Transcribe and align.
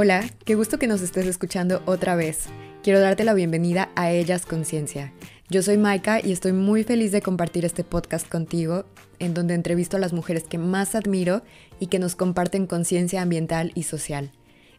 Hola, 0.00 0.30
qué 0.44 0.54
gusto 0.54 0.78
que 0.78 0.86
nos 0.86 1.02
estés 1.02 1.26
escuchando 1.26 1.82
otra 1.84 2.14
vez. 2.14 2.44
Quiero 2.84 3.00
darte 3.00 3.24
la 3.24 3.34
bienvenida 3.34 3.90
a 3.96 4.12
Ellas 4.12 4.46
Conciencia. 4.46 5.12
Yo 5.50 5.60
soy 5.60 5.76
Maika 5.76 6.24
y 6.24 6.30
estoy 6.30 6.52
muy 6.52 6.84
feliz 6.84 7.10
de 7.10 7.20
compartir 7.20 7.64
este 7.64 7.82
podcast 7.82 8.28
contigo, 8.28 8.84
en 9.18 9.34
donde 9.34 9.54
entrevisto 9.54 9.96
a 9.96 10.00
las 10.00 10.12
mujeres 10.12 10.44
que 10.44 10.56
más 10.56 10.94
admiro 10.94 11.42
y 11.80 11.88
que 11.88 11.98
nos 11.98 12.14
comparten 12.14 12.68
conciencia 12.68 13.22
ambiental 13.22 13.72
y 13.74 13.82
social. 13.82 14.30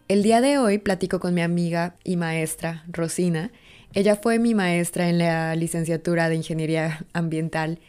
El 0.07 0.23
día 0.23 0.39
de 0.39 0.57
hoy 0.57 0.77
platico 0.77 1.19
con 1.19 1.33
mi 1.33 1.41
amiga 1.41 1.97
y 2.05 2.15
maestra, 2.15 2.85
Rosina. 2.87 3.51
Ella 3.93 4.15
fue 4.15 4.39
mi 4.39 4.55
maestra 4.55 5.09
en 5.09 5.17
la 5.17 5.53
licenciatura 5.57 6.29
de 6.29 6.35
Ingeniería 6.35 7.05
Ambiental 7.11 7.79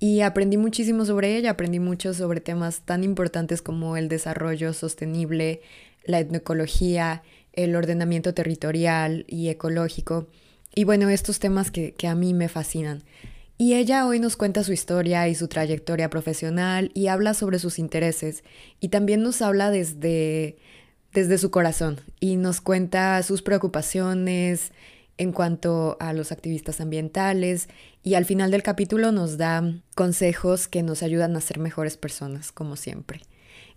y 0.00 0.20
aprendí 0.20 0.58
muchísimo 0.58 1.06
sobre 1.06 1.38
ella, 1.38 1.52
aprendí 1.52 1.80
mucho 1.80 2.12
sobre 2.12 2.42
temas 2.42 2.82
tan 2.82 3.04
importantes 3.04 3.62
como 3.62 3.96
el 3.96 4.10
desarrollo 4.10 4.74
sostenible, 4.74 5.62
la 6.04 6.20
etnoecología, 6.20 7.22
el 7.52 7.76
ordenamiento 7.76 8.34
territorial 8.34 9.24
y 9.28 9.48
ecológico. 9.48 10.28
Y 10.74 10.84
bueno, 10.84 11.08
estos 11.08 11.38
temas 11.38 11.70
que, 11.70 11.94
a 12.06 12.14
mí 12.14 12.34
me 12.34 12.48
fascinan. 12.48 13.04
Y 13.56 13.74
ella 13.74 14.06
hoy 14.06 14.18
nos 14.18 14.36
cuenta 14.36 14.64
su 14.64 14.72
historia 14.72 15.28
y 15.28 15.34
su 15.36 15.46
trayectoria 15.46 16.10
profesional 16.10 16.90
y 16.92 17.06
habla 17.06 17.34
sobre 17.34 17.60
sus 17.60 17.78
intereses 17.78 18.42
y 18.80 18.88
también 18.88 19.22
nos 19.22 19.42
habla 19.42 19.70
desde, 19.70 20.56
desde 21.12 21.38
su 21.38 21.52
corazón 21.52 22.00
y 22.18 22.34
nos 22.34 22.60
cuenta 22.60 23.22
sus 23.22 23.42
preocupaciones 23.42 24.72
en 25.18 25.30
cuanto 25.30 25.96
a 26.00 26.12
los 26.12 26.32
activistas 26.32 26.80
ambientales 26.80 27.68
y 28.02 28.14
al 28.14 28.24
final 28.24 28.50
del 28.50 28.64
capítulo 28.64 29.12
nos 29.12 29.38
da 29.38 29.62
consejos 29.94 30.66
que 30.66 30.82
nos 30.82 31.04
ayudan 31.04 31.36
a 31.36 31.40
ser 31.40 31.60
mejores 31.60 31.96
personas, 31.96 32.50
como 32.50 32.74
siempre. 32.74 33.20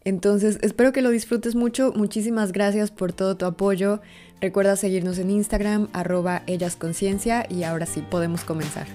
Entonces, 0.08 0.58
espero 0.62 0.94
que 0.94 1.02
lo 1.02 1.10
disfrutes 1.10 1.54
mucho. 1.54 1.92
Muchísimas 1.94 2.54
gracias 2.54 2.92
por 2.92 3.12
todo 3.12 3.36
tu 3.36 3.46
apoyo. 3.46 4.00
Recuerda 4.40 4.78
seguirnos 4.78 5.18
en 5.18 5.30
Instagram, 5.30 5.90
arroba 5.92 6.44
ellasconciencia 6.48 7.46
y 7.50 7.64
ahora 7.64 7.86
sí, 7.86 8.02
podemos 8.10 8.46
comenzar. 8.46 8.88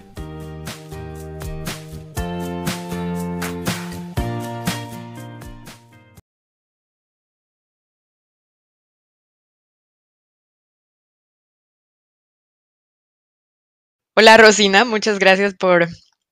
Hola 14.17 14.39
Rosina, 14.39 14.87
muchas 14.87 15.19
gracias 15.19 15.53
por 15.53 15.89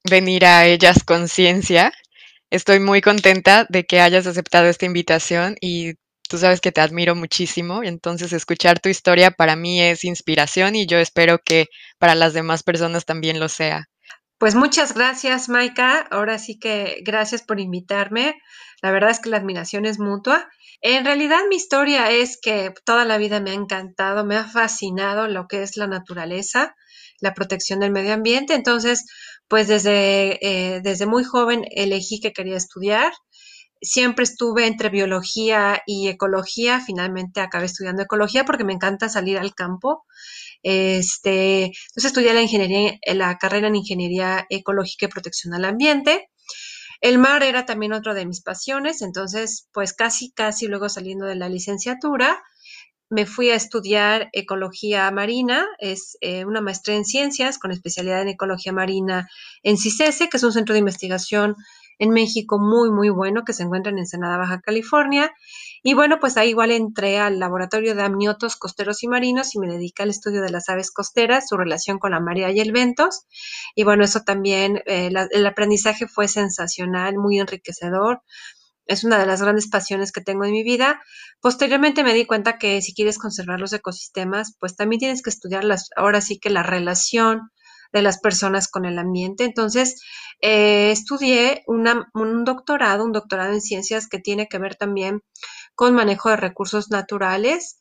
venir 0.09 0.47
a 0.47 0.65
Ellas 0.65 1.05
Conciencia. 1.05 1.93
Estoy 2.51 2.81
muy 2.81 3.01
contenta 3.01 3.67
de 3.69 3.87
que 3.87 4.01
hayas 4.01 4.27
aceptado 4.27 4.67
esta 4.67 4.85
invitación 4.85 5.57
y 5.61 5.95
tú 6.29 6.37
sabes 6.37 6.61
que 6.61 6.73
te 6.73 6.81
admiro 6.81 7.15
muchísimo, 7.15 7.83
entonces 7.83 8.33
escuchar 8.33 8.81
tu 8.81 8.89
historia 8.89 9.31
para 9.31 9.57
mí 9.57 9.81
es 9.81 10.05
inspiración 10.05 10.75
y 10.75 10.87
yo 10.87 10.99
espero 10.99 11.39
que 11.45 11.67
para 11.99 12.15
las 12.15 12.35
demás 12.35 12.63
personas 12.63 13.05
también 13.05 13.39
lo 13.41 13.49
sea. 13.49 13.89
Pues 14.39 14.55
muchas 14.55 14.95
gracias, 14.95 15.49
Maika. 15.49 15.99
Ahora 16.11 16.39
sí 16.39 16.59
que 16.59 17.03
gracias 17.05 17.43
por 17.43 17.61
invitarme. 17.61 18.35
La 18.81 18.91
verdad 18.91 19.11
es 19.11 19.21
que 19.21 19.29
la 19.29 19.37
admiración 19.37 19.85
es 19.85 19.99
mutua. 19.99 20.49
En 20.81 21.05
realidad 21.05 21.41
mi 21.51 21.57
historia 21.57 22.11
es 22.11 22.39
que 22.41 22.73
toda 22.85 23.05
la 23.05 23.19
vida 23.19 23.41
me 23.41 23.51
ha 23.51 23.55
encantado, 23.55 24.25
me 24.25 24.37
ha 24.37 24.45
fascinado 24.45 25.29
lo 25.29 25.47
que 25.47 25.63
es 25.63 25.77
la 25.77 25.87
naturaleza, 25.87 26.75
la 27.21 27.35
protección 27.35 27.81
del 27.81 27.93
medio 27.93 28.15
ambiente. 28.15 28.55
Entonces, 28.55 29.05
pues 29.51 29.67
desde, 29.67 30.39
eh, 30.47 30.81
desde 30.81 31.07
muy 31.07 31.25
joven 31.25 31.65
elegí 31.73 32.21
que 32.21 32.33
quería 32.33 32.57
estudiar. 32.57 33.13
Siempre 33.83 34.23
estuve 34.23 34.69
entre 34.69 34.91
biología 34.91 35.83
y 35.87 36.07
ecología. 36.07 36.81
Finalmente 36.81 37.41
acabé 37.41 37.67
estudiando 37.67 38.03
ecología 38.03 38.45
porque 38.45 38.63
me 38.63 38.75
encanta 38.75 39.09
salir 39.09 39.39
al 39.39 39.53
campo. 39.53 40.05
Este, 40.63 41.65
entonces 41.65 42.05
estudié 42.05 42.33
la 42.33 42.43
ingeniería, 42.43 42.93
la 43.07 43.39
carrera 43.39 43.67
en 43.67 43.75
ingeniería 43.75 44.47
ecológica 44.51 45.07
y 45.07 45.09
protección 45.09 45.53
al 45.53 45.65
ambiente. 45.65 46.29
El 47.01 47.19
mar 47.19 47.43
era 47.43 47.67
también 47.67 47.93
otro 47.93 48.15
de 48.15 48.27
mis 48.27 48.43
pasiones, 48.43 49.03
entonces, 49.03 49.69
pues 49.73 49.95
casi, 49.95 50.31
casi 50.31 50.69
luego 50.69 50.89
saliendo 50.89 51.27
de 51.27 51.35
la 51.35 51.49
licenciatura, 51.49 52.41
me 53.11 53.27
fui 53.27 53.51
a 53.51 53.57
estudiar 53.57 54.31
ecología 54.33 55.11
marina, 55.11 55.67
es 55.79 56.17
eh, 56.21 56.45
una 56.45 56.61
maestría 56.61 56.97
en 56.97 57.05
ciencias 57.05 57.59
con 57.59 57.73
especialidad 57.73 58.23
en 58.23 58.29
ecología 58.29 58.73
marina 58.73 59.29
en 59.65 59.77
CICESE, 59.77 60.29
que 60.29 60.37
es 60.37 60.43
un 60.45 60.53
centro 60.53 60.73
de 60.73 60.79
investigación 60.79 61.57
en 61.99 62.11
México 62.11 62.59
muy, 62.59 62.91
muy 62.91 63.11
bueno 63.11 63.45
que 63.45 63.53
se 63.53 63.65
encuentra 63.65 63.91
en 63.91 63.99
Ensenada, 63.99 64.39
Baja 64.39 64.61
California. 64.61 65.33
Y 65.83 65.95
bueno, 65.95 66.19
pues 66.21 66.37
ahí 66.37 66.51
igual 66.51 66.71
entré 66.71 67.19
al 67.19 67.41
laboratorio 67.41 67.95
de 67.95 68.03
amniotos 68.03 68.57
costeros 68.57 69.03
y 69.03 69.09
marinos 69.09 69.55
y 69.55 69.59
me 69.59 69.67
dediqué 69.67 70.05
al 70.05 70.11
estudio 70.11 70.41
de 70.41 70.51
las 70.51 70.69
aves 70.69 70.93
costeras, 70.93 71.49
su 71.49 71.57
relación 71.57 71.99
con 71.99 72.13
la 72.13 72.21
marea 72.21 72.51
y 72.53 72.61
el 72.61 72.71
ventos. 72.71 73.27
Y 73.75 73.83
bueno, 73.83 74.05
eso 74.05 74.21
también, 74.21 74.83
eh, 74.87 75.11
el 75.33 75.47
aprendizaje 75.47 76.07
fue 76.07 76.29
sensacional, 76.29 77.17
muy 77.19 77.41
enriquecedor 77.41 78.23
es 78.91 79.05
una 79.05 79.19
de 79.19 79.27
las 79.27 79.41
grandes 79.41 79.69
pasiones 79.69 80.11
que 80.11 80.21
tengo 80.21 80.45
en 80.45 80.51
mi 80.51 80.65
vida. 80.65 81.01
Posteriormente 81.41 82.03
me 82.03 82.13
di 82.13 82.27
cuenta 82.27 82.59
que 82.59 82.83
si 82.83 82.93
quieres 82.93 83.19
conservar 83.19 83.61
los 83.61 83.73
ecosistemas, 83.73 84.57
pues 84.59 84.75
también 84.75 84.99
tienes 84.99 85.23
que 85.23 85.31
estudiar 85.31 85.63
las, 85.63 85.91
ahora 85.95 86.21
sí 86.21 86.41
que 86.41 86.51
la 86.51 86.65
relación 86.65 87.53
de 87.93 88.03
las 88.03 88.19
personas 88.19 88.67
con 88.67 88.85
el 88.85 88.99
ambiente. 88.99 89.45
Entonces, 89.45 90.03
eh, 90.41 90.91
estudié 90.91 91.63
un 91.67 92.45
doctorado, 92.45 93.05
un 93.05 93.13
doctorado 93.13 93.53
en 93.53 93.61
ciencias 93.61 94.09
que 94.09 94.19
tiene 94.19 94.49
que 94.49 94.59
ver 94.59 94.75
también 94.75 95.23
con 95.77 95.95
manejo 95.95 96.31
de 96.31 96.37
recursos 96.37 96.91
naturales 96.91 97.79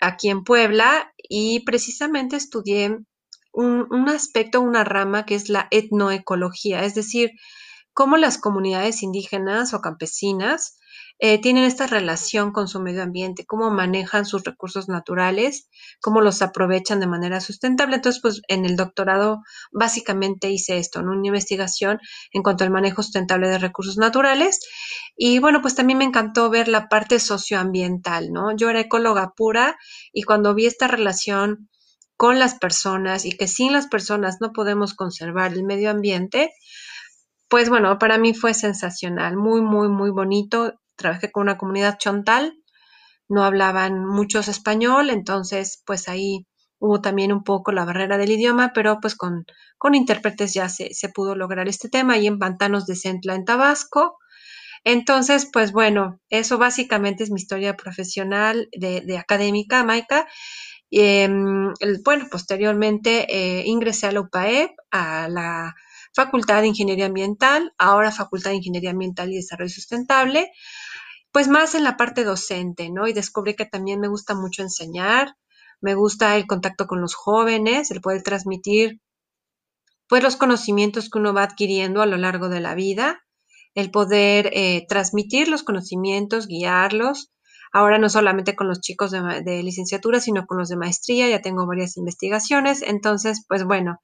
aquí 0.00 0.28
en 0.28 0.42
Puebla 0.42 1.12
y 1.16 1.60
precisamente 1.60 2.34
estudié 2.34 2.98
un 3.52 4.08
aspecto, 4.08 4.60
una 4.60 4.84
rama 4.84 5.24
que 5.24 5.34
es 5.34 5.48
la 5.48 5.66
etnoecología, 5.70 6.84
es 6.84 6.94
decir, 6.94 7.30
cómo 7.98 8.16
las 8.16 8.38
comunidades 8.38 9.02
indígenas 9.02 9.74
o 9.74 9.80
campesinas 9.80 10.78
eh, 11.18 11.40
tienen 11.40 11.64
esta 11.64 11.88
relación 11.88 12.52
con 12.52 12.68
su 12.68 12.78
medio 12.78 13.02
ambiente, 13.02 13.44
cómo 13.44 13.72
manejan 13.72 14.24
sus 14.24 14.44
recursos 14.44 14.88
naturales, 14.88 15.68
cómo 16.00 16.20
los 16.20 16.40
aprovechan 16.40 17.00
de 17.00 17.08
manera 17.08 17.40
sustentable. 17.40 17.96
Entonces, 17.96 18.22
pues 18.22 18.40
en 18.46 18.64
el 18.66 18.76
doctorado 18.76 19.40
básicamente 19.72 20.48
hice 20.48 20.78
esto, 20.78 21.00
una 21.00 21.26
investigación 21.26 21.98
en 22.30 22.44
cuanto 22.44 22.62
al 22.62 22.70
manejo 22.70 23.02
sustentable 23.02 23.48
de 23.48 23.58
recursos 23.58 23.96
naturales. 23.96 24.60
Y 25.16 25.40
bueno, 25.40 25.60
pues 25.60 25.74
también 25.74 25.98
me 25.98 26.04
encantó 26.04 26.50
ver 26.50 26.68
la 26.68 26.88
parte 26.88 27.18
socioambiental, 27.18 28.30
¿no? 28.30 28.54
Yo 28.56 28.70
era 28.70 28.78
ecóloga 28.78 29.32
pura 29.36 29.76
y 30.12 30.22
cuando 30.22 30.54
vi 30.54 30.66
esta 30.66 30.86
relación 30.86 31.68
con 32.18 32.40
las 32.40 32.54
personas 32.54 33.24
y 33.24 33.30
que 33.30 33.46
sin 33.46 33.72
las 33.72 33.86
personas 33.86 34.38
no 34.40 34.52
podemos 34.52 34.94
conservar 34.94 35.52
el 35.52 35.62
medio 35.62 35.88
ambiente, 35.88 36.52
pues 37.48 37.68
bueno, 37.68 37.98
para 37.98 38.18
mí 38.18 38.34
fue 38.34 38.54
sensacional, 38.54 39.36
muy, 39.36 39.62
muy, 39.62 39.88
muy 39.88 40.10
bonito. 40.10 40.74
Trabajé 40.96 41.30
con 41.30 41.42
una 41.44 41.58
comunidad 41.58 41.98
chontal, 41.98 42.54
no 43.28 43.44
hablaban 43.44 44.04
muchos 44.04 44.48
español, 44.48 45.10
entonces 45.10 45.82
pues 45.86 46.08
ahí 46.08 46.46
hubo 46.80 47.00
también 47.00 47.32
un 47.32 47.44
poco 47.44 47.72
la 47.72 47.84
barrera 47.84 48.18
del 48.18 48.32
idioma, 48.32 48.72
pero 48.74 48.98
pues 49.00 49.14
con, 49.16 49.44
con 49.78 49.94
intérpretes 49.94 50.54
ya 50.54 50.68
se, 50.68 50.94
se, 50.94 51.08
pudo 51.08 51.34
lograr 51.34 51.68
este 51.68 51.88
tema 51.88 52.18
y 52.18 52.26
en 52.26 52.38
Pantanos 52.38 52.86
de 52.86 52.96
Centla, 52.96 53.34
en 53.34 53.44
Tabasco. 53.44 54.18
Entonces, 54.84 55.48
pues 55.52 55.72
bueno, 55.72 56.20
eso 56.30 56.58
básicamente 56.58 57.24
es 57.24 57.30
mi 57.30 57.40
historia 57.40 57.76
profesional 57.76 58.68
de, 58.72 59.00
de 59.02 59.18
académica, 59.18 59.84
Maika. 59.84 60.26
Em, 60.90 61.72
bueno, 62.04 62.26
posteriormente 62.30 63.26
eh, 63.28 63.62
ingresé 63.66 64.06
a 64.06 64.12
la 64.12 64.20
UPAEP, 64.20 64.70
a 64.90 65.28
la 65.28 65.74
Facultad 66.14 66.62
de 66.62 66.68
Ingeniería 66.68 67.06
Ambiental, 67.06 67.72
ahora 67.78 68.10
Facultad 68.10 68.50
de 68.50 68.56
Ingeniería 68.56 68.90
Ambiental 68.90 69.32
y 69.32 69.36
Desarrollo 69.36 69.70
Sustentable, 69.70 70.50
pues 71.32 71.48
más 71.48 71.74
en 71.74 71.84
la 71.84 71.96
parte 71.96 72.24
docente, 72.24 72.90
¿no? 72.90 73.06
Y 73.06 73.12
descubrí 73.12 73.54
que 73.54 73.66
también 73.66 74.00
me 74.00 74.08
gusta 74.08 74.34
mucho 74.34 74.62
enseñar, 74.62 75.36
me 75.80 75.94
gusta 75.94 76.36
el 76.36 76.46
contacto 76.46 76.86
con 76.86 77.00
los 77.00 77.14
jóvenes, 77.14 77.90
el 77.90 78.00
poder 78.00 78.22
transmitir 78.22 79.00
pues 80.08 80.22
los 80.22 80.36
conocimientos 80.36 81.10
que 81.10 81.18
uno 81.18 81.34
va 81.34 81.42
adquiriendo 81.42 82.00
a 82.00 82.06
lo 82.06 82.16
largo 82.16 82.48
de 82.48 82.60
la 82.60 82.74
vida, 82.74 83.24
el 83.74 83.90
poder 83.90 84.50
eh, 84.54 84.86
transmitir 84.88 85.48
los 85.48 85.62
conocimientos, 85.62 86.46
guiarlos. 86.46 87.30
Ahora 87.72 87.98
no 87.98 88.08
solamente 88.08 88.56
con 88.56 88.68
los 88.68 88.80
chicos 88.80 89.10
de, 89.10 89.42
de, 89.42 89.62
licenciatura, 89.62 90.20
sino 90.20 90.46
con 90.46 90.58
los 90.58 90.68
de 90.68 90.76
maestría, 90.76 91.28
ya 91.28 91.40
tengo 91.42 91.66
varias 91.66 91.96
investigaciones. 91.96 92.82
Entonces, 92.82 93.44
pues 93.48 93.64
bueno, 93.64 94.00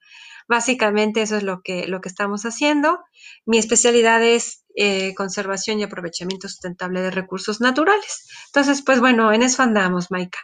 Básicamente 0.47 1.21
eso 1.21 1.37
es 1.37 1.43
lo 1.43 1.61
que, 1.61 1.87
lo 1.87 2.01
que 2.01 2.09
estamos 2.09 2.43
haciendo. 2.43 2.99
Mi 3.45 3.57
especialidad 3.57 4.21
es 4.23 4.63
eh, 4.75 5.15
conservación 5.15 5.79
y 5.79 5.83
aprovechamiento 5.83 6.47
sustentable 6.47 7.01
de 7.01 7.09
recursos 7.09 7.61
naturales. 7.61 8.27
Entonces, 8.47 8.83
pues 8.85 8.99
bueno, 8.99 9.33
en 9.33 9.41
eso 9.41 9.63
andamos, 9.63 10.11
Maika. 10.11 10.39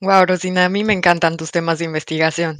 Wow, 0.00 0.26
Rosina, 0.26 0.66
a 0.66 0.68
mí 0.68 0.84
me 0.84 0.92
encantan 0.92 1.36
tus 1.36 1.50
temas 1.50 1.78
de 1.78 1.86
investigación. 1.86 2.56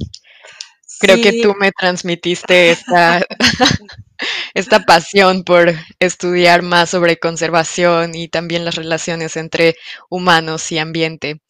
Creo 0.99 1.21
que 1.21 1.41
tú 1.41 1.53
me 1.57 1.71
transmitiste 1.71 2.71
esta, 2.71 3.25
esta 4.53 4.81
pasión 4.81 5.43
por 5.43 5.73
estudiar 5.99 6.61
más 6.61 6.89
sobre 6.89 7.19
conservación 7.19 8.15
y 8.15 8.27
también 8.27 8.65
las 8.65 8.75
relaciones 8.75 9.37
entre 9.37 9.75
humanos 10.09 10.71
y 10.71 10.77
ambiente. 10.79 11.41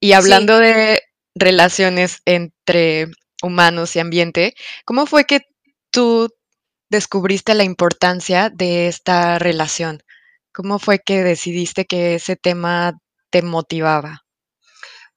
Y 0.00 0.12
hablando 0.12 0.58
de 0.58 1.02
relaciones 1.34 2.22
entre 2.24 3.08
humanos 3.42 3.96
y 3.96 4.00
ambiente, 4.00 4.54
¿cómo 4.84 5.06
fue 5.06 5.24
que 5.24 5.42
tú 5.90 6.28
descubriste 6.90 7.54
la 7.54 7.64
importancia 7.64 8.50
de 8.50 8.88
esta 8.88 9.38
relación? 9.38 10.02
¿Cómo 10.52 10.78
fue 10.78 10.98
que 10.98 11.22
decidiste 11.22 11.84
que 11.84 12.16
ese 12.16 12.36
tema 12.36 12.98
te 13.30 13.42
motivaba? 13.42 14.24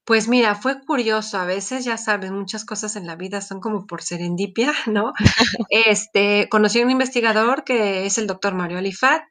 Pues 0.06 0.28
mira, 0.28 0.56
fue 0.56 0.82
curioso, 0.86 1.38
a 1.38 1.46
veces, 1.46 1.86
ya 1.86 1.98
sabes, 1.98 2.32
muchas 2.32 2.66
cosas 2.66 2.98
en 2.98 3.08
la 3.08 3.16
vida 3.16 3.40
son 3.40 3.62
como 3.62 3.88
por 3.88 4.02
serendipia, 4.02 4.74
¿no? 4.88 5.14
Este, 5.70 6.48
conocí 6.50 6.82
a 6.82 6.86
un 6.86 6.92
investigador 6.92 7.64
que 7.64 8.06
es 8.06 8.18
el 8.18 8.28
doctor 8.28 8.54
Mario 8.54 8.80
Alifat. 8.80 9.24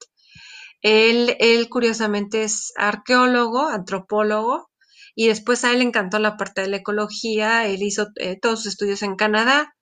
Él, 0.83 1.37
él 1.41 1.69
curiosamente 1.71 2.45
es 2.45 2.73
arqueólogo, 2.77 3.69
antropólogo, 3.69 4.71
y 5.15 5.29
después 5.29 5.65
a 5.65 5.73
él 5.73 5.79
le 5.81 5.85
encantó 5.85 6.19
la 6.21 6.37
parte 6.37 6.63
de 6.63 6.69
la 6.69 6.79
ecología, 6.79 7.67
él 7.67 7.83
hizo 7.83 8.09
eh, 8.17 8.39
todos 8.41 8.61
sus 8.63 8.73
estudios 8.75 9.03
en 9.03 9.17
Canadá, 9.17 9.75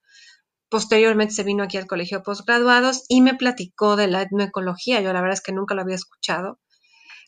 posteriormente 0.71 1.35
se 1.35 1.45
vino 1.45 1.65
aquí 1.65 1.77
al 1.79 1.87
colegio 1.87 2.19
de 2.19 2.25
posgraduados 2.25 3.05
y 3.09 3.23
me 3.23 3.35
platicó 3.35 3.97
de 3.97 4.09
la 4.09 4.23
etnoecología, 4.23 5.01
yo 5.03 5.13
la 5.13 5.21
verdad 5.23 5.35
es 5.35 5.43
que 5.43 5.53
nunca 5.53 5.75
lo 5.75 5.83
había 5.83 5.97
escuchado, 5.97 6.61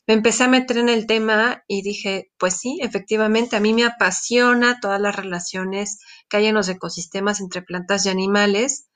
me 0.06 0.14
empecé 0.14 0.44
a 0.44 0.48
meter 0.48 0.78
en 0.78 0.88
el 0.88 1.06
tema 1.06 1.62
y 1.68 1.82
dije, 1.82 2.30
pues 2.38 2.56
sí, 2.58 2.78
efectivamente, 2.82 3.56
a 3.56 3.60
mí 3.60 3.72
me 3.72 3.84
apasiona 3.84 4.80
todas 4.80 5.00
las 5.00 5.14
relaciones 5.14 6.00
que 6.28 6.38
hay 6.38 6.46
en 6.46 6.54
los 6.54 6.68
ecosistemas 6.68 7.40
entre 7.40 7.62
plantas 7.62 8.04
y 8.06 8.08
animales, 8.08 8.88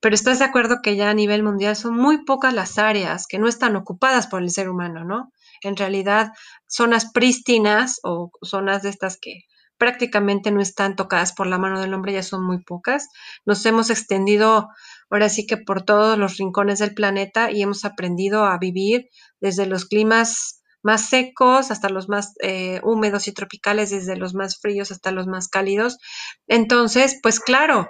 pero 0.00 0.14
estás 0.14 0.38
de 0.38 0.46
acuerdo 0.46 0.78
que 0.82 0.96
ya 0.96 1.10
a 1.10 1.14
nivel 1.14 1.42
mundial 1.42 1.76
son 1.76 1.96
muy 1.96 2.24
pocas 2.24 2.54
las 2.54 2.78
áreas 2.78 3.26
que 3.26 3.38
no 3.38 3.48
están 3.48 3.76
ocupadas 3.76 4.26
por 4.26 4.42
el 4.42 4.50
ser 4.50 4.70
humano, 4.70 5.04
¿no? 5.04 5.32
En 5.62 5.76
realidad, 5.76 6.32
zonas 6.66 7.10
prístinas 7.12 7.98
o 8.04 8.30
zonas 8.42 8.82
de 8.82 8.90
estas 8.90 9.18
que 9.20 9.42
prácticamente 9.76 10.50
no 10.50 10.60
están 10.60 10.96
tocadas 10.96 11.32
por 11.32 11.46
la 11.46 11.58
mano 11.58 11.80
del 11.80 11.94
hombre 11.94 12.12
ya 12.12 12.22
son 12.22 12.44
muy 12.44 12.62
pocas. 12.62 13.08
Nos 13.46 13.64
hemos 13.64 13.90
extendido 13.90 14.68
ahora 15.10 15.28
sí 15.28 15.46
que 15.46 15.56
por 15.56 15.82
todos 15.82 16.18
los 16.18 16.36
rincones 16.36 16.78
del 16.78 16.94
planeta 16.94 17.50
y 17.50 17.62
hemos 17.62 17.84
aprendido 17.84 18.44
a 18.44 18.58
vivir 18.58 19.08
desde 19.40 19.66
los 19.66 19.86
climas 19.86 20.58
más 20.82 21.08
secos 21.08 21.70
hasta 21.70 21.88
los 21.88 22.08
más 22.08 22.34
eh, 22.42 22.80
húmedos 22.82 23.28
y 23.28 23.32
tropicales, 23.32 23.90
desde 23.90 24.16
los 24.16 24.34
más 24.34 24.58
fríos 24.60 24.90
hasta 24.90 25.10
los 25.10 25.26
más 25.26 25.48
cálidos. 25.48 25.98
Entonces, 26.46 27.18
pues 27.22 27.40
claro, 27.40 27.88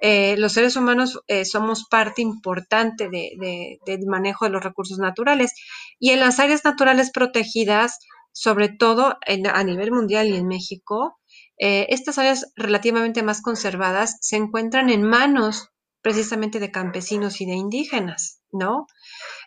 eh, 0.00 0.36
los 0.36 0.52
seres 0.52 0.76
humanos 0.76 1.20
eh, 1.26 1.44
somos 1.44 1.86
parte 1.88 2.22
importante 2.22 3.08
de, 3.08 3.78
del 3.84 4.06
manejo 4.06 4.44
de 4.44 4.52
los 4.52 4.62
recursos 4.62 4.98
naturales 4.98 5.52
y 5.98 6.10
en 6.10 6.20
las 6.20 6.38
áreas 6.38 6.64
naturales 6.64 7.10
protegidas, 7.10 7.98
sobre 8.32 8.68
todo 8.68 9.16
a 9.26 9.64
nivel 9.64 9.90
mundial 9.90 10.28
y 10.28 10.36
en 10.36 10.46
México, 10.46 11.18
estas 11.60 12.18
áreas 12.18 12.52
relativamente 12.54 13.24
más 13.24 13.42
conservadas 13.42 14.16
se 14.20 14.36
encuentran 14.36 14.90
en 14.90 15.02
manos 15.02 15.70
precisamente 16.02 16.60
de 16.60 16.70
campesinos 16.70 17.40
y 17.40 17.46
de 17.46 17.54
indígenas, 17.54 18.40
¿no? 18.52 18.86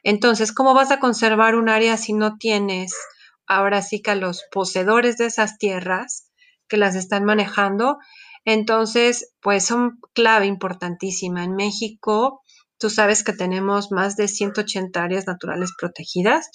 Entonces, 0.04 0.52
¿cómo 0.52 0.74
vas 0.74 0.92
a 0.92 1.00
conservar 1.00 1.56
un 1.56 1.70
área 1.70 1.98
si 1.98 2.14
no 2.14 2.38
tienes 2.38 2.94
ahora 3.48 3.82
sí 3.82 4.02
que 4.02 4.12
a 4.12 4.16
los 4.16 4.44
poseedores 4.52 5.18
de 5.18 5.26
esas 5.28 5.58
tierras 5.58 6.30
que 6.68 6.78
las 6.78 6.96
están 6.96 7.24
manejando? 7.24 7.98
Entonces, 8.46 9.34
pues 9.42 9.66
son 9.66 10.00
clave 10.14 10.48
importantísima. 10.48 11.44
En 11.44 11.56
México, 11.56 12.42
tú 12.80 12.90
sabes 12.90 13.24
que 13.24 13.34
tenemos 13.34 13.92
más 13.92 14.16
de 14.16 14.28
180 14.28 15.04
áreas 15.04 15.28
naturales 15.28 15.72
protegidas 15.80 16.50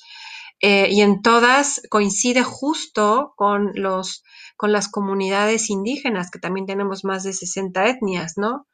eh, 0.61 0.89
y 0.91 1.03
en 1.03 1.23
todas 1.23 1.83
coincide 1.91 2.43
justo 2.43 3.35
con 3.37 3.73
los 3.75 4.25
con 4.57 4.73
las 4.73 4.89
comunidades 4.89 5.69
indígenas, 5.69 6.31
que 6.31 6.39
también 6.39 6.65
tenemos 6.65 7.05
más 7.05 7.25
de 7.25 7.35
60 7.35 7.89
etnias, 7.89 8.35
¿no? 8.39 8.67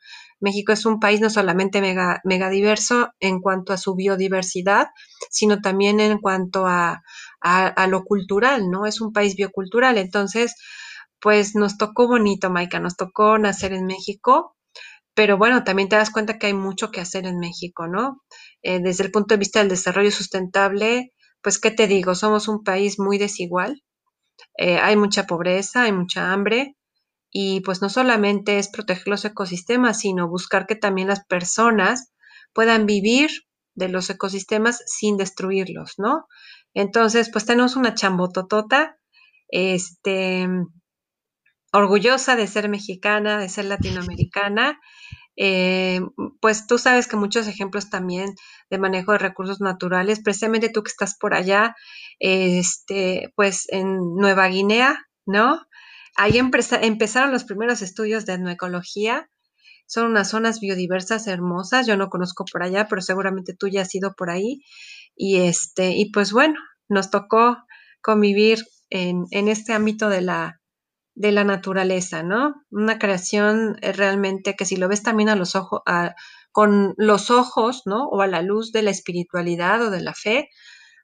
México 0.43 0.73
es 0.73 0.85
un 0.85 1.01
país 1.01 1.21
no 1.21 1.31
solamente 1.31 1.81
mega, 1.81 2.51
diverso 2.51 3.11
en 3.21 3.41
cuanto 3.41 3.73
a 3.73 3.79
su 3.79 3.95
biodiversidad, 3.95 4.89
sino 5.31 5.61
también 5.61 6.01
en 6.01 6.19
cuanto 6.19 6.67
a, 6.67 7.03
lo 7.89 8.05
cultural, 8.05 8.71
¿no? 8.71 8.87
Es 8.87 9.01
un 9.01 9.13
país 9.13 9.37
biocultural. 9.37 9.99
Entonces, 9.99 10.55
pues 11.21 11.55
nos 11.55 11.79
tocó 11.79 12.09
bonito, 12.09 12.51
Maika, 12.51 12.81
nos 12.81 12.97
tocó 12.97 13.39
nacer 13.39 13.73
en 13.73 13.87
México, 13.87 14.57
pero 15.15 15.39
bueno, 15.39 15.65
también 15.65 15.89
te 15.89 15.97
das 15.97 16.11
cuenta 16.11 16.39
que 16.39 16.49
hay 16.49 16.55
mucho 16.55 16.91
que 16.91 17.01
hacer 17.01 17.27
en 17.27 17.39
México, 17.39 17.87
¿no? 17.87 18.23
Eh, 18.63 18.81
desde 18.83 19.05
el 19.05 19.13
punto 19.13 19.35
de 19.35 19.39
vista 19.39 19.61
del 19.61 19.69
desarrollo 19.69 20.11
sustentable, 20.11 21.13
pues, 21.43 21.59
¿qué 21.59 21.71
te 21.71 21.87
digo? 21.87 22.15
Somos 22.15 22.49
un 22.49 22.65
país 22.65 22.99
muy 22.99 23.19
desigual, 23.19 23.83
eh, 24.57 24.79
hay 24.79 24.97
mucha 24.97 25.25
pobreza, 25.27 25.83
hay 25.85 25.93
mucha 25.93 26.33
hambre, 26.33 26.77
y 27.33 27.63
pues 27.63 27.81
no 27.81 27.89
solamente 27.89 28.59
es 28.59 28.69
proteger 28.69 29.09
los 29.09 29.25
ecosistemas, 29.25 30.01
sino 30.01 30.29
buscar 30.29 30.67
que 30.67 30.77
también 30.77 31.09
las 31.09 31.25
personas 31.25 32.13
puedan 32.53 32.85
vivir 32.85 33.31
de 33.75 33.89
los 33.89 34.11
ecosistemas 34.11 34.83
sin 34.87 35.17
destruirlos, 35.17 35.95
¿no? 35.97 36.27
Entonces, 36.75 37.31
pues 37.33 37.47
tenemos 37.47 37.75
una 37.75 37.95
chambototota, 37.95 38.99
este, 39.49 40.47
orgullosa 41.73 42.37
de 42.37 42.47
ser 42.47 42.69
mexicana, 42.69 43.39
de 43.39 43.49
ser 43.49 43.65
latinoamericana. 43.65 44.79
Eh, 45.37 46.01
pues 46.43 46.67
tú 46.67 46.77
sabes 46.77 47.09
que 47.09 47.17
muchos 47.17 47.47
ejemplos 47.49 47.89
también 47.89 48.35
de 48.69 48.79
manejo 48.79 49.13
de 49.13 49.19
recursos 49.19 49.63
naturales, 49.63 50.21
precisamente 50.23 50.69
tú 50.69 50.83
que 50.83 50.91
estás 50.91 51.17
por 51.19 51.33
allá, 51.33 51.75
este, 52.19 53.33
pues 53.37 53.67
en 53.71 54.17
Nueva 54.17 54.49
Guinea, 54.49 54.99
¿no? 55.25 55.63
Ahí 56.17 56.39
empezaron 56.39 57.33
los 57.33 57.45
primeros 57.45 57.83
estudios 57.83 58.27
de 58.27 58.35
etnoecología. 58.35 59.29
Son 59.87 60.07
unas 60.07 60.31
zonas 60.31 60.61
biodiversas 60.61 61.27
hermosas. 61.27 61.87
Yo 61.87 61.97
no 61.97 62.09
conozco 62.09 62.45
por 62.51 62.63
allá, 62.63 62.87
pero 62.89 63.03
seguramente 63.03 63.55
tú 63.55 63.69
ya 63.69 63.83
has 63.83 63.95
ido 63.95 64.15
por 64.15 64.31
ahí. 64.31 64.63
Y 65.17 65.41
este, 65.41 65.93
y 65.93 66.11
pues 66.11 66.33
bueno, 66.33 66.59
nos 66.89 67.11
tocó 67.11 67.59
convivir 68.03 68.59
en, 68.91 69.27
este 69.49 69.73
ámbito 69.73 70.09
de 70.09 70.21
la, 70.21 70.61
de 71.15 71.33
la 71.33 71.45
naturaleza, 71.45 72.23
¿no? 72.23 72.55
Una 72.71 72.99
creación 72.99 73.77
eh, 73.81 73.93
realmente 73.93 74.55
que 74.55 74.67
si 74.67 74.77
lo 74.77 74.89
ves 74.89 75.03
también 75.03 75.29
a 75.31 75.37
los 75.37 75.57
ojos, 75.57 75.81
con 76.53 76.95
los 76.99 77.31
ojos, 77.31 77.83
¿no? 77.87 78.05
O 78.09 78.21
a 78.21 78.27
la 78.27 78.43
luz 78.43 78.73
de 78.73 78.83
la 78.83 78.91
espiritualidad 78.91 79.83
o 79.83 79.91
de 79.91 80.03
la 80.03 80.15
fe, 80.15 80.51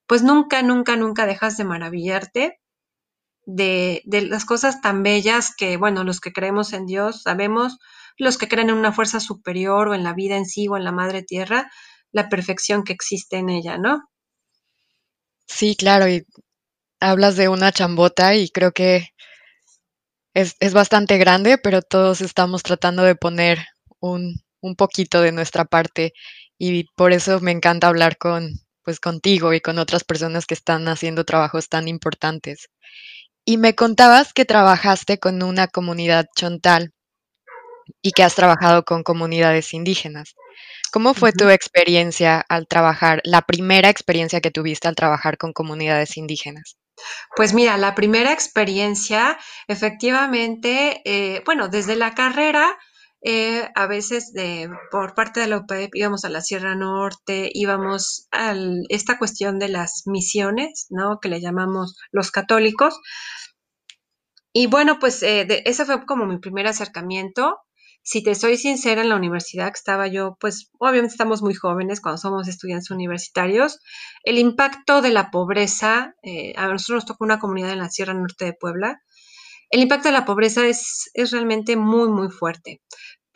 pues 0.07 0.23
nunca, 0.23 0.63
nunca, 0.63 0.97
nunca 0.97 1.27
dejas 1.27 1.57
de 1.57 1.65
maravillarte 1.65 2.59
de, 3.49 4.03
las 4.05 4.45
cosas 4.45 4.83
tan 4.83 5.03
bellas 5.03 5.55
que, 5.57 5.79
bueno, 5.79 6.05
los 6.05 6.21
que 6.21 6.33
creemos 6.33 6.75
en 6.75 6.85
Dios 6.85 7.23
sabemos, 7.23 7.79
los 8.19 8.37
que 8.37 8.47
creen 8.47 8.69
en 8.69 8.77
una 8.77 8.93
fuerza 8.93 9.21
superior 9.21 9.89
o 9.89 9.95
en 9.95 10.05
la 10.05 10.13
vida 10.13 10.37
en 10.37 10.45
sí 10.45 10.69
o 10.69 10.77
en 10.77 10.85
la 10.85 10.93
madre 10.93 11.23
tierra, 11.23 11.71
la 12.13 12.29
perfección 12.29 12.85
que 12.85 12.93
existe 12.93 13.39
en 13.39 13.49
ella, 13.49 13.79
¿no? 13.79 14.03
Sí, 15.47 15.77
claro, 15.77 16.09
y 16.09 16.27
hablas 17.01 17.37
de 17.37 17.49
una 17.49 17.73
chambota 17.73 18.35
y 18.35 18.51
creo 18.51 18.73
que 18.73 19.09
es, 20.35 20.55
bastante 20.75 21.17
grande, 21.17 21.57
pero 21.57 21.81
todos 21.81 22.21
estamos 22.21 22.63
tratando 22.63 23.03
de 23.03 23.17
poner 23.17 23.65
un, 23.99 24.43
un, 24.61 24.77
poquito 24.77 25.23
de 25.23 25.33
nuestra 25.33 25.65
parte 25.65 26.13
y 26.59 26.85
por 26.97 27.13
eso 27.13 27.41
me 27.41 27.53
encanta 27.53 27.89
hablar 27.89 28.19
con, 28.19 28.61
pues 28.85 29.01
contigo 29.01 29.55
y 29.55 29.63
con 29.63 29.79
otras 29.79 30.05
personas 30.05 30.45
que 30.45 30.55
están 30.55 30.87
haciendo 30.87 31.25
trabajos 31.25 31.71
tan 31.71 31.89
importantes. 31.89 32.69
Y 33.49 33.57
me 33.57 33.75
contabas 33.75 34.35
que 34.35 34.45
trabajaste 34.45 35.19
con 35.19 35.43
una 35.43 35.69
comunidad 35.69 36.27
chontal 36.37 36.93
y 38.03 38.13
que 38.13 38.23
has 38.23 38.35
trabajado 38.35 38.85
con 38.85 39.03
comunidades 39.03 39.73
indígenas. 39.73 40.35
¿Cómo 40.93 41.15
fue 41.15 41.33
tu 41.33 41.49
experiencia 41.49 42.45
al 42.47 42.67
trabajar, 42.67 43.23
la 43.25 43.41
primera 43.41 43.89
experiencia 43.89 44.43
que 44.43 44.51
tuviste 44.51 44.87
al 44.87 44.97
trabajar 44.97 45.39
con 45.39 45.55
comunidades 45.55 46.19
indígenas? 46.19 46.77
Pues 47.37 47.55
mira, 47.55 47.79
la 47.79 47.95
primera 47.95 48.35
experiencia, 48.35 49.39
efectivamente, 49.67 51.01
eh, 51.07 51.43
bueno, 51.47 51.69
desde 51.69 51.97
la 51.97 52.15
carrera, 52.15 52.77
eh, 53.23 53.69
a 53.75 53.87
veces 53.87 54.33
de, 54.33 54.69
por 54.91 55.15
parte 55.15 55.41
de 55.41 55.49
la 55.49 55.59
OPEP 55.59 55.95
íbamos 55.95 56.25
a 56.25 56.29
la 56.29 56.41
Sierra 56.41 56.75
Norte, 56.75 57.51
íbamos 57.53 58.29
a 58.31 58.55
esta 58.89 59.19
cuestión 59.19 59.59
de 59.59 59.69
las 59.69 60.03
misiones, 60.07 60.87
¿no? 60.91 61.19
Que 61.21 61.29
le 61.29 61.41
llamamos 61.41 61.97
los 62.13 62.31
católicos, 62.31 63.01
y 64.53 64.67
bueno, 64.67 64.99
pues 64.99 65.23
eh, 65.23 65.47
ese 65.67 65.85
fue 65.85 66.05
como 66.07 66.27
mi 66.27 66.39
primer 66.39 66.67
acercamiento. 66.67 67.59
Si 68.03 68.23
te 68.23 68.35
soy 68.35 68.57
sincera, 68.57 69.03
en 69.03 69.11
la 69.11 69.17
universidad 69.17 69.69
que 69.69 69.79
estaba 69.79 70.09
yo, 70.09 70.37
pues 70.41 70.71
obviamente 70.79 71.13
estamos 71.13 71.43
muy 71.43 71.55
jóvenes 71.55 72.01
cuando 72.01 72.19
somos 72.19 72.49
estudiantes 72.49 72.91
universitarios. 72.91 73.79
El 74.25 74.39
impacto 74.39 75.03
de 75.03 75.11
la 75.11 75.31
pobreza, 75.31 76.15
eh, 76.23 76.55
a 76.57 76.67
nosotros 76.69 76.97
nos 76.97 77.07
tocó 77.07 77.25
una 77.25 77.39
comunidad 77.39 77.73
en 77.73 77.79
la 77.79 77.91
Sierra 77.91 78.15
Norte 78.15 78.47
de 78.47 78.55
Puebla. 78.55 79.01
El 79.71 79.81
impacto 79.81 80.09
de 80.09 80.13
la 80.13 80.25
pobreza 80.25 80.67
es, 80.67 81.11
es 81.15 81.31
realmente 81.31 81.77
muy, 81.77 82.09
muy 82.09 82.31
fuerte. 82.31 82.81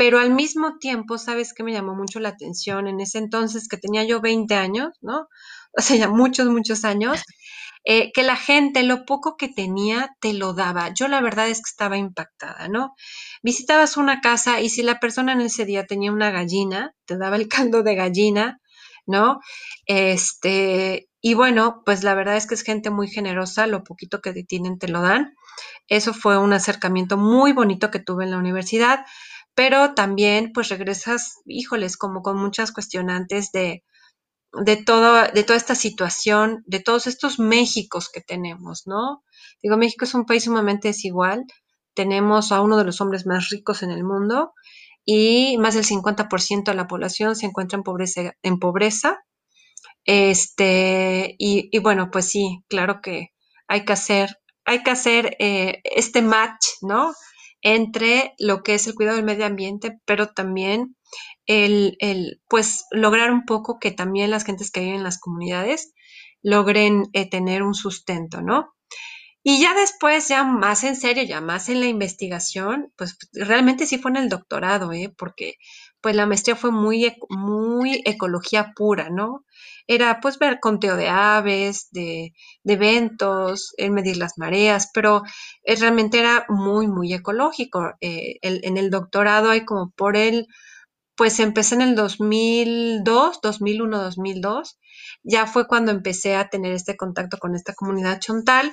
Pero 0.03 0.19
al 0.19 0.33
mismo 0.33 0.79
tiempo, 0.81 1.17
¿sabes 1.17 1.55
qué 1.55 1.63
me 1.63 1.71
llamó 1.71 1.95
mucho 1.95 2.19
la 2.19 2.31
atención? 2.31 2.89
En 2.89 2.99
ese 2.99 3.19
entonces 3.19 3.69
que 3.69 3.77
tenía 3.77 4.03
yo 4.03 4.21
20 4.21 4.53
años, 4.57 4.89
¿no? 5.01 5.29
O 5.79 5.81
sea, 5.81 5.97
ya 5.97 6.09
muchos, 6.09 6.49
muchos 6.49 6.85
años, 6.85 7.23
eh, 7.85 8.11
que 8.13 8.25
la 8.25 8.35
gente, 8.35 8.83
lo 8.83 9.05
poco 9.05 9.37
que 9.37 9.47
tenía, 9.47 10.11
te 10.21 10.33
lo 10.33 10.55
daba. 10.55 10.93
Yo 10.93 11.07
la 11.07 11.21
verdad 11.21 11.49
es 11.49 11.59
que 11.59 11.71
estaba 11.71 11.99
impactada, 11.99 12.67
¿no? 12.67 12.97
Visitabas 13.45 13.97
una 13.97 14.21
casa 14.21 14.61
y 14.61 14.71
si 14.71 14.83
la 14.83 14.99
persona 14.99 15.35
en 15.35 15.41
ese 15.43 15.67
día 15.67 15.87
tenía 15.87 16.11
una 16.11 16.33
gallina, 16.33 16.97
te 17.05 17.17
daba 17.17 17.37
el 17.37 17.47
caldo 17.71 17.85
de 17.85 17.95
gallina, 17.95 18.59
¿no? 19.07 19.39
Este, 19.87 21.09
y 21.21 21.35
bueno, 21.35 21.83
pues 21.87 22.03
la 22.03 22.15
verdad 22.15 22.37
es 22.37 22.49
que 22.49 22.55
es 22.55 22.65
gente 22.65 22.91
muy 22.91 23.07
generosa, 23.07 23.69
lo 23.69 23.85
poquito 23.85 24.21
que 24.21 24.33
tienen 24.43 24.81
te 24.81 24.89
lo 24.89 25.01
dan. 25.01 25.37
Eso 25.87 26.13
fue 26.13 26.39
un 26.39 26.53
acercamiento 26.53 27.17
muy 27.17 27.53
bonito 27.53 27.93
que 27.93 28.01
tuve 28.01 28.25
en 28.25 28.33
la 28.33 28.39
universidad, 28.39 29.05
pero 29.55 29.95
también 29.95 30.53
pues 30.53 30.69
regresas, 30.69 31.35
híjoles, 31.47 31.97
como 31.97 32.23
con 32.23 32.39
muchas 32.39 32.73
cuestionantes 32.73 33.53
de, 33.53 33.85
de, 34.65 34.77
todo, 34.77 35.23
de 35.33 35.45
toda 35.45 35.57
esta 35.57 35.75
situación, 35.75 36.63
de 36.67 36.81
todos 36.81 37.07
estos 37.07 37.39
Méxicos 37.39 38.11
que 38.11 38.21
tenemos, 38.21 38.83
¿no? 38.87 39.23
Digo, 39.63 39.77
México 39.77 40.05
es 40.05 40.15
un 40.15 40.27
país 40.27 40.45
sumamente 40.45 40.89
desigual. 40.89 41.45
Tenemos 41.95 42.53
a 42.53 42.61
uno 42.63 42.77
de 42.77 42.85
los 42.85 43.01
hombres 43.01 43.27
más 43.27 43.51
ricos 43.51 43.83
en 43.83 43.91
el 43.91 44.05
mundo 44.05 44.53
y 45.05 45.59
más 45.59 45.75
del 45.75 45.85
50% 45.85 46.65
de 46.65 46.75
la 46.75 46.87
población 46.87 47.37
se 47.37 47.47
encuentra 47.47 47.79
en 48.43 48.59
pobreza. 48.59 49.25
Este, 50.05 51.37
y, 51.39 51.79
bueno, 51.79 52.11
pues 52.11 52.29
sí, 52.29 52.63
claro 52.69 53.01
que 53.03 53.29
hay 53.69 53.85
que 53.85 53.93
hacer, 53.93 54.39
hay 54.65 54.83
que 54.83 54.91
hacer 54.91 55.37
eh, 55.39 55.81
este 55.85 56.23
match, 56.23 56.67
¿no? 56.83 57.13
Entre 57.63 58.35
lo 58.39 58.63
que 58.63 58.75
es 58.75 58.87
el 58.87 58.95
cuidado 58.95 59.17
del 59.17 59.25
medio 59.25 59.47
ambiente, 59.47 59.99
pero 60.05 60.29
también 60.29 60.97
el, 61.47 61.97
el, 62.01 62.41
pues 62.49 62.85
lograr 62.91 63.31
un 63.33 63.45
poco 63.45 63.79
que 63.79 63.91
también 63.93 64.31
las 64.31 64.45
gentes 64.45 64.71
que 64.71 64.81
viven 64.81 64.97
en 64.97 65.05
las 65.05 65.21
comunidades 65.21 65.93
logren 66.43 67.05
eh, 67.13 67.29
tener 67.29 67.63
un 67.63 67.75
sustento, 67.75 68.43
¿no? 68.43 68.75
Y 69.45 69.61
ya 69.61 69.75
después, 69.75 70.29
ya 70.29 70.45
más 70.45 70.85
en 70.85 70.95
serio, 70.95 71.25
ya 71.25 71.41
más 71.41 71.69
en 71.69 71.81
la 71.81 71.87
investigación, 71.87 72.93
pues 72.97 73.17
realmente 73.33 73.87
sí 73.87 73.99
fue 73.99 74.13
en 74.13 74.17
el 74.19 74.29
doctorado, 74.29 74.93
¿eh? 74.93 75.13
porque 75.17 75.55
pues 76.01 76.15
la 76.15 76.27
maestría 76.27 76.55
fue 76.55 76.71
muy, 76.71 77.13
muy 77.29 78.03
ecología 78.05 78.73
pura, 78.77 79.11
¿no? 79.11 79.45
Era 79.87 80.21
pues 80.21 80.39
ver 80.39 80.61
conteo 80.61 80.97
de 80.97 81.09
aves, 81.09 81.89
de, 81.91 82.33
de 82.65 82.73
eventos, 82.73 83.75
medir 83.91 84.17
las 84.17 84.39
mareas, 84.39 84.91
pero 84.95 85.23
eh, 85.65 85.77
realmente 85.77 86.19
era 86.19 86.47
muy, 86.49 86.87
muy 86.87 87.13
ecológico. 87.13 87.93
Eh, 88.01 88.39
en 88.43 88.77
el 88.77 88.91
doctorado 88.91 89.51
hay 89.51 89.65
como 89.65 89.91
por 89.97 90.17
el 90.17 90.47
pues 91.17 91.39
empecé 91.41 91.75
en 91.75 91.83
el 91.83 91.95
2002, 91.95 93.41
2001, 93.43 94.03
2002. 94.03 94.79
Ya 95.23 95.47
fue 95.47 95.67
cuando 95.69 95.93
empecé 95.93 96.37
a 96.37 96.49
tener 96.49 96.73
este 96.73 96.97
contacto 96.97 97.39
con 97.39 97.55
esta 97.55 97.75
comunidad 97.75 98.19
chontal. 98.21 98.73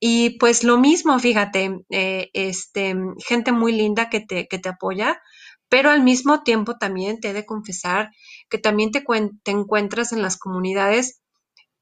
Y 0.00 0.38
pues 0.38 0.64
lo 0.64 0.78
mismo, 0.78 1.18
fíjate, 1.18 1.78
eh, 1.90 2.28
este, 2.34 2.94
gente 3.26 3.52
muy 3.52 3.72
linda 3.72 4.10
que 4.10 4.20
te, 4.20 4.46
que 4.46 4.58
te 4.58 4.68
apoya, 4.68 5.20
pero 5.68 5.90
al 5.90 6.02
mismo 6.02 6.42
tiempo 6.42 6.76
también 6.78 7.20
te 7.20 7.30
he 7.30 7.32
de 7.32 7.46
confesar 7.46 8.10
que 8.48 8.58
también 8.58 8.90
te, 8.92 9.04
te 9.42 9.50
encuentras 9.50 10.12
en 10.12 10.22
las 10.22 10.36
comunidades 10.38 11.22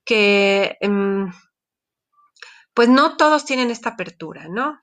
que, 0.04 0.76
em, 0.80 1.32
pues 2.74 2.88
no 2.88 3.16
todos 3.16 3.44
tienen 3.44 3.70
esta 3.70 3.90
apertura, 3.90 4.48
¿no? 4.48 4.80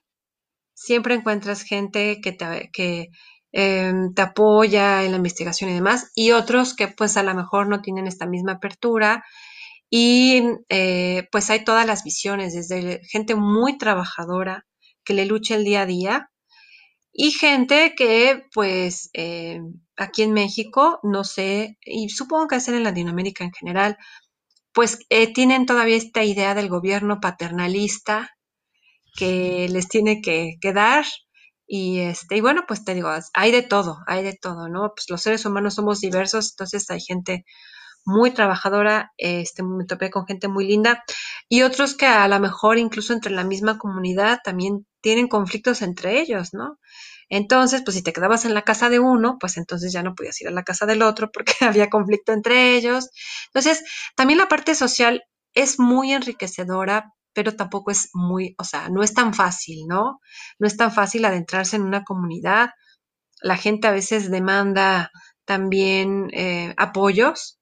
Siempre 0.74 1.14
encuentras 1.14 1.62
gente 1.62 2.20
que, 2.22 2.32
te, 2.32 2.70
que, 2.72 3.10
Em, 3.52 4.14
te 4.14 4.22
apoya 4.22 5.04
en 5.04 5.10
la 5.10 5.18
investigación 5.18 5.70
y 5.70 5.74
demás, 5.74 6.10
y 6.14 6.32
otros 6.32 6.74
que 6.74 6.88
pues 6.88 7.18
a 7.18 7.22
lo 7.22 7.34
mejor 7.34 7.68
no 7.68 7.82
tienen 7.82 8.06
esta 8.06 8.26
misma 8.26 8.52
apertura. 8.54 9.24
Y 9.90 10.42
eh, 10.70 11.28
pues 11.32 11.50
hay 11.50 11.64
todas 11.64 11.86
las 11.86 12.04
visiones, 12.04 12.54
desde 12.54 13.00
gente 13.10 13.34
muy 13.36 13.78
trabajadora 13.78 14.66
que 15.04 15.14
le 15.14 15.26
lucha 15.26 15.56
el 15.56 15.64
día 15.64 15.82
a 15.82 15.86
día 15.86 16.30
y 17.12 17.32
gente 17.32 17.94
que 17.96 18.44
pues 18.54 19.10
eh, 19.14 19.60
aquí 19.96 20.22
en 20.22 20.32
México, 20.32 21.00
no 21.02 21.24
sé, 21.24 21.78
y 21.84 22.08
supongo 22.08 22.48
que 22.48 22.56
es 22.56 22.68
en 22.68 22.82
Latinoamérica 22.82 23.44
en 23.44 23.52
general, 23.52 23.98
pues 24.72 25.00
eh, 25.10 25.32
tienen 25.32 25.66
todavía 25.66 25.96
esta 25.96 26.24
idea 26.24 26.54
del 26.54 26.68
gobierno 26.68 27.20
paternalista 27.20 28.30
que 29.16 29.68
les 29.70 29.88
tiene 29.88 30.22
que, 30.22 30.56
que 30.60 30.72
dar 30.72 31.04
y, 31.66 32.00
este, 32.00 32.36
y 32.36 32.40
bueno, 32.40 32.64
pues 32.68 32.84
te 32.84 32.94
digo, 32.94 33.10
hay 33.34 33.52
de 33.52 33.62
todo, 33.62 33.98
hay 34.06 34.22
de 34.22 34.34
todo, 34.34 34.68
¿no? 34.68 34.92
Pues 34.94 35.08
los 35.08 35.22
seres 35.22 35.46
humanos 35.46 35.74
somos 35.74 36.00
diversos, 36.00 36.52
entonces 36.52 36.90
hay 36.90 37.00
gente 37.00 37.44
muy 38.04 38.32
trabajadora, 38.32 39.12
este, 39.16 39.62
me 39.62 39.84
topé 39.84 40.10
con 40.10 40.26
gente 40.26 40.48
muy 40.48 40.66
linda 40.66 41.04
y 41.48 41.62
otros 41.62 41.94
que 41.96 42.06
a 42.06 42.26
lo 42.28 42.40
mejor 42.40 42.78
incluso 42.78 43.12
entre 43.12 43.32
la 43.32 43.44
misma 43.44 43.78
comunidad 43.78 44.40
también 44.44 44.86
tienen 45.00 45.28
conflictos 45.28 45.82
entre 45.82 46.20
ellos, 46.20 46.50
¿no? 46.52 46.78
Entonces, 47.28 47.82
pues 47.84 47.96
si 47.96 48.02
te 48.02 48.12
quedabas 48.12 48.44
en 48.44 48.54
la 48.54 48.62
casa 48.62 48.90
de 48.90 48.98
uno, 48.98 49.38
pues 49.40 49.56
entonces 49.56 49.92
ya 49.92 50.02
no 50.02 50.14
podías 50.14 50.40
ir 50.42 50.48
a 50.48 50.50
la 50.50 50.64
casa 50.64 50.86
del 50.86 51.02
otro 51.02 51.30
porque 51.32 51.52
había 51.60 51.88
conflicto 51.90 52.32
entre 52.32 52.76
ellos. 52.76 53.10
Entonces, 53.46 53.82
también 54.16 54.38
la 54.38 54.48
parte 54.48 54.74
social 54.74 55.22
es 55.54 55.78
muy 55.78 56.12
enriquecedora 56.12 57.12
pero 57.34 57.56
tampoco 57.56 57.90
es 57.90 58.10
muy, 58.12 58.54
o 58.58 58.64
sea, 58.64 58.88
no 58.90 59.02
es 59.02 59.14
tan 59.14 59.34
fácil, 59.34 59.86
¿no? 59.88 60.20
No 60.58 60.66
es 60.66 60.76
tan 60.76 60.92
fácil 60.92 61.24
adentrarse 61.24 61.76
en 61.76 61.82
una 61.82 62.04
comunidad. 62.04 62.70
La 63.42 63.56
gente 63.56 63.88
a 63.88 63.92
veces 63.92 64.30
demanda 64.30 65.10
también 65.44 66.28
eh, 66.32 66.74
apoyos 66.76 67.58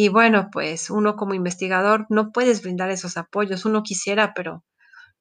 y 0.00 0.10
bueno, 0.10 0.48
pues 0.52 0.90
uno 0.90 1.16
como 1.16 1.34
investigador 1.34 2.06
no 2.08 2.30
puedes 2.30 2.62
brindar 2.62 2.88
esos 2.88 3.16
apoyos. 3.16 3.64
Uno 3.64 3.82
quisiera, 3.82 4.32
pero 4.32 4.64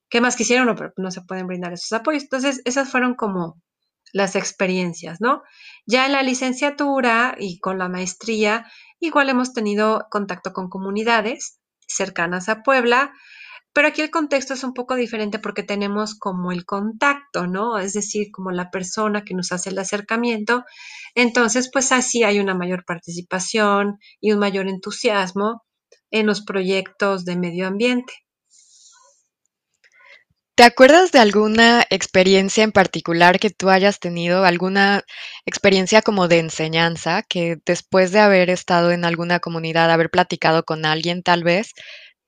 ¿qué 0.07 0.21
más 0.21 0.35
quisiera 0.35 0.61
uno? 0.61 0.75
Pero 0.75 0.93
no 0.97 1.09
se 1.09 1.21
pueden 1.21 1.47
brindar 1.47 1.73
esos 1.73 1.91
apoyos. 1.93 2.21
Entonces, 2.21 2.61
esas 2.63 2.87
fueron 2.87 3.15
como 3.15 3.59
las 4.13 4.35
experiencias, 4.35 5.19
¿no? 5.19 5.41
Ya 5.87 6.05
en 6.05 6.11
la 6.11 6.21
licenciatura 6.21 7.35
y 7.39 7.57
con 7.59 7.79
la 7.79 7.89
maestría, 7.89 8.67
igual 8.99 9.29
hemos 9.29 9.51
tenido 9.51 10.05
contacto 10.11 10.53
con 10.53 10.69
comunidades 10.69 11.59
cercanas 11.87 12.47
a 12.47 12.61
Puebla, 12.61 13.13
pero 13.73 13.89
aquí 13.89 14.01
el 14.01 14.09
contexto 14.09 14.53
es 14.53 14.63
un 14.63 14.73
poco 14.73 14.95
diferente 14.95 15.39
porque 15.39 15.63
tenemos 15.63 16.15
como 16.15 16.51
el 16.51 16.65
contacto, 16.65 17.47
¿no? 17.47 17.77
Es 17.77 17.93
decir, 17.93 18.27
como 18.31 18.51
la 18.51 18.71
persona 18.71 19.23
que 19.23 19.35
nos 19.35 19.51
hace 19.51 19.69
el 19.69 19.79
acercamiento. 19.79 20.63
Entonces, 21.15 21.69
pues 21.71 21.91
así 21.91 22.23
hay 22.23 22.39
una 22.39 22.55
mayor 22.55 22.85
participación 22.85 23.99
y 24.19 24.31
un 24.31 24.39
mayor 24.39 24.67
entusiasmo 24.67 25.63
en 26.11 26.25
los 26.25 26.41
proyectos 26.41 27.25
de 27.25 27.35
medio 27.35 27.67
ambiente. 27.67 28.13
¿Te 30.57 30.63
acuerdas 30.63 31.11
de 31.11 31.19
alguna 31.19 31.85
experiencia 31.91 32.63
en 32.63 32.71
particular 32.71 33.39
que 33.39 33.51
tú 33.51 33.69
hayas 33.69 33.99
tenido, 33.99 34.43
alguna 34.43 35.03
experiencia 35.45 36.01
como 36.01 36.27
de 36.27 36.39
enseñanza, 36.39 37.21
que 37.21 37.57
después 37.63 38.11
de 38.11 38.21
haber 38.21 38.49
estado 38.49 38.89
en 38.89 39.05
alguna 39.05 39.39
comunidad, 39.39 39.91
haber 39.91 40.09
platicado 40.09 40.63
con 40.65 40.83
alguien 40.83 41.21
tal 41.21 41.43
vez, 41.43 41.73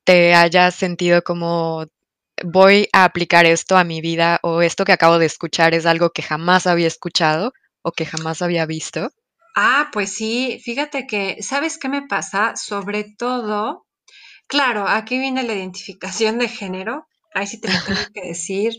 te 0.09 0.33
hayas 0.33 0.73
sentido 0.73 1.21
como 1.21 1.85
voy 2.43 2.89
a 2.93 3.03
aplicar 3.03 3.45
esto 3.45 3.77
a 3.77 3.83
mi 3.83 4.01
vida 4.01 4.39
o 4.41 4.63
esto 4.63 4.83
que 4.83 4.91
acabo 4.91 5.19
de 5.19 5.27
escuchar 5.27 5.75
es 5.75 5.85
algo 5.85 6.09
que 6.09 6.23
jamás 6.23 6.65
había 6.65 6.87
escuchado 6.87 7.53
o 7.83 7.91
que 7.91 8.07
jamás 8.07 8.41
había 8.41 8.65
visto? 8.65 9.11
Ah, 9.55 9.91
pues 9.93 10.11
sí, 10.11 10.59
fíjate 10.65 11.05
que, 11.05 11.43
¿sabes 11.43 11.77
qué 11.77 11.89
me 11.89 12.07
pasa? 12.07 12.55
Sobre 12.55 13.03
todo, 13.19 13.85
claro, 14.47 14.87
aquí 14.87 15.19
viene 15.19 15.43
la 15.43 15.53
identificación 15.53 16.39
de 16.39 16.47
género, 16.47 17.05
ahí 17.35 17.45
sí 17.45 17.61
te 17.61 17.71
lo 17.71 17.79
tengo 17.85 18.01
que 18.11 18.21
decir. 18.29 18.73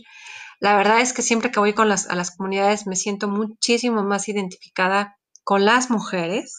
La 0.59 0.75
verdad 0.75 0.99
es 0.99 1.13
que 1.13 1.21
siempre 1.21 1.49
que 1.49 1.61
voy 1.61 1.71
con 1.71 1.87
las, 1.87 2.09
a 2.09 2.15
las 2.15 2.35
comunidades 2.35 2.87
me 2.87 2.97
siento 2.97 3.29
muchísimo 3.29 4.03
más 4.03 4.27
identificada 4.27 5.17
con 5.45 5.63
las 5.63 5.89
mujeres. 5.89 6.57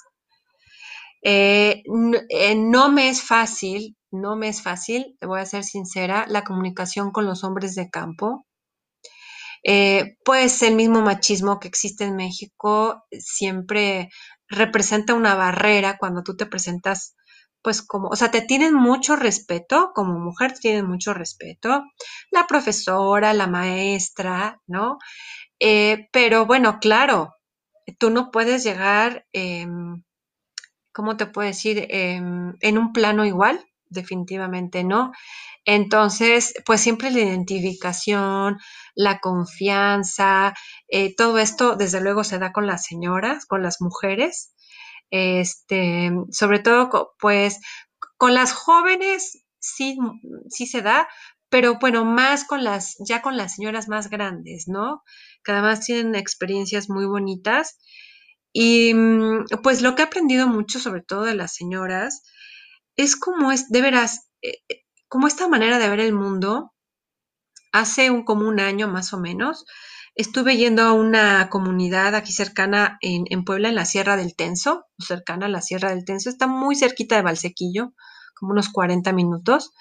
Eh, 1.21 1.83
eh, 2.31 2.55
no 2.55 2.91
me 2.91 3.11
es 3.11 3.21
fácil 3.23 3.99
no 4.13 4.37
me 4.37 4.49
es 4.49 4.63
fácil, 4.63 5.17
te 5.21 5.27
voy 5.27 5.41
a 5.41 5.47
ser 5.47 5.65
sincera, 5.65 6.27
la 6.29 6.45
comunicación 6.45 7.13
con 7.13 7.27
los 7.27 7.45
hombres 7.45 7.75
de 7.75 7.91
campo. 7.91 8.45
Eh, 9.65 10.17
pues 10.25 10.61
el 10.63 10.75
mismo 10.75 11.03
machismo 11.03 11.61
que 11.61 11.69
existe 11.69 12.05
en 12.05 12.17
México 12.17 13.05
siempre 13.13 14.09
representa 14.49 15.15
una 15.15 15.35
barrera 15.37 15.97
cuando 15.99 16.23
tú 16.25 16.37
te 16.37 16.47
presentas, 16.47 17.15
pues 17.63 17.81
como, 17.83 18.09
o 18.09 18.17
sea, 18.17 18.31
te 18.33 18.43
tienen 18.43 18.75
mucho 18.75 19.15
respeto, 19.15 19.93
como 19.95 20.19
mujer 20.19 20.55
tienen 20.59 20.87
mucho 20.87 21.15
respeto, 21.15 21.85
la 22.33 22.47
profesora, 22.49 23.33
la 23.35 23.47
maestra, 23.47 24.61
¿no? 24.67 24.99
Eh, 25.61 26.09
pero 26.13 26.47
bueno, 26.47 26.79
claro, 26.81 27.35
tú 27.99 28.11
no 28.11 28.31
puedes 28.33 28.65
llegar, 28.65 29.27
¿cómo 30.93 31.17
te 31.19 31.27
puedo 31.27 31.49
decir?, 31.49 31.87
em, 31.91 32.55
en 32.61 32.79
un 32.79 32.93
plano 32.95 33.25
igual 33.27 33.65
definitivamente 33.93 34.85
no. 34.85 35.13
Entonces, 35.65 36.55
pues 36.67 36.81
siempre 36.81 37.11
la 37.11 37.21
identificación, 37.21 38.59
la 38.95 39.21
confianza, 39.21 40.55
eh, 40.89 41.15
todo 41.15 41.39
esto 41.39 41.77
desde 41.77 42.01
luego 42.01 42.25
se 42.25 42.39
da 42.39 42.53
con 42.53 42.67
las 42.67 42.85
señoras, 42.85 43.47
con 43.47 43.63
las 43.63 43.81
mujeres. 43.81 44.55
Este, 45.11 46.11
sobre 46.31 46.59
todo, 46.59 47.13
pues 47.21 47.61
con 48.17 48.35
las 48.35 48.53
jóvenes 48.53 49.45
sí, 49.61 49.97
sí 50.49 50.67
se 50.67 50.83
da, 50.83 51.09
pero 51.49 51.79
bueno, 51.79 52.05
más 52.05 52.45
con 52.45 52.65
las, 52.65 52.97
ya 53.07 53.21
con 53.21 53.37
las 53.37 53.57
señoras 53.57 53.89
más 53.89 54.09
grandes, 54.11 54.69
¿no? 54.69 55.03
Que 55.45 55.53
además 55.53 55.81
tienen 55.85 56.15
experiencias 56.15 56.89
muy 56.89 57.05
bonitas. 57.07 57.79
Y 58.53 58.95
mm, 58.95 59.47
pues 59.63 59.83
lo 59.83 59.95
que 59.95 60.03
he 60.03 60.07
aprendido 60.07 60.49
mucho, 60.49 60.79
sobre 60.79 61.03
todo 61.03 61.23
de 61.25 61.35
las 61.35 61.55
señoras, 61.55 62.23
es 62.97 63.17
como 63.17 63.53
es, 63.53 63.69
de 63.69 63.83
veras, 63.83 64.29
eh, 64.43 64.59
eh, 64.69 64.83
como 65.09 65.27
esta 65.27 65.49
manera 65.49 65.79
de 65.79 65.89
ver 65.89 66.01
el 66.01 66.13
mundo. 66.13 66.73
Hace 67.73 68.11
un, 68.11 68.25
como 68.25 68.47
un 68.47 68.61
año 68.61 68.87
más 68.87 69.15
o 69.15 69.19
menos, 69.19 69.65
estuve 70.15 70.57
yendo 70.57 70.83
a 70.83 70.93
una 70.93 71.49
comunidad 71.49 72.15
aquí 72.15 72.33
cercana 72.33 72.99
en, 73.01 73.45
Puebla, 73.45 73.71
en 73.71 73.77
la 73.77 73.87
Sierra 73.87 74.17
del 74.17 74.37
Tenso, 74.37 74.85
cercana 74.99 75.47
a 75.47 75.49
la 75.49 75.63
Sierra 75.63 75.91
del 75.91 76.05
Tenso, 76.05 76.29
está 76.29 76.47
muy 76.47 76.77
cerquita 76.77 77.17
de 77.17 77.23
Valsequillo, 77.23 77.95
como 78.39 78.53
unos 78.53 78.69
40 78.69 79.13
minutos. 79.13 79.73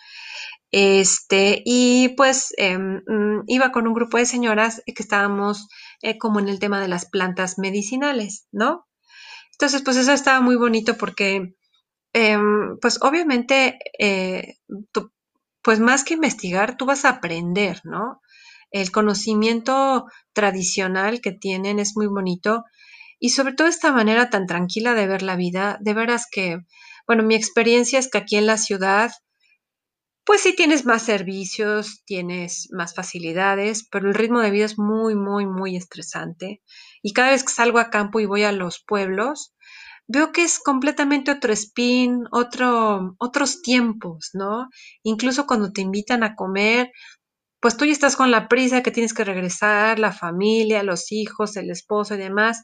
Este, 0.71 1.61
y 1.65 2.09
pues 2.15 2.53
em, 2.57 3.01
mm, 3.05 3.43
iba 3.47 3.71
con 3.73 3.87
un 3.87 3.93
grupo 3.93 4.17
de 4.17 4.25
señoras 4.25 4.81
que 4.85 5.03
estábamos 5.03 5.67
eh, 6.01 6.17
como 6.17 6.39
en 6.39 6.47
el 6.47 6.59
tema 6.59 6.79
de 6.79 6.87
las 6.87 7.09
plantas 7.09 7.57
medicinales, 7.57 8.47
¿no? 8.53 8.87
Entonces, 9.61 9.83
pues 9.83 9.97
eso 9.97 10.13
estaba 10.13 10.41
muy 10.41 10.55
bonito 10.55 10.97
porque, 10.97 11.55
em, 12.13 12.77
pues 12.81 12.99
obviamente, 13.01 13.79
eh, 13.99 14.55
pues 15.61 15.79
más 15.79 16.03
que 16.03 16.15
investigar, 16.15 16.77
tú 16.77 16.85
vas 16.85 17.05
a 17.05 17.09
aprender, 17.09 17.81
¿no? 17.83 18.21
El 18.71 18.91
conocimiento 18.91 20.05
tradicional 20.33 21.21
que 21.21 21.31
tienen 21.31 21.79
es 21.79 21.93
muy 21.95 22.07
bonito 22.07 22.63
y 23.19 23.29
sobre 23.29 23.53
todo 23.53 23.67
esta 23.67 23.91
manera 23.91 24.29
tan 24.29 24.47
tranquila 24.47 24.95
de 24.95 25.07
ver 25.07 25.21
la 25.21 25.35
vida, 25.35 25.77
de 25.81 25.93
veras 25.93 26.25
que, 26.31 26.57
bueno, 27.07 27.23
mi 27.23 27.35
experiencia 27.35 27.99
es 27.99 28.09
que 28.09 28.17
aquí 28.17 28.37
en 28.37 28.47
la 28.47 28.57
ciudad, 28.57 29.11
pues 30.23 30.41
sí 30.41 30.55
tienes 30.55 30.85
más 30.85 31.03
servicios, 31.03 32.03
tienes 32.05 32.69
más 32.71 32.95
facilidades, 32.95 33.87
pero 33.91 34.07
el 34.07 34.15
ritmo 34.15 34.39
de 34.39 34.51
vida 34.51 34.65
es 34.65 34.79
muy, 34.79 35.15
muy, 35.15 35.45
muy 35.45 35.75
estresante. 35.75 36.61
Y 37.03 37.13
cada 37.13 37.31
vez 37.31 37.43
que 37.43 37.53
salgo 37.53 37.79
a 37.79 37.89
campo 37.89 38.19
y 38.19 38.25
voy 38.25 38.43
a 38.43 38.51
los 38.51 38.83
pueblos, 38.87 39.53
veo 40.07 40.31
que 40.31 40.43
es 40.43 40.59
completamente 40.59 41.31
otro 41.31 41.53
spin, 41.53 42.25
otro, 42.31 43.15
otros 43.19 43.61
tiempos, 43.61 44.31
¿no? 44.33 44.69
Incluso 45.03 45.47
cuando 45.47 45.71
te 45.71 45.81
invitan 45.81 46.23
a 46.23 46.35
comer, 46.35 46.91
pues 47.61 47.77
tú 47.77 47.85
ya 47.85 47.93
estás 47.93 48.15
con 48.17 48.31
la 48.31 48.47
prisa 48.49 48.83
que 48.83 48.91
tienes 48.91 49.13
que 49.13 49.23
regresar, 49.25 49.99
la 49.99 50.11
familia, 50.13 50.83
los 50.83 51.11
hijos, 51.11 51.57
el 51.57 51.69
esposo 51.71 52.15
y 52.15 52.17
demás, 52.19 52.63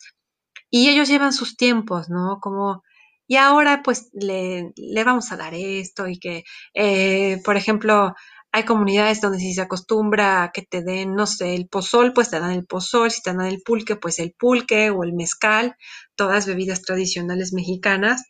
y 0.69 0.89
ellos 0.89 1.07
llevan 1.09 1.33
sus 1.33 1.57
tiempos, 1.57 2.09
¿no? 2.09 2.39
Como 2.41 2.83
y 3.27 3.35
ahora 3.37 3.81
pues 3.83 4.09
le, 4.13 4.71
le 4.77 5.03
vamos 5.03 5.31
a 5.31 5.37
dar 5.37 5.53
esto 5.53 6.07
y 6.07 6.17
que, 6.19 6.43
eh, 6.73 7.41
por 7.45 7.57
ejemplo, 7.57 8.13
hay 8.57 8.65
comunidades 8.65 9.21
donde 9.21 9.37
si 9.37 9.53
se 9.53 9.61
acostumbra 9.61 10.43
a 10.43 10.51
que 10.51 10.63
te 10.63 10.81
den, 10.81 11.13
no 11.13 11.27
sé, 11.27 11.53
el 11.53 11.67
pozol, 11.67 12.11
pues 12.11 12.31
te 12.31 12.39
dan 12.39 12.51
el 12.51 12.65
pozol, 12.65 13.11
si 13.11 13.21
te 13.21 13.31
dan 13.31 13.45
el 13.45 13.61
pulque, 13.61 13.95
pues 13.95 14.17
el 14.17 14.33
pulque 14.33 14.89
o 14.89 15.03
el 15.03 15.13
mezcal, 15.13 15.75
todas 16.15 16.47
bebidas 16.47 16.81
tradicionales 16.81 17.53
mexicanas, 17.53 18.23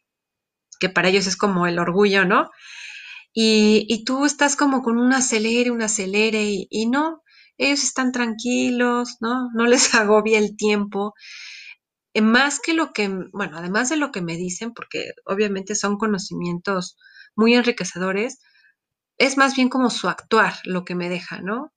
que 0.81 0.89
para 0.89 1.07
ellos 1.07 1.27
es 1.27 1.37
como 1.37 1.65
el 1.65 1.79
orgullo, 1.79 2.25
¿no? 2.25 2.49
Y, 3.33 4.03
tú 4.05 4.25
estás 4.25 4.55
como 4.57 4.81
con 4.81 4.97
un 4.97 5.13
acelere, 5.13 5.71
un 5.71 5.81
acelere, 5.81 6.43
y, 6.43 6.67
y 6.69 6.87
no, 6.87 7.21
ellos 7.57 7.83
están 7.83 8.11
tranquilos, 8.11 9.17
¿no? 9.21 9.49
No 9.53 9.65
les 9.65 9.93
agobia 9.95 10.39
el 10.39 10.57
tiempo. 10.57 11.13
Eh, 12.13 12.21
más 12.21 12.59
que 12.59 12.73
lo 12.73 12.91
que, 12.91 13.09
bueno, 13.31 13.57
además 13.57 13.89
de 13.89 13.97
lo 13.97 14.11
que 14.11 14.21
me 14.21 14.35
dicen, 14.35 14.73
porque 14.73 15.11
obviamente 15.25 15.73
son 15.75 15.97
conocimientos 15.97 16.97
muy 17.35 17.53
enriquecedores, 17.55 18.39
es 19.17 19.37
más 19.37 19.55
bien 19.55 19.69
como 19.69 19.89
su 19.89 20.07
actuar 20.09 20.53
lo 20.63 20.85
que 20.85 20.95
me 20.95 21.09
deja, 21.09 21.41
¿no? 21.41 21.73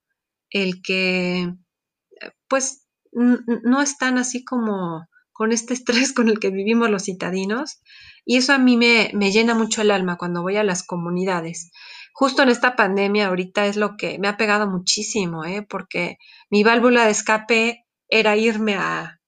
El 0.50 0.82
que, 0.82 1.42
eh, 1.42 2.30
pues, 2.48 2.86
no 3.12 3.82
están 3.82 4.18
así 4.18 4.44
como 4.44 5.08
con 5.32 5.52
este 5.52 5.74
estrés 5.74 6.12
con 6.12 6.28
el 6.28 6.38
que 6.38 6.50
vivimos 6.50 6.90
los 6.90 7.04
citadinos. 7.04 7.80
Y 8.24 8.36
eso 8.36 8.52
a 8.52 8.58
mí 8.58 8.76
me, 8.76 9.10
me 9.14 9.32
llena 9.32 9.54
mucho 9.54 9.82
el 9.82 9.90
alma 9.90 10.18
cuando 10.18 10.42
voy 10.42 10.56
a 10.56 10.64
las 10.64 10.82
comunidades. 10.82 11.70
Justo 12.12 12.42
en 12.42 12.50
esta 12.50 12.76
pandemia 12.76 13.28
ahorita 13.28 13.66
es 13.66 13.76
lo 13.76 13.96
que 13.96 14.18
me 14.18 14.28
ha 14.28 14.36
pegado 14.36 14.66
muchísimo, 14.68 15.44
¿eh? 15.44 15.62
porque 15.66 16.18
mi 16.50 16.62
válvula 16.62 17.06
de 17.06 17.12
escape 17.12 17.86
era 18.08 18.36
irme 18.36 18.74
a, 18.74 19.20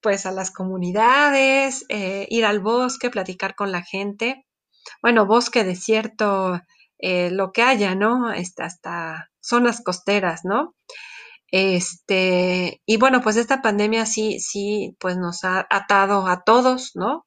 pues 0.00 0.26
a 0.26 0.30
las 0.30 0.52
comunidades, 0.52 1.84
eh, 1.88 2.26
ir 2.30 2.44
al 2.44 2.60
bosque, 2.60 3.10
platicar 3.10 3.56
con 3.56 3.72
la 3.72 3.82
gente. 3.82 4.46
Bueno, 5.02 5.26
bosque, 5.26 5.64
desierto, 5.64 6.60
eh, 6.98 7.30
lo 7.30 7.52
que 7.52 7.62
haya, 7.62 7.94
¿no? 7.94 8.32
Este, 8.32 8.62
hasta 8.62 9.30
zonas 9.40 9.82
costeras, 9.82 10.42
¿no? 10.44 10.74
Este, 11.50 12.82
y 12.86 12.98
bueno, 12.98 13.22
pues 13.22 13.36
esta 13.36 13.62
pandemia 13.62 14.06
sí, 14.06 14.40
sí, 14.40 14.96
pues 15.00 15.16
nos 15.16 15.44
ha 15.44 15.66
atado 15.70 16.26
a 16.26 16.42
todos, 16.44 16.92
¿no? 16.94 17.26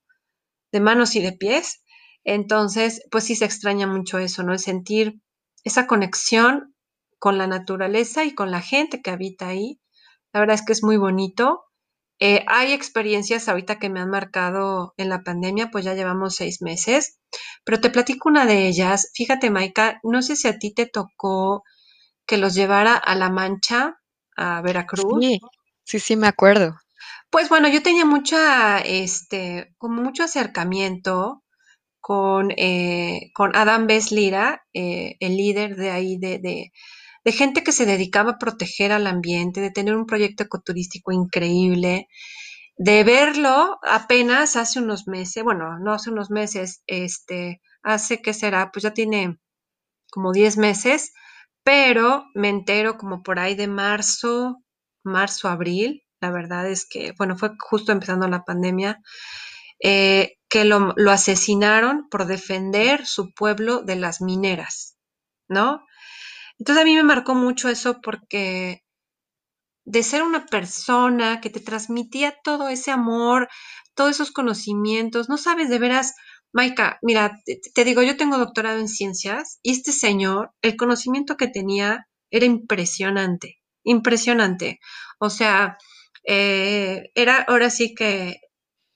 De 0.71 0.79
manos 0.79 1.15
y 1.15 1.21
de 1.21 1.33
pies. 1.33 1.83
Entonces, 2.23 3.01
pues 3.11 3.23
sí 3.25 3.35
se 3.35 3.45
extraña 3.45 3.87
mucho 3.87 4.19
eso, 4.19 4.43
¿no? 4.43 4.53
El 4.53 4.59
sentir 4.59 5.21
esa 5.63 5.87
conexión 5.87 6.75
con 7.19 7.37
la 7.37 7.47
naturaleza 7.47 8.23
y 8.25 8.35
con 8.35 8.51
la 8.51 8.61
gente 8.61 9.01
que 9.01 9.11
habita 9.11 9.47
ahí. 9.47 9.79
La 10.33 10.39
verdad 10.41 10.55
es 10.55 10.65
que 10.65 10.73
es 10.73 10.83
muy 10.83 10.97
bonito. 10.97 11.63
Eh, 12.23 12.45
hay 12.45 12.71
experiencias 12.71 13.49
ahorita 13.49 13.79
que 13.79 13.89
me 13.89 13.99
han 13.99 14.11
marcado 14.11 14.93
en 14.97 15.09
la 15.09 15.23
pandemia, 15.23 15.71
pues 15.71 15.83
ya 15.83 15.95
llevamos 15.95 16.35
seis 16.35 16.61
meses, 16.61 17.19
pero 17.63 17.81
te 17.81 17.89
platico 17.89 18.29
una 18.29 18.45
de 18.45 18.67
ellas. 18.67 19.09
Fíjate, 19.15 19.49
Maika, 19.49 19.99
no 20.03 20.21
sé 20.21 20.35
si 20.35 20.47
a 20.47 20.59
ti 20.59 20.71
te 20.71 20.85
tocó 20.85 21.63
que 22.27 22.37
los 22.37 22.53
llevara 22.53 22.95
a 22.95 23.15
La 23.15 23.31
Mancha, 23.31 23.99
a 24.37 24.61
Veracruz. 24.61 25.03
Sí, 25.19 25.39
sí, 25.83 25.99
sí, 25.99 26.15
me 26.15 26.27
acuerdo. 26.27 26.75
Pues 27.31 27.49
bueno, 27.49 27.67
yo 27.69 27.81
tenía 27.81 28.05
mucha, 28.05 28.77
este, 28.77 29.73
como 29.79 30.03
mucho 30.03 30.23
acercamiento 30.23 31.43
con, 31.99 32.51
eh, 32.51 33.31
con 33.33 33.55
Adam 33.55 33.87
Beslira, 33.87 34.61
eh, 34.73 35.15
el 35.19 35.37
líder 35.37 35.75
de 35.75 35.89
ahí 35.89 36.17
de, 36.17 36.37
de, 36.37 36.71
de 37.23 37.31
gente 37.31 37.63
que 37.63 37.71
se 37.71 37.85
dedicaba 37.85 38.31
a 38.31 38.37
proteger 38.37 38.91
al 38.91 39.07
ambiente, 39.07 39.61
de 39.61 39.71
tener 39.71 39.95
un 39.95 40.05
proyecto 40.05 40.43
ecoturístico 40.43 41.11
increíble, 41.11 42.07
de 42.77 43.03
verlo 43.03 43.79
apenas 43.83 44.55
hace 44.55 44.79
unos 44.79 45.07
meses, 45.07 45.43
bueno, 45.43 45.77
no 45.79 45.93
hace 45.93 46.09
unos 46.09 46.31
meses, 46.31 46.81
este, 46.87 47.61
hace 47.83 48.21
que 48.21 48.33
será, 48.33 48.71
pues 48.71 48.83
ya 48.83 48.93
tiene 48.93 49.39
como 50.11 50.31
10 50.31 50.57
meses, 50.57 51.13
pero 51.63 52.25
me 52.33 52.49
entero 52.49 52.97
como 52.97 53.21
por 53.23 53.39
ahí 53.39 53.55
de 53.55 53.67
marzo, 53.67 54.57
marzo, 55.03 55.47
abril, 55.47 56.03
la 56.21 56.31
verdad 56.31 56.67
es 56.67 56.87
que, 56.89 57.13
bueno, 57.17 57.37
fue 57.37 57.51
justo 57.59 57.91
empezando 57.91 58.27
la 58.27 58.45
pandemia, 58.45 58.99
eh, 59.79 60.37
que 60.49 60.65
lo, 60.65 60.93
lo, 60.95 61.11
asesinaron 61.11 62.07
por 62.09 62.25
defender 62.25 63.05
su 63.05 63.33
pueblo 63.33 63.81
de 63.81 63.95
las 63.95 64.21
mineras, 64.21 64.97
¿no? 65.47 65.83
Entonces 66.61 66.83
a 66.83 66.85
mí 66.85 66.95
me 66.95 67.01
marcó 67.01 67.33
mucho 67.33 67.69
eso 67.69 68.01
porque 68.01 68.83
de 69.83 70.03
ser 70.03 70.21
una 70.21 70.45
persona 70.45 71.41
que 71.41 71.49
te 71.49 71.59
transmitía 71.59 72.35
todo 72.43 72.69
ese 72.69 72.91
amor, 72.91 73.49
todos 73.95 74.11
esos 74.11 74.29
conocimientos, 74.29 75.27
no 75.27 75.37
sabes 75.39 75.69
de 75.69 75.79
veras, 75.79 76.13
Maika, 76.53 76.99
mira, 77.01 77.39
te, 77.73 77.83
digo, 77.83 78.03
yo 78.03 78.15
tengo 78.15 78.37
doctorado 78.37 78.79
en 78.79 78.89
ciencias 78.89 79.57
y 79.63 79.71
este 79.71 79.91
señor, 79.91 80.51
el 80.61 80.75
conocimiento 80.77 81.35
que 81.35 81.47
tenía 81.47 82.07
era 82.29 82.45
impresionante, 82.45 83.57
impresionante. 83.83 84.79
O 85.17 85.31
sea, 85.31 85.77
eh, 86.27 87.09
era 87.15 87.41
ahora 87.41 87.71
sí 87.71 87.95
que 87.95 88.39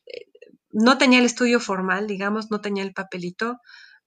eh, 0.06 0.26
no 0.70 1.00
tenía 1.00 1.18
el 1.18 1.26
estudio 1.26 1.60
formal, 1.60 2.06
digamos, 2.06 2.52
no 2.52 2.62
tenía 2.62 2.84
el 2.84 2.94
papelito, 2.94 3.58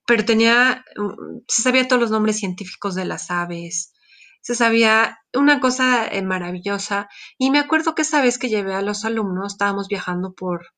pero 0.09 0.25
tenía, 0.25 0.85
mm, 0.97 1.41
se 1.47 1.63
sabía 1.63 1.87
todos 1.87 2.01
los 2.01 2.11
nombres 2.11 2.39
científicos 2.39 2.95
de 2.95 3.05
las 3.05 3.31
aves, 3.31 3.93
se 4.41 4.55
sabía 4.55 5.19
una 5.35 5.61
cosa 5.61 6.09
eh, 6.09 6.23
maravillosa. 6.23 7.09
Y 7.39 7.51
me 7.51 7.59
acuerdo 7.59 7.95
que 7.95 8.03
esa 8.03 8.23
vez 8.23 8.39
que 8.39 8.49
llevé 8.49 8.75
a 8.75 8.81
los 8.81 9.05
alumnos, 9.05 9.53
estábamos 9.53 9.89
viajando 9.89 10.33
por, 10.33 10.69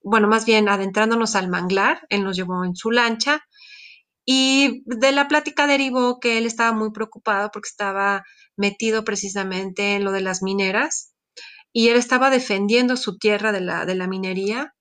bueno, 0.00 0.28
más 0.28 0.46
bien 0.46 0.68
adentrándonos 0.68 1.34
al 1.34 1.48
manglar, 1.48 2.06
él 2.08 2.22
nos 2.22 2.36
llevó 2.36 2.64
en 2.64 2.76
su 2.76 2.92
lancha. 2.92 3.42
Y 4.24 4.82
de 4.86 5.10
la 5.12 5.26
plática 5.26 5.66
derivó 5.66 6.20
que 6.20 6.38
él 6.38 6.46
estaba 6.46 6.72
muy 6.72 6.92
preocupado 6.92 7.50
porque 7.52 7.68
estaba 7.68 8.24
metido 8.56 9.04
precisamente 9.04 9.96
en 9.96 10.04
lo 10.04 10.12
de 10.12 10.20
las 10.20 10.42
mineras 10.42 11.14
y 11.72 11.88
él 11.88 11.96
estaba 11.96 12.30
defendiendo 12.30 12.96
su 12.96 13.18
tierra 13.18 13.52
de 13.52 13.60
la, 13.60 13.86
de 13.86 13.96
la 13.96 14.06
minería. 14.06 14.74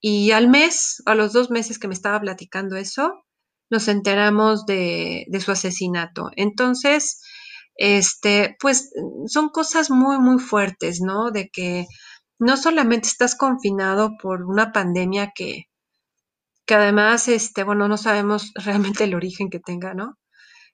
Y 0.00 0.32
al 0.32 0.48
mes, 0.48 1.02
a 1.06 1.14
los 1.14 1.32
dos 1.32 1.50
meses 1.50 1.78
que 1.78 1.88
me 1.88 1.94
estaba 1.94 2.20
platicando 2.20 2.76
eso, 2.76 3.12
nos 3.70 3.88
enteramos 3.88 4.66
de, 4.66 5.26
su 5.44 5.52
asesinato. 5.52 6.30
Entonces, 6.36 7.22
este, 7.76 8.56
pues 8.60 8.90
son 9.26 9.50
cosas 9.50 9.90
muy, 9.90 10.18
muy 10.18 10.38
fuertes, 10.38 11.00
¿no? 11.00 11.30
De 11.30 11.48
que 11.50 11.86
no 12.38 12.56
solamente 12.56 13.08
estás 13.08 13.34
confinado 13.36 14.12
por 14.20 14.44
una 14.44 14.72
pandemia 14.72 15.32
que, 15.34 15.64
que 16.66 16.74
además, 16.74 17.28
este, 17.28 17.64
bueno, 17.64 17.88
no 17.88 17.96
sabemos 17.98 18.52
realmente 18.64 19.04
el 19.04 19.14
origen 19.14 19.50
que 19.50 19.60
tenga, 19.60 19.94
¿no? 19.94 20.18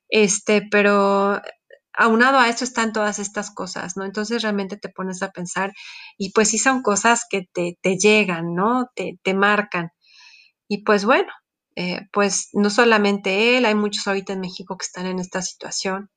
Este, 0.08 0.62
pero 0.70 1.40
aunado 1.94 2.38
a 2.38 2.48
eso 2.48 2.64
están 2.64 2.92
todas 2.92 3.18
estas 3.18 3.50
cosas, 3.52 3.96
¿no? 3.96 4.04
Entonces 4.04 4.42
realmente 4.42 4.76
te 4.76 4.88
pones 4.88 5.22
a 5.22 5.30
pensar 5.30 5.72
y 6.18 6.32
pues 6.32 6.50
sí 6.50 6.58
son 6.58 6.82
cosas 6.82 7.24
que 7.30 7.48
te, 7.52 7.78
te 7.80 7.96
llegan, 7.96 8.54
¿no? 8.54 8.90
Te, 8.94 9.18
te, 9.22 9.34
marcan. 9.34 9.90
Y 10.68 10.84
pues 10.84 11.04
bueno, 11.04 11.32
eh, 11.76 12.02
pues 12.12 12.48
no 12.52 12.70
solamente 12.70 13.56
él, 13.58 13.66
hay 13.66 13.74
muchos 13.74 14.06
ahorita 14.06 14.32
en 14.34 14.40
México 14.40 14.76
que 14.76 14.84
están 14.84 15.06
en 15.06 15.18
esta 15.18 15.42
situación, 15.42 16.10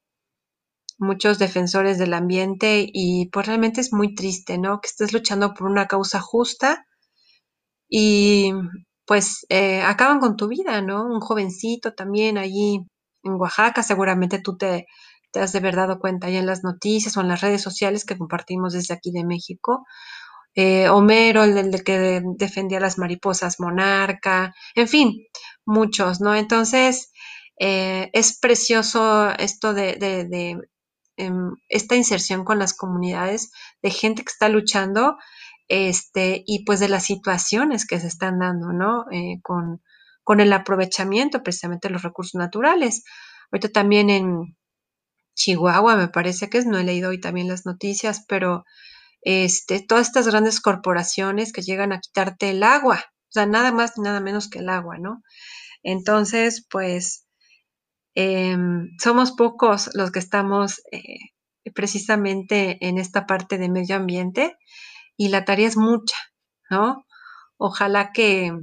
muchos 1.00 1.40
defensores 1.40 1.98
del 1.98 2.14
ambiente 2.14 2.86
y 2.92 3.30
pues 3.32 3.48
realmente 3.48 3.82
es 3.82 3.94
muy 3.94 4.16
triste, 4.16 4.58
¿no? 4.58 4.80
Que 4.82 4.88
estés 4.88 5.14
luchando 5.14 5.54
por 5.54 5.70
una 5.70 5.88
causa 5.88 6.20
justa 6.20 6.86
y 7.90 8.52
pues 9.06 9.46
eh, 9.50 9.82
acaban 9.82 10.20
con 10.20 10.36
tu 10.36 10.48
vida, 10.48 10.82
¿no? 10.82 11.06
Un 11.06 11.22
jovencito 11.22 11.94
también 11.94 12.38
allí 12.38 12.82
en 13.24 13.34
Oaxaca, 13.34 13.84
seguramente 13.84 14.40
tú 14.40 14.58
te, 14.58 14.86
te 15.32 15.40
has 15.40 15.54
de 15.54 15.60
haber 15.60 15.76
dado 15.76 16.00
cuenta 16.00 16.30
ya 16.30 16.40
en 16.40 16.46
las 16.46 16.64
noticias 16.64 17.16
o 17.18 17.22
en 17.22 17.30
las 17.30 17.42
redes 17.42 17.62
sociales 17.62 18.06
que 18.06 18.18
compartimos 18.18 18.74
desde 18.74 18.94
aquí 18.94 19.12
de 19.12 19.26
México. 19.26 19.86
Eh, 20.60 20.90
Homero, 20.90 21.44
el, 21.44 21.70
de 21.70 21.84
que 21.84 22.24
defendía 22.36 22.80
las 22.80 22.98
mariposas 22.98 23.60
monarca, 23.60 24.56
en 24.74 24.88
fin, 24.88 25.28
muchos, 25.66 26.20
¿no? 26.20 26.34
Entonces, 26.34 27.12
eh, 27.60 28.10
es 28.12 28.40
precioso 28.40 29.30
esto 29.38 29.76
de, 29.76 29.98
de, 29.98 30.26
de 30.26 30.58
em, 31.18 31.52
esta 31.70 31.96
inserción 31.96 32.44
con 32.44 32.58
las 32.58 32.74
comunidades, 32.74 33.52
de 33.84 33.92
gente 33.92 34.24
que 34.24 34.32
está 34.32 34.50
luchando, 34.50 35.18
este, 35.68 36.44
y 36.48 36.66
pues 36.66 36.80
de 36.80 36.90
las 36.90 37.04
situaciones 37.06 37.86
que 37.86 38.00
se 38.00 38.08
están 38.08 38.40
dando, 38.40 38.74
¿no? 38.74 39.06
Eh, 39.12 39.40
con, 39.44 39.84
con 40.24 40.40
el 40.40 40.52
aprovechamiento 40.54 41.44
precisamente 41.44 41.88
de 41.88 41.94
los 41.94 42.02
recursos 42.02 42.34
naturales. 42.34 43.04
Ahorita 43.52 43.70
también 43.70 44.10
en, 44.10 44.58
Chihuahua, 45.36 45.98
me 45.98 46.08
parece 46.08 46.50
que 46.50 46.58
es, 46.58 46.66
no 46.66 46.80
he 46.80 46.84
leído 46.84 47.12
hoy 47.12 47.22
también 47.22 47.48
las 47.48 47.66
noticias, 47.68 48.26
pero 48.28 48.66
este, 49.30 49.82
todas 49.82 50.08
estas 50.08 50.26
grandes 50.26 50.62
corporaciones 50.62 51.52
que 51.52 51.62
llegan 51.62 51.92
a 51.92 52.00
quitarte 52.00 52.52
el 52.52 52.64
agua, 52.64 53.04
o 53.24 53.32
sea, 53.32 53.46
nada 53.46 53.74
más 53.74 53.98
ni 53.98 54.04
nada 54.04 54.22
menos 54.22 54.50
que 54.50 54.60
el 54.60 54.70
agua, 54.70 55.00
¿no? 55.00 55.22
Entonces, 55.84 56.66
pues, 56.70 57.28
eh, 58.16 58.56
somos 59.04 59.34
pocos 59.34 59.90
los 59.96 60.12
que 60.12 60.20
estamos 60.20 60.82
eh, 60.94 61.20
precisamente 61.76 62.78
en 62.88 62.98
esta 62.98 63.26
parte 63.26 63.58
de 63.58 63.68
medio 63.68 63.98
ambiente 63.98 64.56
y 65.18 65.28
la 65.28 65.44
tarea 65.44 65.68
es 65.68 65.76
mucha, 65.76 66.16
¿no? 66.70 67.06
Ojalá 67.58 68.14
que 68.14 68.54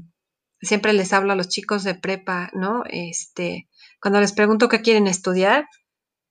siempre 0.63 0.95
les 0.95 1.13
hablo 1.13 1.35
a 1.35 1.37
los 1.37 1.49
chicos 1.49 1.85
de 1.85 1.95
prepa, 1.95 2.51
¿no? 2.55 2.85
Este, 2.89 3.69
cuando 4.01 4.19
les 4.19 4.33
pregunto 4.33 4.71
qué 4.71 4.81
quieren 4.81 5.09
estudiar, 5.09 5.67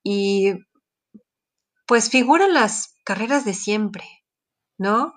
y 0.04 0.54
pues 1.86 2.10
figuran 2.10 2.52
las 2.56 2.96
carreras 3.06 3.46
de 3.46 3.54
siempre, 3.54 4.23
¿no? 4.84 5.13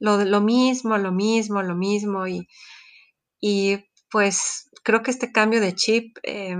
Lo, 0.00 0.24
lo 0.24 0.40
mismo, 0.40 0.98
lo 0.98 1.12
mismo, 1.12 1.62
lo 1.62 1.76
mismo. 1.76 2.26
Y, 2.26 2.48
y, 3.40 3.84
pues 4.10 4.68
creo 4.82 5.02
que 5.02 5.12
este 5.12 5.30
cambio 5.30 5.60
de 5.60 5.74
chip, 5.74 6.18
eh, 6.24 6.56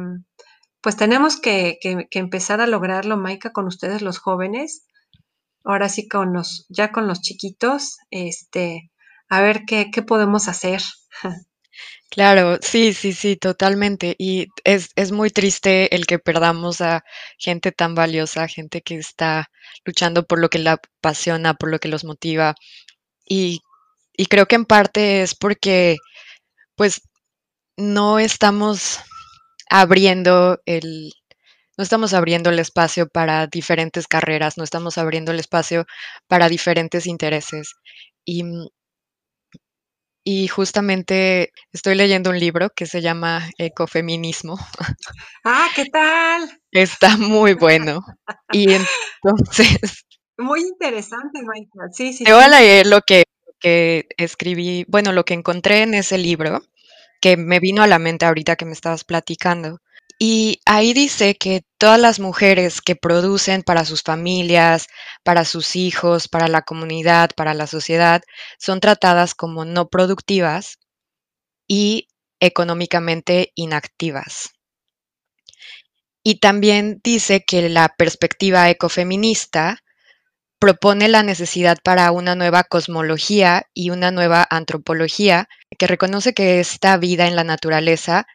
pues 0.80 0.96
tenemos 0.96 1.40
que, 1.40 1.78
que, 1.80 2.06
que, 2.10 2.18
empezar 2.20 2.60
a 2.60 2.66
lograrlo, 2.68 3.16
Maika, 3.16 3.52
con 3.52 3.66
ustedes 3.66 4.02
los 4.02 4.18
jóvenes. 4.18 4.86
Ahora 5.64 5.88
sí 5.88 6.08
con 6.08 6.32
los, 6.32 6.66
ya 6.68 6.92
con 6.92 7.06
los 7.08 7.20
chiquitos, 7.20 7.98
este, 8.10 8.90
a 9.28 9.42
ver 9.42 9.64
qué, 9.66 9.90
qué 9.92 10.02
podemos 10.02 10.48
hacer. 10.48 10.82
Claro, 12.10 12.58
sí, 12.60 12.92
sí, 12.92 13.12
sí, 13.12 13.36
totalmente. 13.36 14.16
Y 14.18 14.48
es, 14.64 14.90
es 14.96 15.12
muy 15.12 15.30
triste 15.30 15.94
el 15.94 16.06
que 16.06 16.18
perdamos 16.18 16.80
a 16.80 17.04
gente 17.38 17.70
tan 17.72 17.94
valiosa, 17.94 18.48
gente 18.48 18.82
que 18.82 18.96
está 18.96 19.48
luchando 19.84 20.26
por 20.26 20.40
lo 20.40 20.48
que 20.50 20.58
la 20.58 20.72
apasiona, 20.98 21.54
por 21.54 21.70
lo 21.70 21.78
que 21.78 21.88
los 21.88 22.04
motiva. 22.04 22.54
Y, 23.26 23.60
y 24.16 24.26
creo 24.26 24.46
que 24.46 24.56
en 24.56 24.66
parte 24.66 25.22
es 25.22 25.34
porque, 25.36 25.96
pues, 26.76 27.02
no 27.76 28.18
estamos 28.20 29.00
abriendo 29.70 30.60
el, 30.66 31.12
no 31.78 31.84
estamos 31.84 32.14
abriendo 32.14 32.50
el 32.50 32.58
espacio 32.60 33.08
para 33.08 33.46
diferentes 33.48 34.06
carreras, 34.08 34.58
no 34.58 34.64
estamos 34.64 34.98
abriendo 34.98 35.32
el 35.32 35.40
espacio 35.40 35.86
para 36.28 36.48
diferentes 36.48 37.06
intereses. 37.06 37.74
Y 38.24 38.44
y 40.24 40.48
justamente 40.48 41.52
estoy 41.72 41.94
leyendo 41.94 42.30
un 42.30 42.38
libro 42.38 42.70
que 42.70 42.86
se 42.86 43.00
llama 43.00 43.48
Ecofeminismo. 43.58 44.58
Ah, 45.44 45.68
¿qué 45.74 45.86
tal? 45.86 46.50
Está 46.72 47.16
muy 47.16 47.54
bueno. 47.54 48.00
Y 48.52 48.66
entonces... 48.72 50.04
Muy 50.38 50.60
interesante, 50.60 51.40
Michael. 51.42 51.92
Sí, 51.92 52.14
sí. 52.14 52.24
Te 52.24 52.32
voy 52.32 52.42
a 52.42 52.48
leer 52.48 52.86
lo 52.86 53.02
que, 53.02 53.24
que 53.60 54.06
escribí, 54.16 54.86
bueno, 54.88 55.12
lo 55.12 55.26
que 55.26 55.34
encontré 55.34 55.82
en 55.82 55.92
ese 55.92 56.16
libro, 56.16 56.62
que 57.20 57.36
me 57.36 57.60
vino 57.60 57.82
a 57.82 57.86
la 57.86 57.98
mente 57.98 58.24
ahorita 58.24 58.56
que 58.56 58.64
me 58.64 58.72
estabas 58.72 59.04
platicando. 59.04 59.80
Y 60.18 60.60
ahí 60.66 60.92
dice 60.92 61.36
que 61.36 61.62
todas 61.78 62.00
las 62.00 62.20
mujeres 62.20 62.80
que 62.80 62.96
producen 62.96 63.62
para 63.62 63.84
sus 63.84 64.02
familias, 64.02 64.86
para 65.22 65.44
sus 65.44 65.76
hijos, 65.76 66.28
para 66.28 66.48
la 66.48 66.62
comunidad, 66.62 67.30
para 67.36 67.54
la 67.54 67.66
sociedad, 67.66 68.22
son 68.58 68.80
tratadas 68.80 69.34
como 69.34 69.64
no 69.64 69.88
productivas 69.88 70.78
y 71.66 72.08
económicamente 72.40 73.52
inactivas. 73.54 74.50
Y 76.22 76.40
también 76.40 77.00
dice 77.02 77.44
que 77.46 77.68
la 77.68 77.88
perspectiva 77.96 78.68
ecofeminista 78.68 79.78
propone 80.58 81.08
la 81.08 81.22
necesidad 81.22 81.78
para 81.82 82.10
una 82.12 82.34
nueva 82.34 82.64
cosmología 82.64 83.66
y 83.72 83.88
una 83.90 84.10
nueva 84.10 84.46
antropología 84.50 85.48
que 85.78 85.86
reconoce 85.86 86.34
que 86.34 86.60
esta 86.60 86.98
vida 86.98 87.26
en 87.26 87.36
la 87.36 87.44
naturaleza 87.44 88.26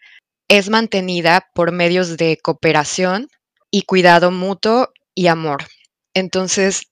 es 0.48 0.70
mantenida 0.70 1.50
por 1.54 1.72
medios 1.72 2.18
de 2.18 2.38
cooperación 2.42 3.30
y 3.72 3.84
cuidado 3.84 4.32
mutuo 4.32 4.90
y 5.14 5.28
amor. 5.28 5.66
Entonces, 6.14 6.84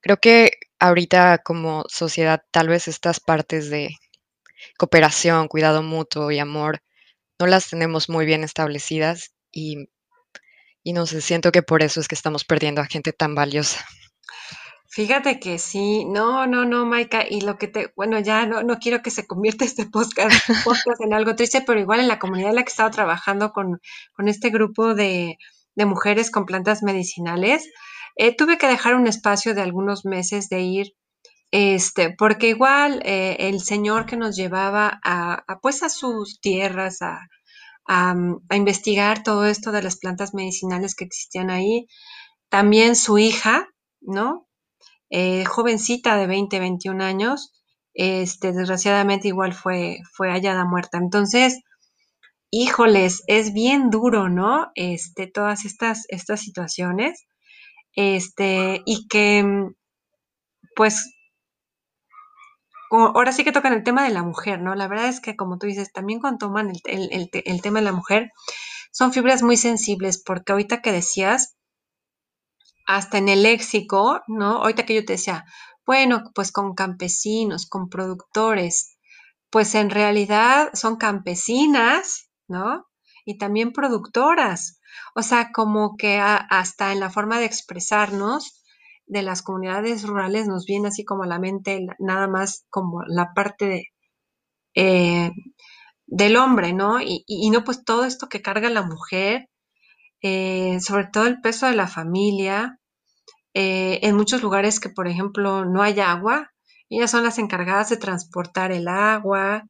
creo 0.00 0.18
que 0.18 0.52
ahorita 0.78 1.38
como 1.38 1.84
sociedad 1.88 2.42
tal 2.50 2.68
vez 2.68 2.88
estas 2.88 3.20
partes 3.20 3.70
de 3.70 3.90
cooperación, 4.78 5.48
cuidado 5.48 5.82
mutuo 5.82 6.30
y 6.30 6.38
amor 6.38 6.82
no 7.38 7.46
las 7.46 7.68
tenemos 7.70 8.08
muy 8.08 8.26
bien 8.26 8.44
establecidas 8.44 9.32
y, 9.50 9.88
y 10.82 10.92
no 10.92 11.06
sé, 11.06 11.20
siento 11.20 11.52
que 11.52 11.62
por 11.62 11.82
eso 11.82 12.00
es 12.00 12.08
que 12.08 12.14
estamos 12.14 12.44
perdiendo 12.44 12.80
a 12.82 12.86
gente 12.86 13.12
tan 13.12 13.34
valiosa. 13.34 13.84
Fíjate 14.92 15.38
que 15.38 15.60
sí, 15.60 16.04
no, 16.04 16.48
no, 16.48 16.64
no, 16.64 16.84
Maika, 16.84 17.24
y 17.28 17.42
lo 17.42 17.58
que 17.58 17.68
te, 17.68 17.92
bueno, 17.94 18.18
ya 18.18 18.44
no, 18.44 18.64
no 18.64 18.78
quiero 18.80 19.02
que 19.02 19.12
se 19.12 19.24
convierta 19.24 19.64
este 19.64 19.86
podcast, 19.86 20.50
en 21.00 21.14
algo 21.14 21.36
triste, 21.36 21.62
pero 21.64 21.78
igual 21.78 22.00
en 22.00 22.08
la 22.08 22.18
comunidad 22.18 22.50
en 22.50 22.56
la 22.56 22.64
que 22.64 22.70
he 22.70 22.72
estado 22.72 22.90
trabajando 22.90 23.52
con, 23.52 23.80
con 24.12 24.26
este 24.26 24.50
grupo 24.50 24.94
de, 24.96 25.38
de, 25.76 25.86
mujeres 25.86 26.32
con 26.32 26.44
plantas 26.44 26.82
medicinales, 26.82 27.70
eh, 28.16 28.34
tuve 28.36 28.58
que 28.58 28.66
dejar 28.66 28.96
un 28.96 29.06
espacio 29.06 29.54
de 29.54 29.62
algunos 29.62 30.04
meses 30.04 30.48
de 30.48 30.60
ir, 30.62 30.94
este, 31.52 32.10
porque 32.18 32.48
igual 32.48 33.00
eh, 33.04 33.36
el 33.38 33.60
señor 33.60 34.06
que 34.06 34.16
nos 34.16 34.34
llevaba 34.34 35.00
a, 35.04 35.44
a 35.46 35.60
pues 35.60 35.84
a 35.84 35.88
sus 35.88 36.40
tierras, 36.40 37.00
a, 37.02 37.28
a 37.86 38.56
investigar 38.56 39.22
todo 39.22 39.46
esto 39.46 39.70
de 39.70 39.82
las 39.82 39.98
plantas 39.98 40.34
medicinales 40.34 40.96
que 40.96 41.04
existían 41.04 41.50
ahí, 41.50 41.86
también 42.48 42.96
su 42.96 43.18
hija, 43.18 43.68
¿no? 44.00 44.48
Eh, 45.10 45.44
jovencita 45.44 46.16
de 46.16 46.26
20, 46.26 46.58
21 46.60 47.02
años, 47.04 47.52
este, 47.94 48.52
desgraciadamente 48.52 49.28
igual 49.28 49.52
fue, 49.54 49.98
fue 50.12 50.30
hallada 50.30 50.64
muerta. 50.64 50.98
Entonces, 50.98 51.60
híjoles, 52.50 53.22
es 53.26 53.52
bien 53.52 53.90
duro, 53.90 54.28
¿no? 54.28 54.70
Este, 54.74 55.26
todas 55.26 55.64
estas, 55.64 56.04
estas 56.08 56.40
situaciones, 56.40 57.26
este, 57.94 58.82
y 58.86 59.08
que, 59.08 59.68
pues, 60.76 61.14
ahora 62.90 63.32
sí 63.32 63.44
que 63.44 63.52
tocan 63.52 63.72
el 63.72 63.84
tema 63.84 64.04
de 64.04 64.10
la 64.10 64.22
mujer, 64.22 64.60
¿no? 64.60 64.74
La 64.74 64.88
verdad 64.88 65.08
es 65.08 65.20
que, 65.20 65.36
como 65.36 65.58
tú 65.58 65.66
dices, 65.66 65.92
también 65.92 66.20
cuando 66.20 66.46
toman 66.46 66.70
el, 66.70 66.80
el, 66.84 67.08
el, 67.12 67.30
el 67.32 67.62
tema 67.62 67.78
de 67.78 67.84
la 67.84 67.92
mujer, 67.92 68.30
son 68.92 69.12
fibras 69.12 69.42
muy 69.42 69.56
sensibles, 69.56 70.22
porque 70.22 70.52
ahorita 70.52 70.82
que 70.82 70.92
decías, 70.92 71.56
hasta 72.96 73.18
en 73.18 73.28
el 73.28 73.42
léxico, 73.42 74.20
¿no? 74.28 74.58
Ahorita 74.62 74.86
que 74.86 74.94
yo 74.94 75.04
te 75.04 75.14
decía, 75.14 75.44
bueno, 75.86 76.22
pues 76.34 76.52
con 76.52 76.74
campesinos, 76.74 77.66
con 77.66 77.88
productores, 77.88 78.98
pues 79.50 79.74
en 79.74 79.90
realidad 79.90 80.70
son 80.74 80.96
campesinas, 80.96 82.30
¿no? 82.48 82.90
y 83.24 83.38
también 83.38 83.72
productoras. 83.72 84.80
O 85.14 85.22
sea, 85.22 85.50
como 85.52 85.96
que 85.96 86.18
hasta 86.18 86.92
en 86.92 87.00
la 87.00 87.10
forma 87.10 87.38
de 87.38 87.46
expresarnos 87.46 88.62
de 89.06 89.22
las 89.22 89.42
comunidades 89.42 90.04
rurales 90.04 90.46
nos 90.46 90.66
viene 90.66 90.88
así 90.88 91.04
como 91.04 91.24
a 91.24 91.26
la 91.26 91.38
mente 91.38 91.86
nada 91.98 92.28
más 92.28 92.66
como 92.70 93.02
la 93.06 93.32
parte 93.34 93.66
de, 93.66 93.84
eh, 94.74 95.30
del 96.06 96.36
hombre, 96.36 96.72
¿no? 96.72 97.00
Y, 97.00 97.50
no 97.50 97.64
pues 97.64 97.84
todo 97.84 98.04
esto 98.04 98.28
que 98.28 98.42
carga 98.42 98.70
la 98.70 98.82
mujer, 98.82 99.48
eh, 100.22 100.80
sobre 100.80 101.06
todo 101.12 101.26
el 101.26 101.40
peso 101.40 101.66
de 101.66 101.74
la 101.74 101.88
familia, 101.88 102.79
eh, 103.54 104.00
en 104.02 104.16
muchos 104.16 104.42
lugares 104.42 104.80
que, 104.80 104.90
por 104.90 105.08
ejemplo, 105.08 105.64
no 105.64 105.82
hay 105.82 106.00
agua, 106.00 106.50
ellas 106.88 107.10
son 107.10 107.24
las 107.24 107.38
encargadas 107.38 107.90
de 107.90 107.96
transportar 107.96 108.72
el 108.72 108.88
agua, 108.88 109.64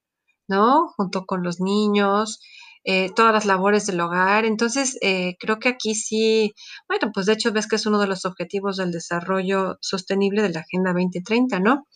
¿no? 0.48 0.88
Junto 0.96 1.26
con 1.26 1.42
los 1.42 1.60
niños, 1.60 2.40
eh, 2.84 3.10
todas 3.14 3.32
las 3.32 3.44
labores 3.46 3.86
del 3.86 4.00
hogar. 4.00 4.44
Entonces, 4.44 4.98
creo 5.38 5.58
que 5.58 5.68
aquí 5.68 5.94
sí, 5.94 6.54
bueno, 6.88 7.10
pues 7.14 7.26
de 7.26 7.34
hecho 7.34 7.52
ves 7.52 7.68
que 7.68 7.76
es 7.76 7.86
uno 7.86 7.98
de 7.98 8.06
los 8.06 8.24
objetivos 8.24 8.76
del 8.78 8.90
desarrollo 8.92 9.76
sostenible 9.80 10.42
de 10.42 10.50
la 10.50 10.60
Agenda 10.60 10.92
2030, 10.92 11.60
¿no? 11.60 11.86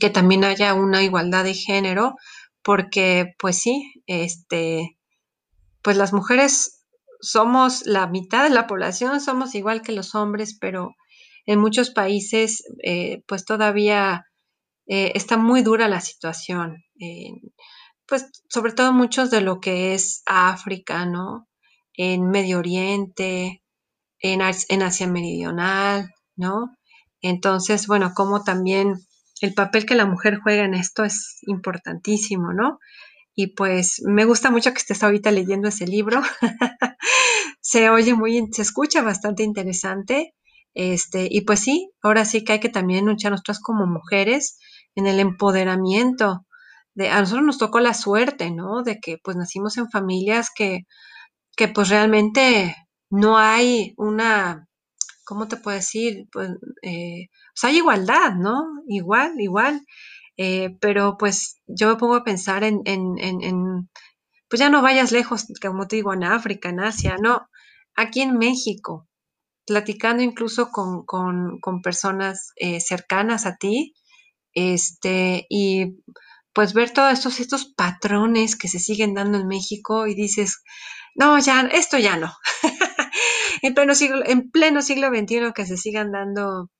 Que 0.00 0.10
también 0.10 0.44
haya 0.44 0.74
una 0.74 1.02
igualdad 1.02 1.44
de 1.44 1.54
género 1.54 2.14
porque 2.62 3.34
pues 3.38 3.58
sí, 3.58 3.92
este, 4.06 4.98
pues 5.82 5.96
las 5.96 6.12
mujeres 6.12 6.79
somos 7.20 7.86
la 7.86 8.06
mitad 8.06 8.44
de 8.44 8.50
la 8.50 8.66
población, 8.66 9.20
somos 9.20 9.54
igual 9.54 9.82
que 9.82 9.92
los 9.92 10.14
hombres, 10.14 10.56
pero 10.58 10.94
en 11.46 11.60
muchos 11.60 11.90
países 11.90 12.64
eh, 12.82 13.22
pues 13.26 13.44
todavía 13.44 14.26
eh, 14.86 15.12
está 15.14 15.36
muy 15.36 15.62
dura 15.62 15.88
la 15.88 16.00
situación. 16.00 16.84
pues 18.06 18.30
sobre 18.48 18.72
todo 18.72 18.92
muchos 18.92 19.30
de 19.30 19.40
lo 19.40 19.60
que 19.60 19.94
es 19.94 20.22
África, 20.26 21.06
¿no? 21.06 21.48
En 21.94 22.28
Medio 22.28 22.58
Oriente, 22.58 23.62
en, 24.20 24.40
en 24.68 24.82
Asia 24.82 25.06
Meridional, 25.06 26.10
¿no? 26.36 26.76
Entonces, 27.22 27.86
bueno, 27.86 28.12
como 28.14 28.42
también 28.42 28.96
el 29.40 29.54
papel 29.54 29.86
que 29.86 29.94
la 29.94 30.06
mujer 30.06 30.38
juega 30.42 30.64
en 30.64 30.74
esto 30.74 31.04
es 31.04 31.38
importantísimo, 31.42 32.52
¿no? 32.52 32.78
Y 33.34 33.48
pues 33.54 34.02
me 34.04 34.24
gusta 34.24 34.50
mucho 34.50 34.72
que 34.72 34.78
estés 34.78 35.02
ahorita 35.02 35.30
leyendo 35.30 35.68
ese 35.68 35.86
libro. 35.86 36.20
se 37.60 37.90
oye 37.90 38.14
muy, 38.14 38.48
se 38.52 38.62
escucha 38.62 39.02
bastante 39.02 39.42
interesante. 39.42 40.34
Este, 40.74 41.28
y 41.30 41.42
pues 41.42 41.60
sí, 41.60 41.90
ahora 42.02 42.24
sí 42.24 42.44
que 42.44 42.54
hay 42.54 42.60
que 42.60 42.68
también 42.68 43.06
luchar 43.06 43.32
nosotras 43.32 43.60
como 43.60 43.86
mujeres 43.86 44.58
en 44.94 45.06
el 45.06 45.20
empoderamiento. 45.20 46.46
De, 46.94 47.08
a 47.10 47.20
nosotros 47.20 47.46
nos 47.46 47.58
tocó 47.58 47.80
la 47.80 47.94
suerte, 47.94 48.50
¿no? 48.50 48.82
De 48.82 48.98
que 49.00 49.18
pues 49.22 49.36
nacimos 49.36 49.76
en 49.78 49.90
familias 49.90 50.48
que, 50.54 50.80
que 51.56 51.68
pues 51.68 51.88
realmente 51.90 52.76
no 53.10 53.38
hay 53.38 53.94
una 53.96 54.68
¿cómo 55.30 55.46
te 55.46 55.56
puedo 55.56 55.76
decir? 55.76 56.26
Pues, 56.32 56.50
eh, 56.82 57.28
hay 57.62 57.76
igualdad, 57.76 58.34
¿no? 58.34 58.64
Igual, 58.88 59.40
igual. 59.40 59.80
Eh, 60.42 60.78
pero 60.80 61.18
pues 61.18 61.60
yo 61.66 61.90
me 61.90 61.96
pongo 61.96 62.14
a 62.14 62.24
pensar 62.24 62.64
en, 62.64 62.80
en, 62.86 63.18
en, 63.18 63.90
pues 64.48 64.58
ya 64.58 64.70
no 64.70 64.80
vayas 64.80 65.12
lejos, 65.12 65.44
como 65.60 65.86
te 65.86 65.96
digo, 65.96 66.14
en 66.14 66.24
África, 66.24 66.70
en 66.70 66.80
Asia, 66.80 67.18
no, 67.20 67.50
aquí 67.94 68.22
en 68.22 68.38
México, 68.38 69.06
platicando 69.66 70.22
incluso 70.22 70.70
con, 70.70 71.04
con, 71.04 71.60
con 71.60 71.82
personas 71.82 72.52
eh, 72.56 72.80
cercanas 72.80 73.44
a 73.44 73.56
ti, 73.56 73.92
este, 74.54 75.44
y 75.50 75.98
pues 76.54 76.72
ver 76.72 76.90
todos 76.90 77.12
estos, 77.12 77.38
estos 77.38 77.66
patrones 77.74 78.56
que 78.56 78.68
se 78.68 78.78
siguen 78.78 79.12
dando 79.12 79.36
en 79.36 79.46
México 79.46 80.06
y 80.06 80.14
dices, 80.14 80.62
no, 81.16 81.38
ya, 81.38 81.68
esto 81.70 81.98
ya 81.98 82.16
no. 82.16 82.32
en, 83.62 83.74
pleno 83.74 83.94
siglo, 83.94 84.22
en 84.24 84.50
pleno 84.50 84.80
siglo 84.80 85.08
XXI 85.08 85.52
que 85.54 85.66
se 85.66 85.76
sigan 85.76 86.12
dando 86.12 86.70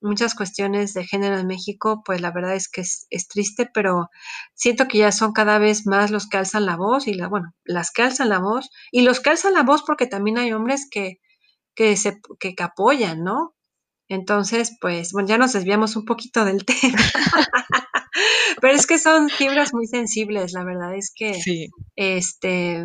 muchas 0.00 0.34
cuestiones 0.34 0.94
de 0.94 1.04
género 1.04 1.38
en 1.38 1.46
México, 1.46 2.02
pues 2.04 2.20
la 2.20 2.30
verdad 2.30 2.54
es 2.54 2.68
que 2.68 2.82
es, 2.82 3.28
triste, 3.28 3.68
pero 3.72 4.08
siento 4.54 4.88
que 4.88 4.98
ya 4.98 5.12
son 5.12 5.32
cada 5.32 5.58
vez 5.58 5.86
más 5.86 6.10
los 6.10 6.28
que 6.28 6.36
alzan 6.36 6.66
la 6.66 6.76
voz 6.76 7.06
y 7.06 7.14
la, 7.14 7.28
bueno, 7.28 7.52
las 7.64 7.90
que 7.90 8.02
alzan 8.02 8.28
la 8.28 8.38
voz 8.38 8.70
y 8.92 9.02
los 9.02 9.20
que 9.20 9.30
alzan 9.30 9.54
la 9.54 9.62
voz 9.62 9.82
porque 9.86 10.06
también 10.06 10.38
hay 10.38 10.52
hombres 10.52 10.86
que, 10.90 11.20
que 11.74 11.96
se, 11.96 12.20
que, 12.38 12.54
apoyan, 12.62 13.22
¿no? 13.22 13.54
Entonces, 14.08 14.76
pues, 14.80 15.12
bueno, 15.12 15.28
ya 15.28 15.38
nos 15.38 15.52
desviamos 15.52 15.96
un 15.96 16.04
poquito 16.04 16.44
del 16.44 16.64
tema. 16.64 16.98
Pero 18.60 18.74
es 18.74 18.86
que 18.86 18.98
son 18.98 19.28
fibras 19.28 19.74
muy 19.74 19.86
sensibles, 19.86 20.52
la 20.52 20.64
verdad 20.64 20.94
es 20.94 21.12
que 21.14 21.34
sí. 21.34 21.68
este 21.96 22.84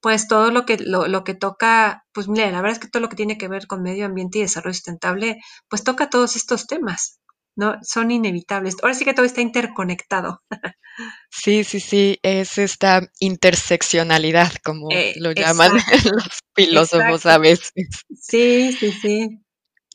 pues 0.00 0.28
todo 0.28 0.50
lo 0.50 0.64
que, 0.64 0.78
lo, 0.78 1.24
que 1.24 1.34
toca, 1.34 2.04
pues 2.12 2.28
mira, 2.28 2.50
la 2.50 2.62
verdad 2.62 2.72
es 2.72 2.78
que 2.78 2.88
todo 2.88 3.02
lo 3.02 3.08
que 3.08 3.16
tiene 3.16 3.38
que 3.38 3.48
ver 3.48 3.66
con 3.66 3.82
medio 3.82 4.06
ambiente 4.06 4.38
y 4.38 4.42
desarrollo 4.42 4.74
sustentable, 4.74 5.38
pues 5.68 5.84
toca 5.84 6.10
todos 6.10 6.36
estos 6.36 6.66
temas, 6.66 7.20
¿no? 7.54 7.76
Son 7.82 8.10
inevitables. 8.10 8.76
Ahora 8.82 8.94
sí 8.94 9.04
que 9.04 9.14
todo 9.14 9.26
está 9.26 9.40
interconectado. 9.40 10.42
Sí, 11.30 11.64
sí, 11.64 11.80
sí, 11.80 12.18
es 12.22 12.58
esta 12.58 13.08
interseccionalidad, 13.20 14.52
como 14.64 14.88
eh, 14.90 15.14
lo 15.16 15.32
llaman 15.32 15.72
los 16.12 16.40
filósofos 16.54 17.24
a 17.26 17.38
veces. 17.38 17.72
Sí, 18.20 18.76
sí, 18.78 18.92
sí. 18.92 19.40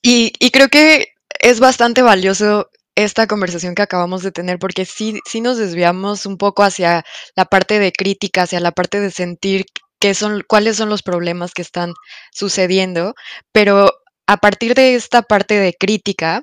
Y, 0.02 0.34
y 0.40 0.52
creo 0.52 0.70
que 0.70 1.10
es 1.42 1.60
bastante 1.60 2.02
valioso 2.02 2.70
esta 2.96 3.28
conversación 3.28 3.76
que 3.76 3.82
acabamos 3.82 4.24
de 4.24 4.32
tener, 4.32 4.58
porque 4.58 4.86
sí, 4.86 5.20
sí 5.26 5.42
nos 5.42 5.58
desviamos 5.58 6.26
un 6.26 6.38
poco 6.38 6.64
hacia 6.64 7.04
la 7.36 7.46
parte 7.46 7.78
de 7.78 7.92
crítica, 7.92 8.44
hacia 8.44 8.62
la 8.62 8.72
parte 8.72 9.02
de 9.02 9.12
sentir 9.12 9.66
son, 10.14 10.44
cuáles 10.48 10.78
son 10.78 10.90
los 10.90 11.04
problemas 11.04 11.54
que 11.54 11.62
están 11.62 11.94
sucediendo, 12.32 13.16
pero 13.52 13.92
a 14.28 14.38
partir 14.38 14.74
de 14.76 14.96
esta 14.96 15.22
parte 15.22 15.56
de 15.60 15.74
crítica, 15.74 16.42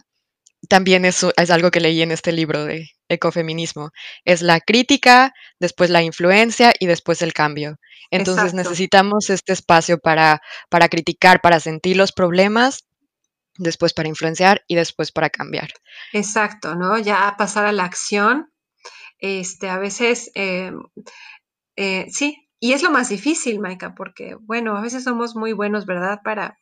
también 0.69 1.05
es, 1.05 1.25
es 1.37 1.51
algo 1.51 1.71
que 1.71 1.81
leí 1.81 2.03
en 2.03 2.13
este 2.13 2.33
libro 2.33 2.65
de 2.65 2.91
ecofeminismo, 3.09 3.91
es 4.25 4.43
la 4.43 4.61
crítica, 4.61 5.33
después 5.59 5.91
la 5.91 6.03
influencia 6.03 6.73
y 6.79 6.87
después 6.87 7.23
el 7.23 7.33
cambio. 7.33 7.79
Entonces 8.11 8.55
necesitamos 8.55 9.31
este 9.31 9.53
espacio 9.53 9.99
para, 9.99 10.41
para 10.69 10.89
criticar, 10.89 11.41
para 11.41 11.61
sentir 11.61 11.97
los 11.97 12.13
problemas, 12.13 12.85
después 13.57 13.93
para 13.95 14.09
influenciar 14.09 14.63
y 14.67 14.75
después 14.75 15.13
para 15.13 15.31
cambiar. 15.31 15.71
Exacto, 16.13 16.75
¿no? 16.75 16.99
Ya 16.99 17.35
pasar 17.39 17.67
a 17.67 17.73
la 17.73 17.85
acción. 17.85 18.51
Este, 19.19 19.69
a 19.69 19.79
veces, 19.79 20.31
eh, 20.35 20.73
eh, 21.77 22.07
sí, 22.11 22.42
y 22.63 22.75
es 22.75 22.85
lo 22.85 22.93
más 22.93 23.09
difícil, 23.09 23.59
Maika, 23.59 23.97
porque, 23.97 24.37
bueno, 24.37 24.77
a 24.77 24.81
veces 24.81 25.03
somos 25.03 25.35
muy 25.35 25.53
buenos, 25.53 25.85
¿verdad? 25.85 26.21
Para, 26.23 26.61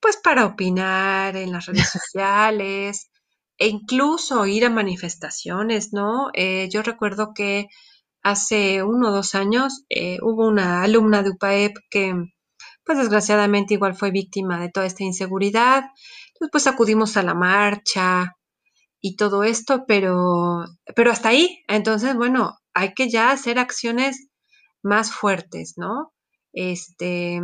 pues, 0.00 0.16
para 0.16 0.46
opinar 0.46 1.36
en 1.36 1.52
las 1.52 1.66
redes 1.66 1.90
sociales 1.92 3.08
e 3.56 3.68
incluso 3.68 4.46
ir 4.46 4.64
a 4.66 4.70
manifestaciones, 4.70 5.92
¿no? 5.92 6.30
Eh, 6.34 6.68
yo 6.72 6.82
recuerdo 6.82 7.34
que 7.34 7.68
hace 8.24 8.82
uno 8.82 9.10
o 9.10 9.12
dos 9.12 9.36
años 9.36 9.84
eh, 9.90 10.18
hubo 10.22 10.48
una 10.48 10.82
alumna 10.82 11.22
de 11.22 11.30
UPAEP 11.30 11.76
que, 11.88 12.14
pues, 12.84 12.98
desgraciadamente 12.98 13.74
igual 13.74 13.94
fue 13.94 14.10
víctima 14.10 14.60
de 14.60 14.70
toda 14.70 14.86
esta 14.86 15.04
inseguridad. 15.04 15.84
Entonces, 16.34 16.50
pues, 16.50 16.66
acudimos 16.66 17.16
a 17.16 17.22
la 17.22 17.34
marcha 17.34 18.34
y 19.00 19.16
todo 19.16 19.44
esto, 19.44 19.84
pero, 19.86 20.64
pero 20.96 21.12
hasta 21.12 21.28
ahí. 21.30 21.62
Entonces, 21.68 22.16
bueno, 22.16 22.58
hay 22.74 22.94
que 22.94 23.08
ya 23.08 23.30
hacer 23.30 23.60
acciones 23.60 24.31
más 24.82 25.12
fuertes, 25.12 25.74
¿no? 25.76 26.12
Este, 26.52 27.40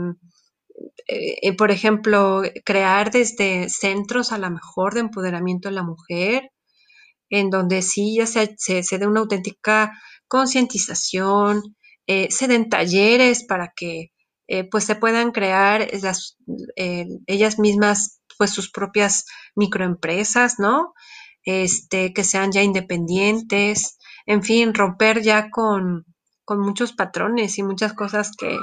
eh, 1.07 1.57
por 1.57 1.71
ejemplo, 1.71 2.43
crear 2.65 3.11
desde 3.11 3.69
centros 3.69 4.33
a 4.33 4.39
lo 4.39 4.51
mejor 4.51 4.95
de 4.95 5.01
empoderamiento 5.01 5.69
de 5.69 5.75
la 5.75 5.83
mujer, 5.83 6.51
en 7.31 7.51
donde 7.51 7.83
sí 7.83 8.17
ya 8.17 8.27
se, 8.27 8.55
se, 8.59 8.99
dé 8.99 9.07
una 9.07 9.21
auténtica 9.21 9.93
concientización, 10.29 11.77
eh, 12.07 12.29
se 12.31 12.49
den 12.49 12.69
talleres 12.69 13.45
para 13.45 13.73
que 13.75 14.13
eh, 14.49 14.65
pues 14.65 14.85
se 14.85 14.97
puedan 14.97 15.33
crear 15.33 15.89
ellas 17.27 17.59
mismas 17.59 18.21
pues 18.39 18.51
sus 18.51 18.71
propias 18.71 19.27
microempresas, 19.57 20.59
¿no? 20.59 20.95
Este, 21.45 22.13
que 22.13 22.25
sean 22.25 22.53
ya 22.53 22.63
independientes, 22.63 23.99
en 24.27 24.43
fin, 24.43 24.75
romper 24.75 25.23
ya 25.23 25.51
con, 25.51 26.05
con 26.49 26.61
muchos 26.61 26.95
patrones 26.95 27.59
y 27.59 27.63
muchas 27.63 27.93
cosas 27.93 28.31
que, 28.35 28.59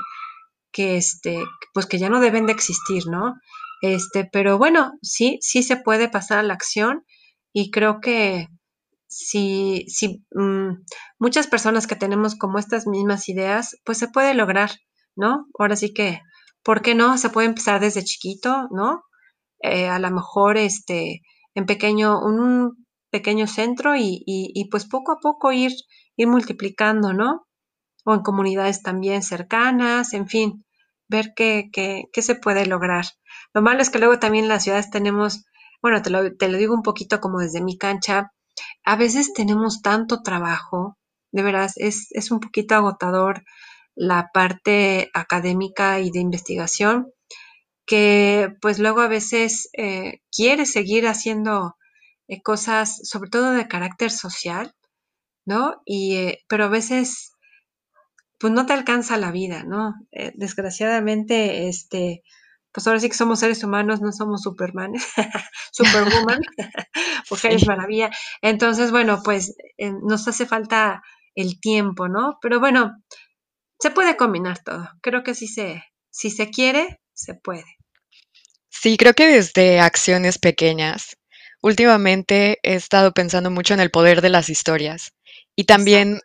que 0.71 0.97
este, 0.97 1.37
pues 1.71 1.85
que 1.85 1.99
ya 1.99 2.09
no 2.09 2.19
deben 2.19 2.47
de 2.47 2.51
existir, 2.51 3.05
¿no? 3.05 3.35
Este, 3.79 4.27
pero 4.33 4.57
bueno, 4.57 4.93
sí, 5.03 5.37
sí 5.41 5.61
se 5.61 5.77
puede 5.77 6.09
pasar 6.09 6.39
a 6.39 6.43
la 6.43 6.55
acción 6.55 7.05
y 7.53 7.69
creo 7.69 8.01
que 8.01 8.47
si, 9.05 9.85
si 9.87 10.25
mm, 10.33 10.83
muchas 11.19 11.45
personas 11.45 11.85
que 11.85 11.95
tenemos 11.95 12.35
como 12.35 12.57
estas 12.57 12.87
mismas 12.87 13.29
ideas, 13.29 13.77
pues 13.85 13.99
se 13.99 14.07
puede 14.07 14.33
lograr, 14.33 14.71
¿no? 15.15 15.45
Ahora 15.59 15.75
sí 15.75 15.93
que, 15.93 16.21
¿por 16.63 16.81
qué 16.81 16.95
no? 16.95 17.19
Se 17.19 17.29
puede 17.29 17.47
empezar 17.49 17.79
desde 17.79 18.03
chiquito, 18.03 18.67
¿no? 18.71 19.03
Eh, 19.61 19.89
a 19.89 19.99
lo 19.99 20.09
mejor, 20.09 20.57
este, 20.57 21.21
en 21.53 21.67
pequeño, 21.67 22.19
un 22.19 22.83
pequeño 23.11 23.45
centro 23.45 23.95
y, 23.95 24.23
y, 24.25 24.49
y, 24.55 24.69
pues 24.71 24.87
poco 24.87 25.11
a 25.11 25.19
poco 25.21 25.51
ir, 25.51 25.71
ir 26.17 26.27
multiplicando, 26.27 27.13
¿no? 27.13 27.45
O 28.05 28.13
en 28.13 28.21
comunidades 28.21 28.81
también 28.81 29.23
cercanas, 29.23 30.13
en 30.13 30.27
fin, 30.27 30.65
ver 31.09 31.33
qué, 31.35 31.69
qué, 31.73 32.21
se 32.21 32.35
puede 32.35 32.65
lograr. 32.65 33.05
Lo 33.53 33.61
malo 33.61 33.81
es 33.81 33.89
que 33.89 33.99
luego 33.99 34.19
también 34.19 34.45
en 34.45 34.49
las 34.49 34.63
ciudades 34.63 34.89
tenemos, 34.89 35.45
bueno, 35.81 36.01
te 36.01 36.09
lo, 36.09 36.35
te 36.35 36.47
lo 36.47 36.57
digo 36.57 36.73
un 36.73 36.83
poquito 36.83 37.19
como 37.19 37.39
desde 37.39 37.61
mi 37.61 37.77
cancha, 37.77 38.31
a 38.85 38.95
veces 38.95 39.33
tenemos 39.33 39.81
tanto 39.81 40.21
trabajo, 40.21 40.97
de 41.31 41.43
veras, 41.43 41.73
es, 41.77 42.07
es 42.11 42.31
un 42.31 42.39
poquito 42.39 42.75
agotador 42.75 43.43
la 43.95 44.29
parte 44.33 45.09
académica 45.13 45.99
y 45.99 46.11
de 46.11 46.19
investigación, 46.19 47.11
que 47.85 48.53
pues 48.61 48.79
luego 48.79 49.01
a 49.01 49.07
veces 49.07 49.69
eh, 49.77 50.21
quiere 50.31 50.65
seguir 50.65 51.07
haciendo 51.07 51.75
eh, 52.27 52.41
cosas, 52.41 52.99
sobre 53.03 53.29
todo 53.29 53.51
de 53.51 53.67
carácter 53.67 54.11
social, 54.11 54.73
¿no? 55.45 55.81
Y, 55.85 56.15
eh, 56.17 56.39
pero 56.47 56.65
a 56.65 56.69
veces 56.69 57.34
pues 58.39 58.53
no 58.53 58.65
te 58.65 58.73
alcanza 58.73 59.17
la 59.17 59.31
vida, 59.31 59.63
¿no? 59.63 59.95
desgraciadamente, 60.35 61.67
este, 61.67 62.23
pues 62.75 62.85
ahora 62.87 62.99
sí 62.99 63.07
que 63.07 63.15
somos 63.15 63.39
seres 63.39 63.63
humanos, 63.63 64.01
no 64.01 64.11
somos 64.11 64.41
Superman, 64.41 64.91
Superwoman, 65.71 66.41
mujeres 67.31 67.65
maravilla. 67.65 68.11
Entonces, 68.41 68.91
bueno, 68.91 69.21
pues 69.23 69.55
nos 70.03 70.27
hace 70.27 70.45
falta 70.45 71.01
el 71.35 71.61
tiempo, 71.61 72.09
¿no? 72.09 72.37
Pero 72.41 72.59
bueno, 72.59 73.01
se 73.79 73.91
puede 73.91 74.17
combinar 74.17 74.61
todo. 74.63 74.89
Creo 75.01 75.23
que 75.23 75.35
si 75.35 75.47
se, 75.47 75.83
si 76.09 76.29
se 76.29 76.49
quiere, 76.49 76.99
se 77.13 77.33
puede. 77.33 77.77
Sí, 78.69 78.97
creo 78.97 79.13
que 79.13 79.27
desde 79.27 79.79
acciones 79.79 80.37
pequeñas. 80.37 81.17
Últimamente 81.61 82.59
he 82.61 82.75
estado 82.75 83.13
pensando 83.13 83.49
mucho 83.51 83.73
en 83.73 83.79
el 83.79 83.89
poder 83.89 84.21
de 84.21 84.29
las 84.29 84.49
historias 84.49 85.13
y 85.55 85.63
también 85.63 86.19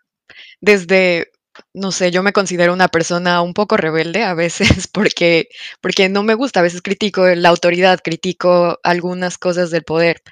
desde, 0.61 1.31
no 1.75 1.93
sé, 1.93 2.11
yo 2.11 2.23
me 2.23 2.33
considero 2.33 2.73
una 2.73 2.89
persona 2.89 3.43
un 3.43 3.55
poco 3.55 3.77
rebelde 3.77 4.23
a 4.25 4.35
veces 4.35 4.89
porque, 4.93 5.49
porque 5.81 6.09
no 6.09 6.23
me 6.23 6.35
gusta, 6.35 6.61
a 6.61 6.63
veces 6.63 6.83
critico 6.83 7.27
la 7.29 7.49
autoridad, 7.49 8.01
critico 8.03 8.79
algunas 8.83 9.39
cosas 9.39 9.71
del 9.71 9.85
poder 9.85 10.23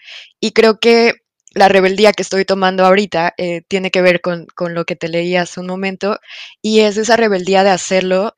y 0.40 0.52
creo 0.52 0.78
que 0.78 1.14
la 1.54 1.68
rebeldía 1.68 2.12
que 2.12 2.22
estoy 2.22 2.44
tomando 2.44 2.84
ahorita 2.84 3.34
eh, 3.38 3.62
tiene 3.68 3.90
que 3.90 4.02
ver 4.02 4.20
con, 4.20 4.46
con 4.54 4.74
lo 4.74 4.84
que 4.84 4.96
te 4.96 5.08
leí 5.08 5.34
hace 5.36 5.60
un 5.60 5.66
momento 5.66 6.18
y 6.62 6.80
es 6.80 6.96
esa 6.96 7.16
rebeldía 7.16 7.64
de 7.64 7.70
hacerlo 7.70 8.34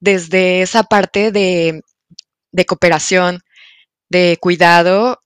desde 0.00 0.62
esa 0.62 0.84
parte 0.84 1.32
de, 1.32 1.82
de 2.52 2.66
cooperación, 2.66 3.40
de 4.10 4.38
cuidado 4.40 5.22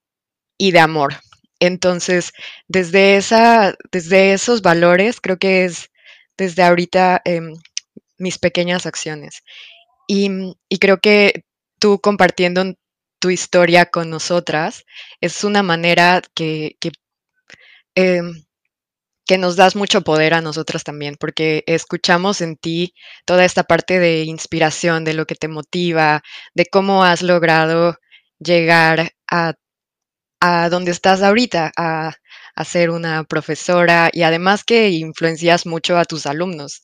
y 0.58 0.72
de 0.72 0.80
amor. 0.80 1.14
Entonces, 1.60 2.32
desde, 2.68 3.16
esa, 3.16 3.74
desde 3.92 4.34
esos 4.34 4.62
valores, 4.62 5.20
creo 5.20 5.38
que 5.38 5.64
es 5.64 5.90
desde 6.36 6.62
ahorita 6.62 7.22
em, 7.24 7.54
mis 8.18 8.38
pequeñas 8.38 8.86
acciones. 8.86 9.42
Y, 10.06 10.30
y, 10.68 10.78
creo 10.78 10.98
que 11.00 11.44
tú 11.78 12.00
compartiendo 12.00 12.74
tu 13.18 13.30
historia 13.30 13.86
con 13.86 14.10
nosotras 14.10 14.84
es 15.20 15.44
una 15.44 15.62
manera 15.62 16.22
que, 16.34 16.76
que 16.80 16.92
Em, 17.94 18.44
que 19.26 19.38
nos 19.38 19.56
das 19.56 19.76
mucho 19.76 20.02
poder 20.02 20.34
a 20.34 20.42
nosotras 20.42 20.84
también, 20.84 21.16
porque 21.18 21.64
escuchamos 21.66 22.40
en 22.42 22.56
ti 22.56 22.94
toda 23.26 23.44
esta 23.44 23.64
parte 23.64 23.98
de 24.00 24.24
inspiración, 24.24 25.04
de 25.04 25.14
lo 25.14 25.26
que 25.26 25.36
te 25.36 25.48
motiva, 25.48 26.22
de 26.54 26.66
cómo 26.66 27.04
has 27.04 27.22
logrado 27.22 27.96
llegar 28.38 29.12
a, 29.30 29.54
a 30.40 30.68
donde 30.70 30.90
estás 30.92 31.22
ahorita, 31.22 31.72
a, 31.76 32.16
a, 32.54 32.64
ser 32.64 32.90
una 32.90 33.24
profesora 33.24 34.10
y 34.12 34.22
además 34.22 34.64
que 34.64 34.90
influencias 34.90 35.66
mucho 35.66 35.96
a 35.98 36.04
tus 36.04 36.26
alumnos. 36.26 36.82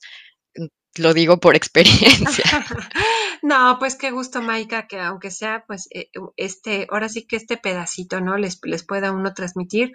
Lo 0.97 1.13
digo 1.13 1.39
por 1.39 1.55
experiencia. 1.57 2.43
no, 3.41 3.77
pues 3.79 3.95
qué 3.95 4.11
gusto, 4.11 4.41
Maika, 4.41 4.87
que 4.87 4.99
aunque 4.99 5.31
sea, 5.31 5.63
pues, 5.67 5.87
eh, 5.91 6.09
este, 6.37 6.87
ahora 6.89 7.09
sí 7.09 7.25
que 7.25 7.35
este 7.35 7.57
pedacito, 7.57 8.21
¿no? 8.21 8.37
Les, 8.37 8.59
les 8.63 8.85
pueda 8.85 9.11
uno 9.11 9.33
transmitir. 9.33 9.93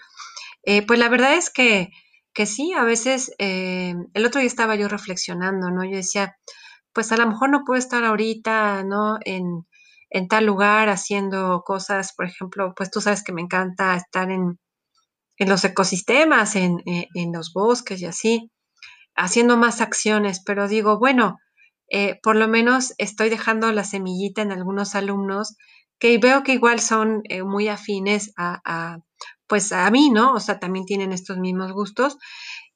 Eh, 0.63 0.85
pues 0.87 0.99
la 0.99 1.09
verdad 1.09 1.35
es 1.35 1.51
que, 1.51 1.91
que 2.33 2.47
sí, 2.47 2.73
a 2.73 2.85
veces, 2.85 3.33
eh, 3.39 3.95
el 4.15 4.27
otro 4.27 4.41
día 4.41 4.49
estaba 4.49 4.77
yo 4.77 4.89
reflexionando, 4.89 5.71
¿no? 5.71 5.85
Yo 5.85 5.97
decía, 5.97 6.37
pues 6.93 7.13
a 7.13 7.17
lo 7.17 7.27
mejor 7.29 7.51
no 7.51 7.63
puedo 7.65 7.79
estar 7.79 8.05
ahorita, 8.05 8.83
¿no? 8.85 9.19
En, 9.25 9.67
en 10.11 10.29
tal 10.29 10.47
lugar 10.47 10.89
haciendo 10.89 11.63
cosas, 11.65 12.15
por 12.15 12.27
ejemplo, 12.27 12.75
pues 12.77 12.91
tú 12.91 13.01
sabes 13.01 13.23
que 13.23 13.33
me 13.33 13.43
encanta 13.43 13.95
estar 13.97 14.31
en, 14.31 14.59
en 15.39 15.49
los 15.49 15.65
ecosistemas, 15.65 16.57
en, 16.57 16.83
en, 16.87 17.07
en, 17.15 17.33
los 17.33 17.53
bosques 17.53 18.01
y 18.01 18.07
así, 18.07 18.51
haciendo 19.15 19.57
más 19.57 19.81
acciones, 19.81 20.43
pero 20.45 20.69
digo, 20.69 20.99
bueno, 20.99 21.39
eh, 21.89 22.19
por 22.23 22.37
lo 22.37 22.49
menos 22.49 22.95
estoy 22.99 23.29
dejando 23.29 23.71
la 23.73 23.85
semillita 23.85 24.43
en 24.43 24.53
algunos 24.53 24.95
alumnos 24.95 25.57
que 25.99 26.19
veo 26.19 26.43
que 26.43 26.53
igual 26.53 26.81
son 26.81 27.23
eh, 27.25 27.43
muy 27.43 27.69
afines 27.69 28.33
a, 28.37 28.99
pues 29.47 29.73
a 29.73 29.91
mí, 29.91 30.11
¿no? 30.11 30.35
O 30.35 30.41
sea, 30.41 30.59
también 30.59 30.85
tienen 30.85 31.13
estos 31.13 31.39
mismos 31.39 31.73
gustos. 31.73 32.19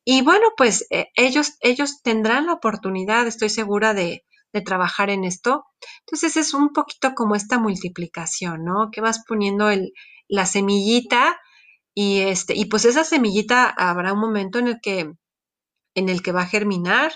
Y 0.04 0.22
bueno, 0.22 0.46
pues 0.56 0.86
eh, 0.90 1.08
ellos, 1.14 1.54
ellos 1.60 2.00
tendrán 2.02 2.46
la 2.46 2.54
oportunidad, 2.54 3.26
estoy 3.26 3.50
segura, 3.50 3.92
de, 3.92 4.24
de, 4.52 4.60
trabajar 4.62 5.10
en 5.10 5.24
esto. 5.24 5.64
Entonces 6.00 6.36
es 6.36 6.54
un 6.54 6.72
poquito 6.72 7.14
como 7.14 7.34
esta 7.34 7.58
multiplicación, 7.58 8.64
¿no? 8.64 8.90
Que 8.90 9.00
vas 9.00 9.22
poniendo 9.26 9.68
el, 9.68 9.92
la 10.28 10.46
semillita 10.46 11.38
y, 11.94 12.20
este, 12.22 12.54
y 12.56 12.66
pues 12.66 12.84
esa 12.84 13.04
semillita 13.04 13.68
habrá 13.70 14.12
un 14.14 14.20
momento 14.20 14.58
en 14.58 14.68
el 14.68 14.80
que, 14.82 15.12
en 15.94 16.08
el 16.10 16.22
que 16.22 16.32
va 16.32 16.42
a 16.42 16.46
germinar 16.46 17.12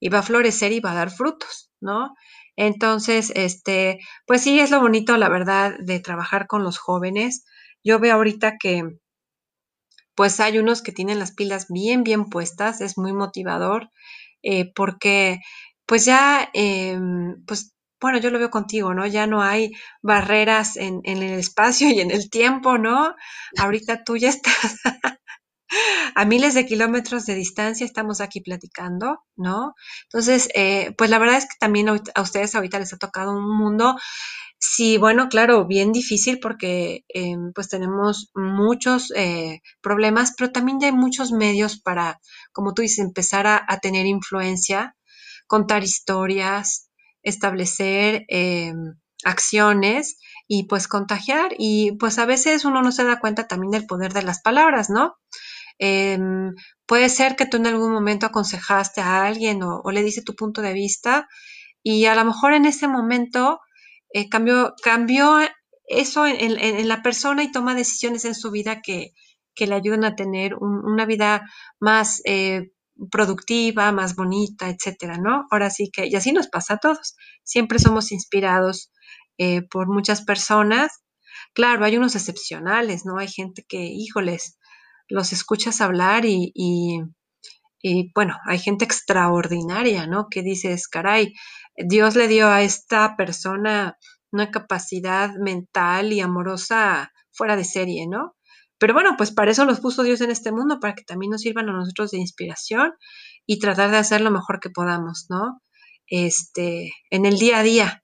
y 0.00 0.08
va 0.10 0.20
a 0.20 0.22
florecer 0.24 0.72
y 0.72 0.80
va 0.80 0.92
a 0.92 0.96
dar 0.96 1.10
frutos, 1.12 1.70
¿no? 1.80 2.14
Entonces, 2.56 3.32
este, 3.36 4.00
pues 4.26 4.42
sí, 4.42 4.60
es 4.60 4.70
lo 4.72 4.80
bonito, 4.80 5.16
la 5.18 5.28
verdad, 5.30 5.76
de 5.80 6.00
trabajar 6.00 6.46
con 6.48 6.64
los 6.64 6.78
jóvenes. 6.78 7.44
Yo 7.84 8.00
veo 8.00 8.14
ahorita 8.16 8.56
que, 8.60 8.84
pues 10.16 10.40
hay 10.40 10.58
unos 10.58 10.82
que 10.82 10.92
tienen 10.92 11.18
las 11.20 11.32
pilas 11.34 11.68
bien, 11.70 12.04
bien 12.04 12.26
puestas, 12.26 12.80
es 12.82 12.98
muy 12.98 13.12
motivador, 13.14 13.90
eh, 14.44 14.72
porque, 14.74 15.40
pues 15.86 16.06
ya, 16.06 16.50
em, 16.54 17.44
pues 17.46 17.73
bueno, 18.04 18.18
yo 18.18 18.30
lo 18.30 18.38
veo 18.38 18.50
contigo, 18.50 18.92
¿no? 18.92 19.06
Ya 19.06 19.26
no 19.26 19.42
hay 19.42 19.72
barreras 20.02 20.76
en, 20.76 21.00
en, 21.04 21.22
el 21.22 21.38
espacio 21.38 21.88
y 21.90 22.00
en 22.00 22.10
el 22.10 22.28
tiempo, 22.28 22.76
¿no? 22.76 23.14
Ahorita 23.56 24.04
tú 24.04 24.18
ya 24.18 24.28
estás 24.28 24.76
a 26.14 26.24
miles 26.26 26.52
de 26.52 26.66
kilómetros 26.66 27.24
de 27.24 27.34
distancia 27.34 27.86
estamos 27.86 28.20
aquí 28.20 28.42
platicando, 28.42 29.20
¿no? 29.36 29.74
Entonces, 30.02 30.50
eh, 30.54 30.92
pues 30.98 31.08
la 31.08 31.18
verdad 31.18 31.38
es 31.38 31.44
que 31.44 31.56
también 31.58 31.88
a 31.88 32.20
ustedes 32.20 32.54
ahorita 32.54 32.78
les 32.78 32.92
ha 32.92 32.98
tocado 32.98 33.32
un 33.32 33.56
mundo, 33.56 33.96
sí, 34.58 34.98
bueno, 34.98 35.28
claro, 35.30 35.66
bien 35.66 35.90
difícil 35.92 36.38
porque 36.40 37.06
eh, 37.08 37.36
pues 37.54 37.70
tenemos 37.70 38.30
muchos 38.34 39.12
eh, 39.16 39.62
problemas, 39.80 40.34
pero 40.36 40.52
también 40.52 40.78
ya 40.78 40.88
hay 40.88 40.92
muchos 40.92 41.32
medios 41.32 41.80
para, 41.80 42.20
como 42.52 42.74
tú 42.74 42.82
dices, 42.82 42.98
empezar 42.98 43.46
a 43.46 43.78
tener 43.80 44.04
influencia, 44.04 44.94
contar 45.46 45.82
historias, 45.84 46.90
establecer 47.24 48.26
acciones 49.24 50.18
y 50.46 50.64
pues 50.68 50.88
contagiar 50.88 51.54
y 51.58 51.92
pues 51.92 52.18
a 52.18 52.26
veces 52.26 52.64
uno 52.64 52.82
no 52.82 52.92
se 52.92 53.04
da 53.04 53.18
cuenta 53.18 53.46
también 53.46 53.70
del 53.72 53.86
poder 53.86 54.12
de 54.12 54.22
las 54.22 54.40
palabras, 54.40 54.90
¿no? 54.90 55.16
Em, 55.78 56.54
puede 56.86 57.08
ser 57.08 57.36
que 57.36 57.46
tú 57.46 57.56
en 57.56 57.66
algún 57.66 57.92
momento 57.92 58.26
aconsejaste 58.26 59.00
a 59.00 59.24
alguien 59.26 59.62
o, 59.62 59.82
le 59.90 60.02
dice 60.02 60.22
tu 60.22 60.34
punto 60.36 60.62
de 60.62 60.72
vista 60.72 61.28
y 61.82 62.06
a 62.06 62.14
lo 62.14 62.24
mejor 62.24 62.54
en 62.54 62.64
ese 62.66 62.86
momento 62.88 63.60
eh, 64.12 64.28
cambió, 64.28 64.74
cambió 64.82 65.38
eso 65.86 66.26
en, 66.26 66.88
la 66.88 67.02
persona 67.02 67.42
y 67.42 67.52
toma 67.52 67.74
decisiones 67.74 68.24
en 68.24 68.34
su 68.34 68.50
vida 68.50 68.80
que, 68.82 69.12
que 69.54 69.66
le 69.66 69.74
ayudan 69.74 70.04
a 70.04 70.16
tener 70.16 70.54
una 70.56 71.06
vida 71.06 71.42
más 71.80 72.22
eh, 72.24 72.70
productiva, 73.10 73.92
más 73.92 74.14
bonita, 74.16 74.68
etcétera, 74.68 75.18
¿no? 75.18 75.46
Ahora 75.50 75.70
sí 75.70 75.90
que, 75.92 76.06
y 76.06 76.14
así 76.14 76.32
nos 76.32 76.48
pasa 76.48 76.74
a 76.74 76.78
todos. 76.78 77.16
Siempre 77.42 77.78
somos 77.78 78.12
inspirados 78.12 78.90
eh, 79.38 79.62
por 79.62 79.88
muchas 79.88 80.22
personas. 80.22 81.02
Claro, 81.54 81.84
hay 81.84 81.96
unos 81.96 82.14
excepcionales, 82.16 83.04
¿no? 83.04 83.18
Hay 83.18 83.28
gente 83.28 83.64
que, 83.68 83.84
híjoles, 83.84 84.58
los 85.08 85.32
escuchas 85.32 85.80
hablar 85.80 86.24
y, 86.24 86.52
y, 86.54 88.12
bueno, 88.14 88.38
hay 88.46 88.58
gente 88.58 88.84
extraordinaria, 88.84 90.06
¿no? 90.06 90.28
Que 90.30 90.42
dices, 90.42 90.88
caray, 90.88 91.34
Dios 91.76 92.16
le 92.16 92.28
dio 92.28 92.48
a 92.48 92.62
esta 92.62 93.16
persona 93.16 93.98
una 94.32 94.50
capacidad 94.50 95.30
mental 95.36 96.12
y 96.12 96.20
amorosa 96.20 97.12
fuera 97.32 97.56
de 97.56 97.64
serie, 97.64 98.06
¿no? 98.08 98.34
Pero 98.84 98.92
bueno, 98.92 99.14
pues 99.16 99.32
para 99.32 99.50
eso 99.50 99.64
los 99.64 99.80
puso 99.80 100.02
Dios 100.02 100.20
en 100.20 100.30
este 100.30 100.52
mundo, 100.52 100.78
para 100.78 100.94
que 100.94 101.04
también 101.04 101.30
nos 101.30 101.40
sirvan 101.40 101.70
a 101.70 101.72
nosotros 101.72 102.10
de 102.10 102.18
inspiración 102.18 102.92
y 103.46 103.58
tratar 103.58 103.90
de 103.90 103.96
hacer 103.96 104.20
lo 104.20 104.30
mejor 104.30 104.60
que 104.60 104.68
podamos, 104.68 105.24
¿no? 105.30 105.62
Este, 106.06 106.92
en 107.08 107.24
el 107.24 107.38
día 107.38 107.60
a 107.60 107.62
día, 107.62 108.02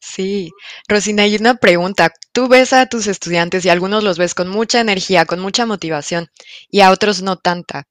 Sí, 0.00 0.50
Rosina, 0.88 1.24
hay 1.24 1.36
una 1.36 1.56
pregunta. 1.56 2.10
Tú 2.32 2.48
ves 2.48 2.72
a 2.72 2.86
tus 2.86 3.06
estudiantes 3.06 3.66
y 3.66 3.68
algunos 3.68 4.02
los 4.02 4.16
ves 4.16 4.34
con 4.34 4.48
mucha 4.48 4.80
energía, 4.80 5.26
con 5.26 5.40
mucha 5.40 5.66
motivación, 5.66 6.28
y 6.70 6.80
a 6.80 6.90
otros 6.90 7.20
no 7.20 7.36
tanta. 7.36 7.84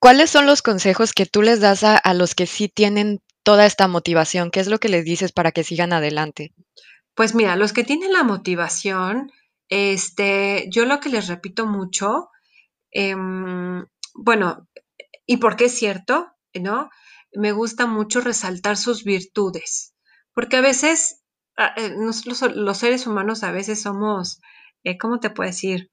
¿Cuáles 0.00 0.28
son 0.30 0.44
los 0.44 0.60
consejos 0.60 1.12
que 1.12 1.24
tú 1.24 1.42
les 1.42 1.60
das 1.60 1.84
a, 1.84 1.96
a 1.96 2.14
los 2.14 2.34
que 2.34 2.46
sí 2.46 2.68
tienen 2.68 3.20
toda 3.44 3.64
esta 3.64 3.86
motivación? 3.86 4.50
¿Qué 4.50 4.58
es 4.58 4.66
lo 4.66 4.80
que 4.80 4.88
les 4.88 5.04
dices 5.04 5.30
para 5.30 5.52
que 5.52 5.62
sigan 5.62 5.92
adelante? 5.92 6.52
Pues 7.14 7.36
mira, 7.36 7.54
los 7.54 7.72
que 7.72 7.84
tienen 7.84 8.12
la 8.12 8.24
motivación, 8.24 9.30
este, 9.70 10.68
yo 10.70 10.84
lo 10.84 11.00
que 11.00 11.08
les 11.08 11.28
repito 11.28 11.66
mucho, 11.66 12.28
em, 12.90 13.86
bueno, 14.14 14.68
y 15.26 15.38
porque 15.38 15.66
es 15.66 15.74
cierto, 15.78 16.28
¿no? 16.54 16.90
Me 17.32 17.52
gusta 17.52 17.86
mucho 17.86 18.20
resaltar 18.20 18.76
sus 18.76 19.04
virtudes, 19.04 19.94
porque 20.34 20.56
a 20.56 20.60
veces 20.60 21.22
ah, 21.56 21.72
eh, 21.76 21.94
nosotros 21.96 22.56
los 22.56 22.78
seres 22.78 23.06
humanos 23.06 23.44
a 23.44 23.52
veces 23.52 23.80
somos, 23.82 24.40
eh, 24.84 24.98
¿cómo 24.98 25.20
te 25.20 25.30
puedo 25.30 25.48
decir? 25.48 25.90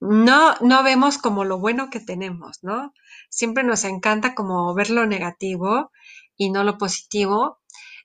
No, 0.00 0.54
no 0.60 0.82
vemos 0.82 1.18
como 1.18 1.44
lo 1.44 1.58
bueno 1.58 1.90
que 1.90 2.00
tenemos, 2.00 2.58
¿no? 2.62 2.92
Siempre 3.30 3.64
nos 3.64 3.84
encanta 3.84 4.34
como 4.34 4.74
ver 4.74 4.90
lo 4.90 5.06
negativo 5.06 5.90
y 6.36 6.50
no 6.50 6.64
lo 6.64 6.78
positivo. 6.78 7.60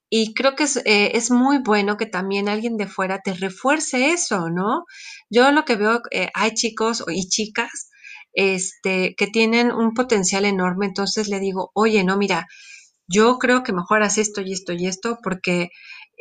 Y 0.10 0.34
creo 0.34 0.56
que 0.56 0.64
es, 0.64 0.78
eh, 0.78 1.12
es 1.16 1.32
muy 1.32 1.60
bueno 1.60 1.98
que 1.98 2.06
también 2.08 2.50
alguien 2.50 2.78
de 2.78 2.88
fuera 2.88 3.22
te 3.22 3.34
refuerce 3.34 4.12
eso, 4.12 4.50
¿no? 4.50 4.86
Yo 5.30 5.52
lo 5.52 5.66
que 5.66 5.76
veo, 5.76 6.02
eh, 6.12 6.30
hay 6.34 6.54
chicos 6.54 7.04
y 7.08 7.28
chicas 7.30 7.90
este, 8.34 9.16
que 9.16 9.28
tienen 9.28 9.72
un 9.72 9.94
potencial 9.94 10.46
enorme, 10.46 10.88
entonces 10.88 11.28
le 11.30 11.40
digo, 11.40 11.72
oye, 11.74 12.04
no, 12.04 12.18
mira, 12.18 12.48
yo 13.08 13.40
creo 13.40 13.64
que 13.64 13.74
mejoras 13.74 14.18
esto 14.18 14.42
y 14.42 14.54
esto 14.54 14.74
y 14.74 14.88
esto, 14.88 15.20
porque, 15.24 15.70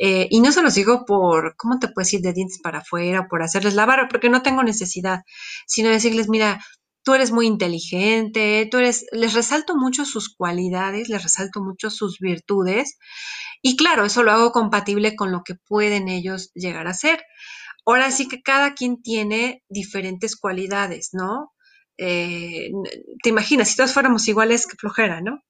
eh, 0.01 0.27
y 0.31 0.41
no 0.41 0.53
se 0.53 0.63
los 0.63 0.75
digo 0.75 1.05
por, 1.07 1.55
¿cómo 1.57 1.79
te 1.79 1.89
puedes 1.89 2.13
ir 2.15 2.21
de 2.23 2.33
dientes 2.33 2.61
para 2.63 2.79
afuera, 2.81 3.27
por 3.29 3.43
hacerles 3.43 3.75
la 3.75 3.87
barra, 3.87 4.09
porque 4.09 4.31
no 4.31 4.43
tengo 4.43 4.63
necesidad, 4.63 5.21
sino 5.67 5.91
decirles, 5.91 6.29
mira, 6.29 6.61
tú 7.09 7.15
eres 7.15 7.33
muy 7.33 7.47
inteligente, 7.47 8.69
tú 8.71 8.77
eres, 8.77 9.07
les 9.13 9.33
resalto 9.33 9.75
mucho 9.75 10.05
sus 10.05 10.29
cualidades, 10.29 11.09
les 11.09 11.23
resalto 11.23 11.63
mucho 11.63 11.89
sus 11.89 12.19
virtudes, 12.19 12.99
y 13.63 13.79
claro, 13.79 14.05
eso 14.05 14.23
lo 14.23 14.31
hago 14.31 14.53
compatible 14.53 15.17
con 15.17 15.33
lo 15.33 15.41
que 15.43 15.55
pueden 15.55 16.09
ellos 16.09 16.53
llegar 16.53 16.87
a 16.87 16.93
ser. 16.93 17.25
Ahora 17.87 18.11
sí 18.11 18.29
que 18.29 18.43
cada 18.43 18.75
quien 18.75 19.01
tiene 19.01 19.65
diferentes 19.71 20.37
cualidades, 20.37 21.09
¿no? 21.15 21.55
Eh, 21.99 22.71
te 23.23 23.29
imaginas, 23.31 23.69
si 23.71 23.77
todos 23.77 23.93
fuéramos 23.93 24.27
iguales, 24.29 24.67
que 24.67 24.77
flojera, 24.77 25.21
¿no? 25.21 25.43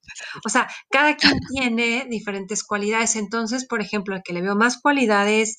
O 0.45 0.49
sea, 0.49 0.69
cada 0.91 1.17
quien 1.17 1.39
tiene 1.55 2.07
diferentes 2.11 2.65
cualidades. 2.65 3.17
Entonces, 3.17 3.67
por 3.67 3.81
ejemplo, 3.83 4.17
el 4.17 4.23
que 4.23 4.33
le 4.33 4.41
veo 4.43 4.57
más 4.57 4.81
cualidades 4.81 5.59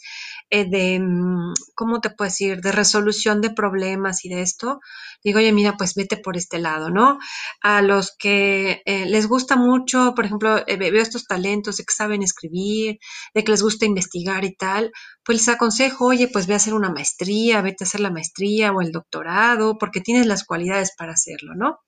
eh, 0.50 0.66
de, 0.70 1.00
mm, 1.00 1.54
¿cómo 1.76 2.02
te 2.02 2.10
puedo 2.10 2.30
decir?, 2.30 2.62
de 2.62 2.72
resolución 2.72 3.42
de 3.42 3.52
problemas 3.52 4.26
y 4.26 4.30
de 4.30 4.42
esto, 4.42 4.80
digo, 5.24 5.40
oye, 5.40 5.52
mira, 5.54 5.78
pues 5.78 5.94
vete 5.96 6.18
por 6.18 6.38
este 6.38 6.58
lado, 6.60 6.90
¿no? 6.90 7.20
A 7.62 7.82
los 7.84 8.16
que 8.18 8.82
eh, 8.86 9.06
les 9.06 9.28
gusta 9.28 9.56
mucho, 9.56 10.14
por 10.16 10.26
ejemplo, 10.26 10.64
veo 10.68 11.02
estos 11.02 11.26
talentos 11.28 11.78
de 11.78 11.84
que 11.86 11.94
saben 11.94 12.24
escribir, 12.24 12.98
de 13.36 13.44
que 13.44 13.52
les 13.52 13.62
gusta 13.62 13.86
investigar 13.86 14.44
y 14.46 14.56
tal, 14.56 14.92
pues 15.30 15.42
les 15.42 15.50
aconsejo, 15.50 16.08
oye, 16.08 16.28
pues 16.28 16.48
ve 16.48 16.56
a 16.56 16.58
hacer 16.58 16.74
una 16.74 16.90
maestría, 16.90 17.62
vete 17.62 17.84
a 17.84 17.86
hacer 17.86 18.02
la 18.02 18.10
maestría 18.10 18.72
o 18.72 18.82
el 18.82 18.92
doctorado, 18.92 19.78
porque 19.78 20.02
tienes 20.02 20.26
las 20.26 20.44
cualidades 20.44 20.96
para 20.98 21.14
hacerlo, 21.14 21.54
¿no? 21.54 21.82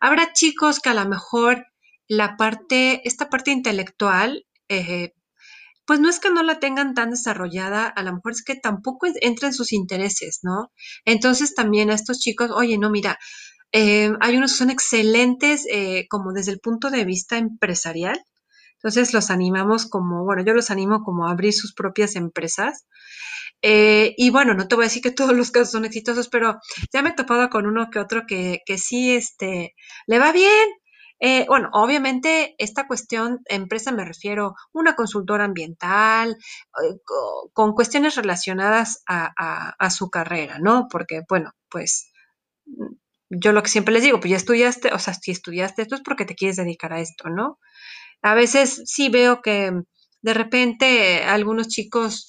Habrá 0.00 0.34
chicos 0.34 0.80
que 0.80 0.90
a 0.90 0.94
lo 0.94 1.08
mejor 1.08 1.64
la 2.08 2.36
parte, 2.36 3.00
esta 3.08 3.30
parte 3.30 3.52
intelectual, 3.52 4.44
eh, 4.68 5.14
pues 5.86 5.98
no 5.98 6.10
es 6.10 6.20
que 6.20 6.28
no 6.28 6.42
la 6.42 6.60
tengan 6.60 6.92
tan 6.92 7.08
desarrollada, 7.08 7.86
a 7.86 8.02
lo 8.02 8.12
mejor 8.12 8.32
es 8.32 8.44
que 8.44 8.54
tampoco 8.54 9.06
entra 9.22 9.48
en 9.48 9.54
sus 9.54 9.72
intereses, 9.72 10.40
¿no? 10.42 10.70
Entonces 11.06 11.54
también 11.54 11.88
a 11.88 11.94
estos 11.94 12.18
chicos, 12.18 12.50
oye, 12.50 12.76
no, 12.76 12.90
mira, 12.90 13.18
eh, 13.72 14.12
hay 14.20 14.36
unos 14.36 14.52
que 14.52 14.58
son 14.58 14.68
excelentes 14.68 15.66
eh, 15.70 16.06
como 16.10 16.34
desde 16.34 16.52
el 16.52 16.60
punto 16.60 16.90
de 16.90 17.06
vista 17.06 17.38
empresarial, 17.38 18.22
entonces 18.84 19.14
los 19.14 19.30
animamos 19.30 19.86
como, 19.86 20.24
bueno, 20.24 20.44
yo 20.44 20.52
los 20.52 20.70
animo 20.70 21.02
como 21.04 21.26
a 21.26 21.30
abrir 21.30 21.54
sus 21.54 21.72
propias 21.72 22.16
empresas. 22.16 22.86
Eh, 23.62 24.14
y 24.18 24.28
bueno, 24.28 24.52
no 24.52 24.68
te 24.68 24.74
voy 24.74 24.84
a 24.84 24.88
decir 24.88 25.02
que 25.02 25.10
todos 25.10 25.34
los 25.34 25.50
casos 25.50 25.70
son 25.70 25.86
exitosos, 25.86 26.28
pero 26.28 26.58
ya 26.92 27.00
me 27.00 27.08
he 27.08 27.14
topado 27.14 27.48
con 27.48 27.64
uno 27.64 27.88
que 27.90 27.98
otro 27.98 28.26
que, 28.26 28.60
que 28.66 28.76
sí 28.76 29.14
este, 29.14 29.74
le 30.06 30.18
va 30.18 30.32
bien. 30.32 30.68
Eh, 31.18 31.46
bueno, 31.48 31.70
obviamente 31.72 32.56
esta 32.58 32.86
cuestión, 32.86 33.40
empresa 33.46 33.90
me 33.90 34.04
refiero, 34.04 34.54
una 34.74 34.94
consultora 34.94 35.44
ambiental, 35.44 36.32
eh, 36.32 36.96
con 37.54 37.72
cuestiones 37.72 38.16
relacionadas 38.16 39.02
a, 39.06 39.32
a, 39.78 39.90
su 39.90 40.10
carrera, 40.10 40.58
¿no? 40.58 40.88
Porque, 40.90 41.22
bueno, 41.26 41.52
pues 41.70 42.12
yo 43.30 43.52
lo 43.52 43.62
que 43.62 43.70
siempre 43.70 43.94
les 43.94 44.02
digo, 44.02 44.20
pues 44.20 44.30
ya 44.30 44.36
estudiaste, 44.36 44.92
o 44.92 44.98
sea, 44.98 45.14
si 45.14 45.30
estudiaste 45.30 45.80
esto 45.80 45.94
es 45.94 46.02
porque 46.02 46.26
te 46.26 46.34
quieres 46.34 46.56
dedicar 46.56 46.92
a 46.92 47.00
esto, 47.00 47.30
¿no? 47.30 47.58
A 48.22 48.34
veces 48.34 48.82
sí 48.86 49.08
veo 49.08 49.42
que 49.42 49.72
de 50.22 50.34
repente 50.34 51.22
algunos 51.24 51.68
chicos, 51.68 52.26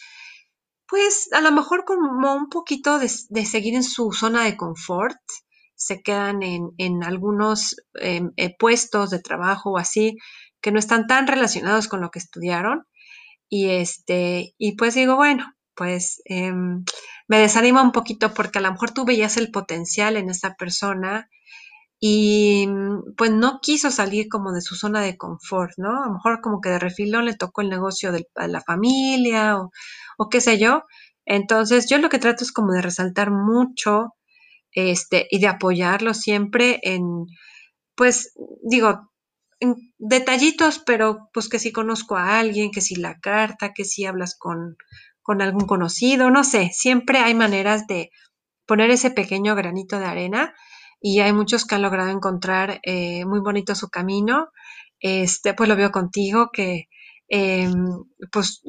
pues 0.88 1.30
a 1.32 1.42
lo 1.42 1.52
mejor 1.52 1.86
como 1.86 2.36
un 2.36 2.50
poquito 2.50 3.00
de, 3.00 3.08
seguir 3.08 3.76
en 3.76 3.84
su 3.84 4.12
zona 4.12 4.44
de 4.44 4.58
confort, 4.58 5.18
se 5.76 6.02
quedan 6.02 6.42
en, 6.44 7.04
algunos 7.04 7.76
em, 7.96 8.32
eh, 8.38 8.56
puestos 8.58 9.10
de 9.10 9.20
trabajo 9.20 9.72
o 9.72 9.78
así 9.78 10.18
que 10.62 10.72
no 10.72 10.80
están 10.80 11.08
tan 11.08 11.28
relacionados 11.28 11.88
con 11.88 12.02
lo 12.02 12.10
que 12.12 12.20
estudiaron. 12.20 12.86
Y 13.50 13.70
este, 13.70 14.56
y 14.58 14.76
pues 14.76 14.96
digo, 14.96 15.16
bueno, 15.16 15.54
pues 15.76 16.22
em, 16.26 16.84
me 17.28 17.40
desanima 17.40 17.82
un 17.84 17.92
poquito 17.92 18.34
porque 18.34 18.60
a 18.60 18.62
lo 18.62 18.72
mejor 18.72 18.92
tú 18.92 19.06
veías 19.06 19.38
el 19.38 19.52
potencial 19.52 20.18
en 20.18 20.30
esa 20.30 20.56
persona 20.56 21.30
y 22.08 22.68
pues 23.18 23.32
no 23.32 23.62
quiso 23.64 23.90
salir 23.90 24.30
como 24.30 24.52
de 24.52 24.62
su 24.62 24.76
zona 24.76 25.02
de 25.02 25.18
confort, 25.18 25.72
¿no? 25.78 26.04
A 26.04 26.06
lo 26.06 26.14
mejor 26.14 26.40
como 26.40 26.62
que 26.62 26.70
de 26.70 26.78
refilón 26.78 27.26
le 27.26 27.34
tocó 27.34 27.62
el 27.62 27.70
negocio 27.72 28.12
de 28.12 28.28
la 28.36 28.62
familia 28.62 29.58
o, 29.58 29.72
o, 30.20 30.30
qué 30.30 30.40
sé 30.40 30.60
yo. 30.60 30.84
Entonces 31.26 31.90
yo 31.90 31.98
lo 31.98 32.10
que 32.10 32.20
trato 32.20 32.44
es 32.44 32.52
como 32.52 32.74
de 32.74 32.84
resaltar 32.84 33.32
mucho 33.32 34.14
este, 34.72 35.28
y 35.32 35.40
de 35.40 35.48
apoyarlo 35.48 36.14
siempre 36.14 36.80
en, 36.84 37.26
pues 37.96 38.36
digo, 38.62 39.12
en 39.60 39.76
detallitos, 39.98 40.78
pero 40.86 41.30
pues 41.34 41.50
que 41.50 41.58
si 41.58 41.72
conozco 41.72 42.18
a 42.18 42.38
alguien, 42.38 42.70
que 42.70 42.82
si 42.82 42.96
la 42.98 43.20
carta, 43.20 43.74
que 43.74 43.84
si 43.84 44.06
hablas 44.06 44.38
con, 44.38 44.78
con 45.24 45.42
algún 45.42 45.66
conocido, 45.66 46.30
no 46.30 46.44
sé, 46.44 46.70
siempre 46.72 47.18
hay 47.18 47.34
maneras 47.34 47.88
de 47.88 48.12
poner 48.68 48.92
ese 48.92 49.10
pequeño 49.10 49.56
granito 49.56 49.98
de 49.98 50.06
arena 50.06 50.54
y 51.08 51.20
hay 51.20 51.34
muchos 51.34 51.66
que 51.66 51.76
han 51.76 51.84
logrado 51.84 52.10
encontrar 52.10 52.80
eh, 52.82 53.26
muy 53.26 53.40
bonito 53.40 53.76
su 53.76 53.90
camino. 53.90 54.50
Este, 55.00 55.54
pues 55.54 55.70
lo 55.70 55.76
veo 55.76 55.92
contigo, 55.92 56.50
que 56.52 56.90
em, 57.28 58.06
pues 58.32 58.64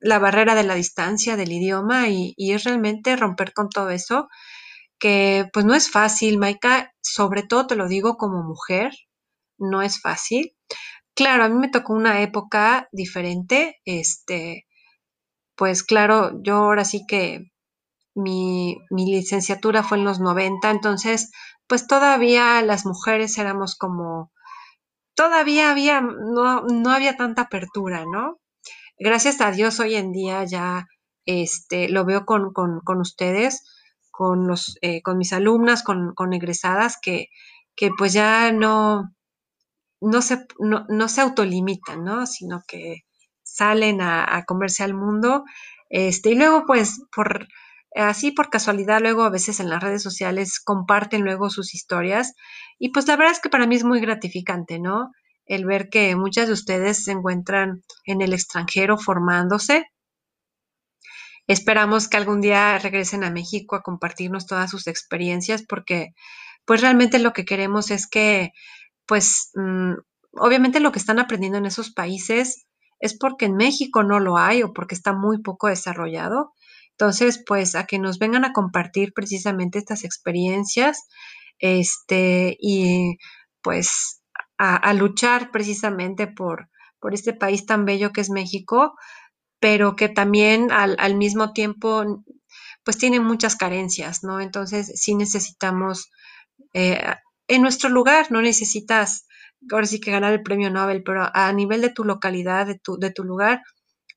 la 0.00 0.18
barrera 0.18 0.56
de 0.56 0.64
la 0.64 0.74
distancia, 0.74 1.36
del 1.36 1.52
idioma 1.52 2.08
y, 2.08 2.34
y, 2.36 2.52
es 2.52 2.64
realmente 2.64 3.14
romper 3.14 3.52
con 3.52 3.68
todo 3.68 3.90
eso, 3.90 4.28
que 4.98 5.48
pues 5.52 5.64
no 5.66 5.74
es 5.76 5.88
fácil, 5.88 6.38
Maika, 6.38 6.92
sobre 7.00 7.44
todo 7.44 7.68
te 7.68 7.76
lo 7.76 7.86
digo 7.86 8.16
como 8.16 8.42
mujer, 8.42 8.92
no 9.56 9.80
es 9.80 10.00
fácil. 10.00 10.56
Claro, 11.14 11.44
a 11.44 11.48
mí 11.48 11.56
me 11.60 11.70
tocó 11.70 11.92
una 11.92 12.22
época 12.22 12.88
diferente, 12.90 13.76
este, 13.84 14.66
pues 15.56 15.84
claro, 15.84 16.32
yo 16.42 16.56
ahora 16.56 16.84
sí 16.84 17.04
que 17.06 17.52
mi, 18.16 18.78
mi 18.90 19.06
licenciatura 19.06 19.84
fue 19.84 19.98
en 19.98 20.04
los 20.04 20.18
90, 20.20 20.70
entonces 20.70 21.30
pues 21.68 21.86
todavía 21.86 22.62
las 22.62 22.86
mujeres 22.86 23.38
éramos 23.38 23.76
como, 23.76 24.32
todavía 25.14 25.70
había, 25.70 26.00
no, 26.00 26.62
no 26.62 26.90
había 26.90 27.16
tanta 27.16 27.42
apertura, 27.42 28.04
¿no? 28.10 28.38
Gracias 28.98 29.40
a 29.40 29.52
Dios 29.52 29.78
hoy 29.80 29.94
en 29.94 30.12
día 30.12 30.44
ya 30.44 30.86
este, 31.26 31.88
lo 31.88 32.04
veo 32.04 32.24
con, 32.24 32.52
con, 32.52 33.00
ustedes, 33.00 33.62
con, 34.10 34.46
los, 34.48 34.78
eh, 34.80 35.02
con 35.02 35.18
mis 35.18 35.32
alumnas, 35.32 35.82
con, 35.82 36.14
con 36.14 36.32
egresadas, 36.32 36.96
que, 37.00 37.26
que, 37.76 37.90
pues 37.96 38.12
ya 38.14 38.50
no, 38.50 39.14
no, 40.00 40.22
se, 40.22 40.46
no, 40.58 40.86
no 40.88 41.08
se 41.08 41.20
autolimitan, 41.20 42.02
¿no? 42.02 42.26
Sino 42.26 42.62
que 42.66 43.02
salen 43.42 44.00
a, 44.00 44.36
a 44.36 44.44
comerse 44.44 44.84
al 44.84 44.94
mundo. 44.94 45.44
Este, 45.90 46.30
y 46.30 46.34
luego, 46.34 46.64
pues, 46.66 47.02
por 47.14 47.46
Así 47.94 48.32
por 48.32 48.50
casualidad, 48.50 49.00
luego 49.00 49.22
a 49.22 49.30
veces 49.30 49.60
en 49.60 49.70
las 49.70 49.82
redes 49.82 50.02
sociales 50.02 50.60
comparten 50.60 51.22
luego 51.22 51.50
sus 51.50 51.74
historias 51.74 52.34
y 52.78 52.90
pues 52.90 53.06
la 53.08 53.16
verdad 53.16 53.32
es 53.32 53.40
que 53.40 53.48
para 53.48 53.66
mí 53.66 53.76
es 53.76 53.84
muy 53.84 54.00
gratificante, 54.00 54.78
¿no? 54.78 55.10
El 55.46 55.64
ver 55.64 55.88
que 55.88 56.14
muchas 56.14 56.46
de 56.48 56.52
ustedes 56.52 57.04
se 57.04 57.12
encuentran 57.12 57.82
en 58.04 58.20
el 58.20 58.34
extranjero 58.34 58.98
formándose. 58.98 59.86
Esperamos 61.46 62.08
que 62.08 62.18
algún 62.18 62.42
día 62.42 62.78
regresen 62.78 63.24
a 63.24 63.30
México 63.30 63.74
a 63.74 63.82
compartirnos 63.82 64.46
todas 64.46 64.70
sus 64.70 64.86
experiencias 64.86 65.64
porque 65.66 66.10
pues 66.66 66.82
realmente 66.82 67.18
lo 67.18 67.32
que 67.32 67.46
queremos 67.46 67.90
es 67.90 68.06
que 68.06 68.52
pues 69.06 69.50
mm, 69.54 69.94
obviamente 70.32 70.80
lo 70.80 70.92
que 70.92 70.98
están 70.98 71.18
aprendiendo 71.18 71.56
en 71.56 71.64
esos 71.64 71.90
países 71.90 72.66
es 73.00 73.16
porque 73.16 73.46
en 73.46 73.56
México 73.56 74.02
no 74.02 74.20
lo 74.20 74.36
hay 74.36 74.62
o 74.62 74.74
porque 74.74 74.94
está 74.94 75.14
muy 75.14 75.40
poco 75.40 75.68
desarrollado 75.68 76.52
entonces, 76.98 77.40
pues 77.46 77.76
a 77.76 77.86
que 77.86 78.00
nos 78.00 78.18
vengan 78.18 78.44
a 78.44 78.52
compartir 78.52 79.12
precisamente 79.14 79.78
estas 79.78 80.02
experiencias, 80.02 81.06
este, 81.60 82.56
y 82.60 83.18
pues 83.62 84.20
a, 84.58 84.92
luchar 84.94 85.52
precisamente 85.52 86.26
por, 86.26 86.68
por 86.98 87.14
este 87.14 87.32
país 87.34 87.66
tan 87.66 87.84
bello 87.84 88.10
que 88.10 88.20
es 88.20 88.30
México, 88.30 88.94
pero 89.60 89.94
que 89.94 90.08
también 90.08 90.72
al, 90.72 90.96
al 90.98 91.14
mismo 91.14 91.52
tiempo 91.52 92.24
pues 92.82 92.98
tiene 92.98 93.20
muchas 93.20 93.54
carencias, 93.54 94.24
¿no? 94.24 94.40
Entonces 94.40 94.90
sí 94.96 95.14
necesitamos, 95.14 96.10
eh, 96.74 97.00
en 97.46 97.62
nuestro 97.62 97.90
lugar, 97.90 98.32
no 98.32 98.42
necesitas, 98.42 99.24
ahora 99.70 99.86
sí 99.86 100.00
que 100.00 100.10
ganar 100.10 100.32
el 100.32 100.42
premio 100.42 100.68
Nobel, 100.68 101.04
pero 101.04 101.30
a 101.32 101.52
nivel 101.52 101.80
de 101.80 101.90
tu 101.90 102.02
localidad, 102.02 102.66
de 102.66 102.76
tu, 102.76 102.98
de 102.98 103.12
tu 103.12 103.22
lugar, 103.22 103.62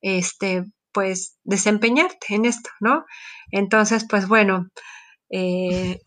este, 0.01 0.65
pues 0.93 1.37
desempeñarte 1.43 2.35
en 2.35 2.45
esto, 2.45 2.69
¿no? 2.79 3.05
Entonces, 3.51 4.05
pues 4.09 4.27
bueno, 4.27 4.69
eh, 5.29 5.99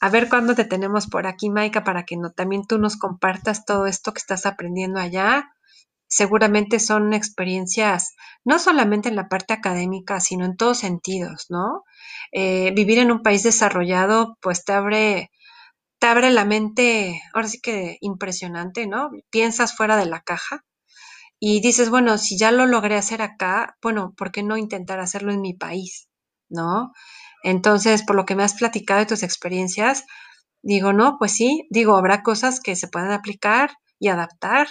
a 0.00 0.10
ver 0.10 0.28
cuándo 0.28 0.54
te 0.54 0.64
tenemos 0.64 1.06
por 1.08 1.26
aquí, 1.26 1.50
Maika, 1.50 1.84
para 1.84 2.04
que 2.04 2.16
no, 2.16 2.32
también 2.32 2.66
tú 2.66 2.78
nos 2.78 2.96
compartas 2.96 3.64
todo 3.64 3.86
esto 3.86 4.12
que 4.12 4.18
estás 4.18 4.46
aprendiendo 4.46 5.00
allá. 5.00 5.50
Seguramente 6.08 6.78
son 6.80 7.14
experiencias, 7.14 8.14
no 8.44 8.58
solamente 8.58 9.08
en 9.08 9.16
la 9.16 9.28
parte 9.28 9.54
académica, 9.54 10.20
sino 10.20 10.44
en 10.44 10.56
todos 10.56 10.78
sentidos, 10.78 11.46
¿no? 11.50 11.84
Eh, 12.32 12.72
vivir 12.76 12.98
en 12.98 13.10
un 13.10 13.22
país 13.22 13.42
desarrollado, 13.42 14.36
pues 14.40 14.64
te 14.64 14.72
abre, 14.72 15.30
te 16.00 16.06
abre 16.08 16.30
la 16.30 16.44
mente, 16.44 17.22
ahora 17.34 17.48
sí 17.48 17.60
que 17.60 17.98
impresionante, 18.00 18.86
¿no? 18.86 19.10
Piensas 19.30 19.76
fuera 19.76 19.96
de 19.96 20.06
la 20.06 20.20
caja 20.20 20.62
y 21.40 21.60
dices, 21.60 21.90
bueno, 21.90 22.18
si 22.18 22.38
ya 22.38 22.50
lo 22.50 22.66
logré 22.66 22.96
hacer 22.96 23.22
acá, 23.22 23.76
bueno, 23.82 24.14
¿por 24.16 24.32
qué 24.32 24.42
no 24.42 24.56
intentar 24.56 25.00
hacerlo 25.00 25.32
en 25.32 25.40
mi 25.40 25.54
país? 25.54 26.08
¿No? 26.48 26.92
Entonces, 27.42 28.02
por 28.04 28.16
lo 28.16 28.24
que 28.26 28.34
me 28.36 28.42
has 28.44 28.54
platicado 28.54 29.00
de 29.00 29.06
tus 29.06 29.22
experiencias, 29.22 30.04
digo, 30.62 30.92
no, 30.92 31.16
pues 31.18 31.32
sí, 31.32 31.66
digo, 31.70 31.96
habrá 31.96 32.22
cosas 32.22 32.60
que 32.60 32.76
se 32.76 32.88
pueden 32.88 33.12
aplicar 33.12 33.70
y 33.98 34.08
adaptar. 34.08 34.68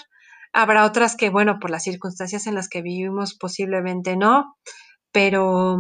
Habrá 0.54 0.86
otras 0.86 1.16
que, 1.18 1.30
bueno, 1.30 1.60
por 1.60 1.70
las 1.72 1.84
circunstancias 1.84 2.48
en 2.48 2.56
las 2.56 2.70
que 2.70 2.82
vivimos 2.82 3.36
posiblemente 3.38 4.16
no, 4.18 4.56
pero 5.12 5.78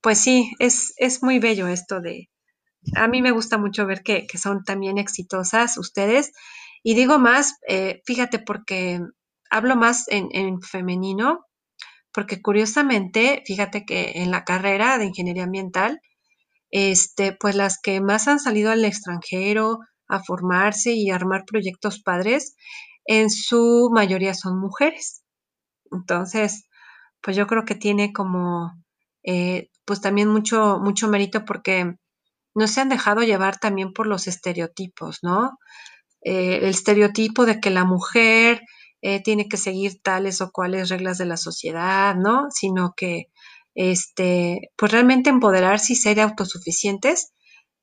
pues 0.00 0.20
sí, 0.20 0.52
es, 0.58 0.94
es 0.98 1.22
muy 1.22 1.38
bello 1.38 1.68
esto 1.68 2.00
de, 2.00 2.28
a 2.96 3.08
mí 3.08 3.22
me 3.22 3.30
gusta 3.32 3.58
mucho 3.58 3.86
ver 3.86 4.02
que, 4.02 4.26
que 4.26 4.38
son 4.38 4.64
también 4.64 4.98
exitosas 4.98 5.78
ustedes. 5.78 6.32
Y 6.82 6.94
digo 6.94 7.18
más, 7.18 7.54
eh, 7.68 8.02
fíjate, 8.06 8.38
porque 8.38 9.00
hablo 9.50 9.76
más 9.76 10.06
en, 10.08 10.60
femenino, 10.62 11.46
porque 12.12 12.42
curiosamente, 12.42 13.42
fíjate 13.46 13.84
que 13.84 14.12
en 14.16 14.30
la 14.30 14.44
carrera 14.44 14.98
de 14.98 15.06
ingeniería 15.06 15.44
ambiental, 15.44 16.00
este, 16.70 17.32
pues 17.32 17.54
las 17.54 17.78
que 17.80 18.00
más 18.00 18.28
han 18.28 18.40
salido 18.40 18.70
al 18.70 18.84
extranjero 18.84 19.80
a 20.08 20.22
formarse 20.22 20.92
y 20.92 21.10
armar 21.10 21.44
proyectos 21.46 22.00
padres, 22.02 22.56
en 23.04 23.30
su 23.30 23.90
mayoría 23.92 24.34
son 24.34 24.58
mujeres. 24.58 25.22
Entonces, 25.92 26.64
pues 27.22 27.36
yo 27.36 27.46
creo 27.46 27.64
que 27.64 27.74
tiene 27.74 28.12
como, 28.12 28.72
eh, 29.22 29.68
pues 29.84 30.00
también 30.00 30.28
mucho, 30.28 30.78
mucho 30.80 31.08
mérito 31.08 31.44
porque 31.44 31.94
no 32.54 32.66
se 32.68 32.80
han 32.80 32.88
dejado 32.88 33.22
llevar 33.22 33.58
también 33.58 33.92
por 33.92 34.06
los 34.06 34.26
estereotipos, 34.26 35.18
¿no? 35.22 35.58
Eh, 36.22 36.58
el 36.58 36.66
estereotipo 36.66 37.46
de 37.46 37.60
que 37.60 37.70
la 37.70 37.84
mujer 37.84 38.62
eh, 39.02 39.22
tiene 39.22 39.48
que 39.48 39.56
seguir 39.56 40.00
tales 40.02 40.40
o 40.40 40.50
cuales 40.50 40.88
reglas 40.88 41.18
de 41.18 41.26
la 41.26 41.36
sociedad, 41.36 42.14
¿no? 42.14 42.48
Sino 42.50 42.94
que, 42.96 43.30
este, 43.74 44.70
pues 44.76 44.92
realmente 44.92 45.30
empoderarse 45.30 45.92
y 45.92 45.96
ser 45.96 46.20
autosuficientes, 46.20 47.32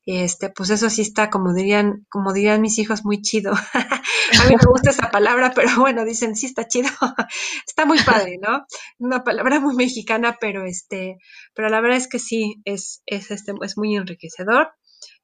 este, 0.06 0.50
pues 0.50 0.70
eso 0.70 0.88
sí 0.88 1.02
está, 1.02 1.30
como 1.30 1.52
dirían, 1.52 2.06
como 2.08 2.32
dirían 2.32 2.60
mis 2.60 2.78
hijos, 2.78 3.04
muy 3.04 3.22
chido. 3.22 3.52
a 3.74 4.44
mí 4.48 4.54
me 4.54 4.70
gusta 4.70 4.90
esa 4.90 5.10
palabra, 5.10 5.52
pero 5.52 5.80
bueno, 5.80 6.04
dicen, 6.04 6.36
sí 6.36 6.46
está 6.46 6.68
chido. 6.68 6.88
está 7.66 7.86
muy 7.86 7.98
padre, 7.98 8.38
¿no? 8.40 8.64
Una 8.98 9.24
palabra 9.24 9.58
muy 9.58 9.74
mexicana, 9.74 10.36
pero 10.40 10.64
este, 10.64 11.16
pero 11.54 11.68
la 11.70 11.80
verdad 11.80 11.98
es 11.98 12.08
que 12.08 12.20
sí, 12.20 12.62
es, 12.64 13.02
es, 13.06 13.32
este, 13.32 13.52
es 13.62 13.76
muy 13.76 13.96
enriquecedor. 13.96 14.70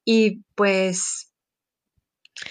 Y 0.04 0.42
pues, 0.56 1.32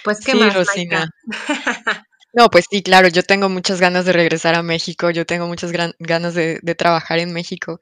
pues, 0.05 0.21
¿qué 0.21 0.33
más? 0.35 0.55
Rosina. 0.55 1.09
No, 2.33 2.49
pues 2.49 2.65
sí, 2.69 2.81
claro, 2.81 3.09
yo 3.09 3.23
tengo 3.23 3.49
muchas 3.49 3.81
ganas 3.81 4.05
de 4.05 4.13
regresar 4.13 4.55
a 4.55 4.63
México, 4.63 5.09
yo 5.11 5.25
tengo 5.25 5.47
muchas 5.47 5.71
ganas 5.99 6.33
de, 6.33 6.59
trabajar 6.77 7.19
en 7.19 7.33
México. 7.33 7.79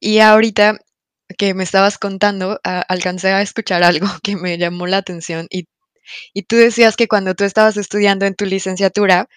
Y 0.00 0.20
ahorita 0.20 0.78
que 1.36 1.54
me 1.54 1.64
estabas 1.64 1.98
contando, 1.98 2.60
alcancé 2.64 3.30
a 3.30 3.42
escuchar 3.42 3.82
algo 3.82 4.06
que 4.22 4.36
me 4.36 4.58
llamó 4.58 4.86
la 4.86 4.98
atención 4.98 5.46
y, 5.50 5.66
y 6.32 6.42
tú 6.44 6.56
decías 6.56 6.96
que 6.96 7.08
cuando 7.08 7.34
tú 7.34 7.44
estabas 7.44 7.76
estudiando 7.76 8.24
en 8.26 8.34
tu 8.34 8.46
licenciatura, 8.46 9.28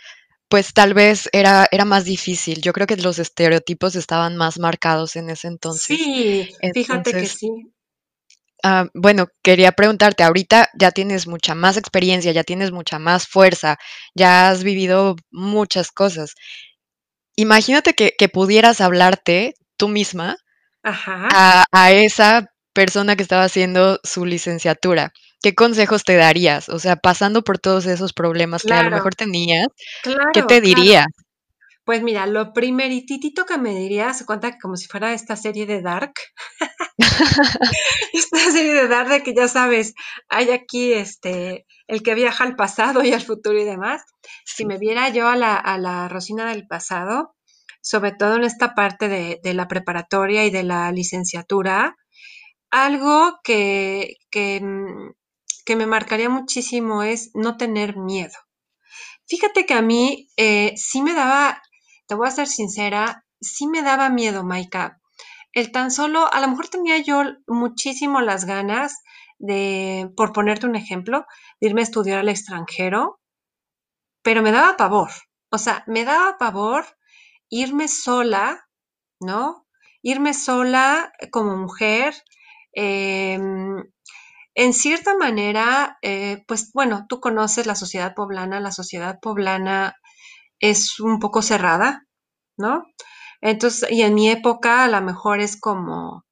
pues 0.47 0.73
tal 0.73 0.93
vez 0.93 1.29
era, 1.33 1.67
era 1.71 1.85
más 1.85 2.05
difícil. 2.05 2.61
Yo 2.61 2.73
creo 2.73 2.85
que 2.85 2.97
los 2.97 3.19
estereotipos 3.19 3.95
estaban 3.95 4.37
más 4.37 4.59
marcados 4.59 5.15
en 5.15 5.29
ese 5.29 5.47
entonces. 5.47 5.97
Sí, 5.97 6.49
fíjate 6.73 7.13
que 7.13 7.25
sí. 7.25 7.49
Ah, 8.63 8.85
bueno, 8.93 9.27
quería 9.43 9.71
preguntarte, 9.71 10.23
ahorita 10.23 10.69
ya 10.77 10.91
tienes 10.91 11.27
mucha 11.27 11.55
más 11.55 11.77
experiencia, 11.77 12.31
ya 12.31 12.43
tienes 12.43 12.71
mucha 12.71 12.99
más 12.99 13.27
fuerza, 13.27 13.77
ya 14.15 14.49
has 14.49 14.63
vivido 14.63 15.15
muchas 15.31 15.91
cosas. 15.91 16.35
Imagínate 17.35 17.93
que, 17.93 18.29
pudieras 18.29 18.81
hablarte 18.81 19.55
tú 19.77 19.87
misma 19.87 20.37
A, 21.71 21.91
esa 21.91 22.47
persona 22.73 23.15
que 23.15 23.23
estaba 23.23 23.43
haciendo 23.43 23.99
su 24.03 24.25
licenciatura. 24.25 25.11
¿Qué 25.41 25.55
consejos 25.55 26.03
te 26.03 26.15
darías? 26.15 26.69
O 26.69 26.79
sea, 26.79 26.95
pasando 26.97 27.43
por 27.43 27.57
todos 27.57 27.85
esos 27.87 28.13
problemas 28.13 28.63
que 28.63 28.73
a 28.73 28.83
lo 28.83 28.91
mejor 28.91 29.15
tenías, 29.15 29.67
¿qué 30.33 30.43
te 30.43 30.61
dirías? 30.61 31.07
Pues 31.91 32.03
mira, 32.03 32.25
lo 32.25 32.53
primeritito 32.53 33.45
que 33.45 33.57
me 33.57 33.75
dirías, 33.75 34.17
se 34.17 34.25
cuenta 34.25 34.57
como 34.57 34.77
si 34.77 34.87
fuera 34.87 35.11
esta 35.11 35.35
serie 35.35 35.65
de 35.65 35.81
Dark. 35.81 36.13
esta 38.13 38.37
serie 38.49 38.73
de 38.73 38.87
Dark 38.87 39.09
de 39.09 39.23
que 39.23 39.33
ya 39.35 39.49
sabes, 39.49 39.93
hay 40.29 40.51
aquí 40.51 40.93
este, 40.93 41.65
el 41.87 42.01
que 42.01 42.15
viaja 42.15 42.45
al 42.45 42.55
pasado 42.55 43.03
y 43.03 43.11
al 43.11 43.21
futuro 43.21 43.59
y 43.59 43.65
demás. 43.65 44.03
Si 44.45 44.65
me 44.65 44.77
viera 44.77 45.09
yo 45.09 45.27
a 45.27 45.35
la, 45.35 45.57
a 45.57 45.77
la 45.77 46.07
Rosina 46.07 46.49
del 46.49 46.65
pasado, 46.65 47.35
sobre 47.81 48.13
todo 48.13 48.37
en 48.37 48.45
esta 48.45 48.73
parte 48.73 49.09
de, 49.09 49.53
la 49.53 49.67
preparatoria 49.67 50.45
y 50.45 50.49
de 50.49 50.63
la 50.63 50.93
licenciatura, 50.93 51.97
algo 52.69 53.41
que, 53.43 54.15
que, 54.29 54.61
que 55.65 55.75
me 55.75 55.87
marcaría 55.87 56.29
muchísimo 56.29 57.03
es 57.03 57.31
no 57.33 57.57
tener 57.57 57.97
miedo. 57.97 58.37
Fíjate 59.27 59.65
que 59.65 59.73
a 59.73 59.81
mí 59.81 60.29
eh, 60.37 60.71
sí 60.77 61.01
me 61.01 61.13
daba 61.13 61.61
te 62.11 62.15
voy 62.15 62.27
a 62.27 62.31
ser 62.31 62.47
sincera, 62.47 63.23
sí 63.39 63.67
me 63.67 63.81
daba 63.83 64.09
miedo, 64.09 64.43
Maika. 64.43 64.99
El 65.53 65.71
tan 65.71 65.91
solo, 65.91 66.27
a 66.33 66.41
lo 66.41 66.49
mejor 66.49 66.67
tenía 66.67 66.97
yo 66.97 67.23
muchísimo 67.47 68.19
las 68.19 68.43
ganas 68.43 68.97
de, 69.39 70.11
por 70.17 70.33
ponerte 70.33 70.65
un 70.65 70.75
ejemplo, 70.75 71.25
de 71.61 71.69
irme 71.69 71.79
a 71.79 71.83
estudiar 71.85 72.19
al 72.19 72.27
extranjero, 72.27 73.21
pero 74.21 74.41
me 74.41 74.51
daba 74.51 74.75
pavor. 74.75 75.09
O 75.51 75.57
sea, 75.57 75.85
me 75.87 76.03
daba 76.03 76.37
pavor 76.37 76.83
irme 77.47 77.87
sola, 77.87 78.67
¿no? 79.21 79.65
Irme 80.01 80.33
sola 80.33 81.13
como 81.31 81.55
mujer. 81.55 82.13
Em, 82.73 83.85
en 84.53 84.73
cierta 84.73 85.15
manera, 85.15 85.97
eh, 86.01 86.43
pues 86.45 86.73
bueno, 86.73 87.05
tú 87.07 87.21
conoces 87.21 87.67
la 87.67 87.75
sociedad 87.75 88.13
poblana, 88.15 88.59
la 88.59 88.73
sociedad 88.73 89.17
poblana 89.21 89.95
es 90.61 90.99
un 91.01 91.19
poco 91.19 91.43
cerrada, 91.43 92.05
¿no? 92.57 92.83
Entonces, 93.41 93.91
y 93.91 94.03
en 94.03 94.15
mi 94.15 94.29
época 94.29 94.85
a 94.85 94.89
lo 94.89 95.01
mejor 95.01 95.41
es 95.41 95.59
como, 95.59 96.25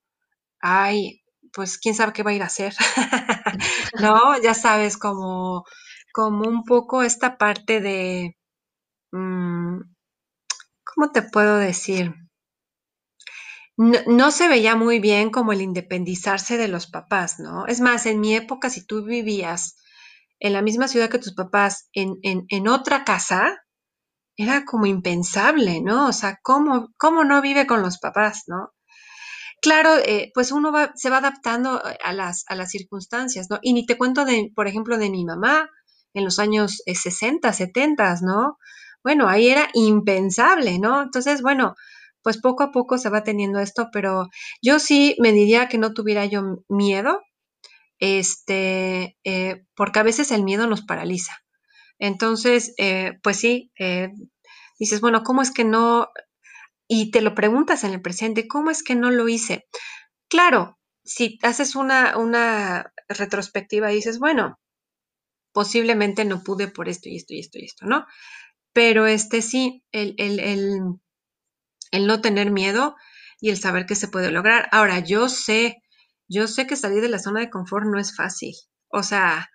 ay, 0.61 1.21
pues 1.53 1.77
quién 1.79 1.95
sabe 1.95 2.13
qué 2.13 2.23
va 2.23 2.31
a 2.31 2.35
ir 2.35 2.43
a 2.43 2.47
hacer, 2.47 2.75
¿no? 4.01 4.39
Ya 4.41 4.53
sabes, 4.53 4.97
como, 4.97 5.65
como 6.13 6.47
un 6.49 6.63
poco 6.65 7.03
esta 7.03 7.37
parte 7.37 7.81
de, 7.81 8.37
mm, 9.13 9.79
¿cómo 10.83 11.09
te 11.13 11.21
puedo 11.21 11.55
decir? 11.55 12.13
No, 13.77 13.99
no, 14.07 14.29
se 14.31 14.47
veía 14.47 14.75
muy 14.75 14.99
bien 14.99 15.31
como 15.31 15.53
el 15.53 15.61
independizarse 15.61 16.57
de 16.57 16.67
los 16.67 16.85
papás, 16.87 17.39
¿no? 17.39 17.65
Es 17.65 17.79
más, 17.81 18.05
en 18.05 18.19
mi 18.19 18.35
época, 18.35 18.69
si 18.69 18.85
tú 18.85 19.03
vivías 19.03 19.77
en 20.39 20.53
la 20.53 20.61
misma 20.61 20.87
ciudad 20.87 21.09
que 21.09 21.19
tus 21.19 21.33
papás, 21.35 21.89
en, 21.93 22.15
en, 22.23 22.45
en 22.49 22.67
otra 22.67 23.03
casa, 23.05 23.57
era 24.39 24.63
como 24.63 24.85
impensable, 24.85 25.81
¿no? 25.81 26.07
O 26.07 26.13
sea, 26.13 26.39
¿cómo, 26.41 26.93
cómo 26.97 27.25
no 27.25 27.41
vive 27.41 27.67
con 27.67 27.81
los 27.81 27.99
papás, 27.99 28.43
¿no? 28.47 28.71
Claro, 29.61 29.97
eh, 29.97 30.31
pues 30.33 30.53
uno 30.53 30.71
va, 30.71 30.93
se 30.95 31.09
va 31.09 31.17
adaptando 31.17 31.81
a 32.01 32.13
las, 32.13 32.45
a 32.47 32.55
las 32.55 32.71
circunstancias, 32.71 33.47
¿no? 33.49 33.59
Y 33.61 33.73
ni 33.73 33.85
te 33.85 33.97
cuento 33.97 34.23
de, 34.23 34.51
por 34.55 34.67
ejemplo, 34.67 34.97
de 34.97 35.09
mi 35.09 35.25
mamá 35.25 35.69
en 36.13 36.23
los 36.23 36.39
años 36.39 36.81
60, 36.85 37.49
eh, 37.49 37.53
70, 37.53 38.15
¿no? 38.21 38.57
Bueno, 39.03 39.27
ahí 39.27 39.49
era 39.49 39.67
impensable, 39.73 40.79
¿no? 40.79 41.01
Entonces, 41.03 41.41
bueno, 41.41 41.75
pues 42.23 42.39
poco 42.39 42.63
a 42.63 42.71
poco 42.71 42.97
se 42.97 43.09
va 43.09 43.23
teniendo 43.23 43.59
esto, 43.59 43.89
pero 43.91 44.29
yo 44.61 44.79
sí 44.79 45.17
me 45.19 45.33
diría 45.33 45.67
que 45.67 45.77
no 45.77 45.93
tuviera 45.93 46.25
yo 46.25 46.63
miedo, 46.69 47.19
este, 47.99 49.17
eh, 49.25 49.65
porque 49.75 49.99
a 49.99 50.03
veces 50.03 50.31
el 50.31 50.43
miedo 50.43 50.65
nos 50.67 50.83
paraliza. 50.83 51.33
Entonces, 51.99 52.73
eh, 52.77 53.19
pues 53.23 53.37
sí, 53.37 53.71
eh, 53.79 54.11
dices, 54.79 55.01
bueno, 55.01 55.23
¿cómo 55.23 55.41
es 55.41 55.51
que 55.51 55.65
no? 55.65 56.09
Y 56.87 57.11
te 57.11 57.21
lo 57.21 57.35
preguntas 57.35 57.83
en 57.83 57.93
el 57.93 58.01
presente, 58.01 58.47
¿cómo 58.47 58.71
es 58.71 58.83
que 58.83 58.95
no 58.95 59.11
lo 59.11 59.27
hice? 59.29 59.67
Claro, 60.29 60.79
si 61.03 61.39
haces 61.43 61.75
una, 61.75 62.17
una 62.17 62.93
retrospectiva 63.09 63.91
y 63.91 63.97
dices, 63.97 64.19
bueno, 64.19 64.59
posiblemente 65.53 66.25
no 66.25 66.43
pude 66.43 66.67
por 66.67 66.89
esto 66.89 67.09
y 67.09 67.17
esto 67.17 67.33
y 67.33 67.39
esto 67.39 67.59
y 67.59 67.65
esto, 67.65 67.85
¿no? 67.85 68.05
Pero 68.73 69.07
este 69.07 69.41
sí, 69.41 69.83
el, 69.91 70.15
el, 70.17 70.39
el, 70.39 70.79
el 71.91 72.07
no 72.07 72.21
tener 72.21 72.51
miedo 72.51 72.95
y 73.39 73.49
el 73.49 73.57
saber 73.57 73.85
que 73.85 73.95
se 73.95 74.07
puede 74.07 74.31
lograr. 74.31 74.67
Ahora, 74.71 74.99
yo 74.99 75.29
sé, 75.29 75.81
yo 76.27 76.47
sé 76.47 76.67
que 76.67 76.75
salir 76.75 77.01
de 77.01 77.09
la 77.09 77.19
zona 77.19 77.39
de 77.41 77.49
confort 77.49 77.85
no 77.85 77.99
es 77.99 78.15
fácil. 78.15 78.53
O 78.89 79.03
sea, 79.03 79.49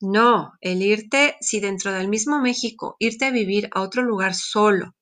no, 0.00 0.52
el 0.60 0.82
irte, 0.82 1.36
si 1.40 1.60
dentro 1.60 1.92
del 1.92 2.08
mismo 2.08 2.40
México, 2.40 2.96
irte 2.98 3.26
a 3.26 3.30
vivir 3.30 3.68
a 3.72 3.82
otro 3.82 4.02
lugar 4.02 4.34
solo, 4.34 4.94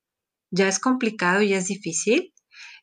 ya 0.50 0.68
es 0.68 0.78
complicado 0.78 1.42
y 1.42 1.54
es 1.54 1.68
difícil. 1.68 2.32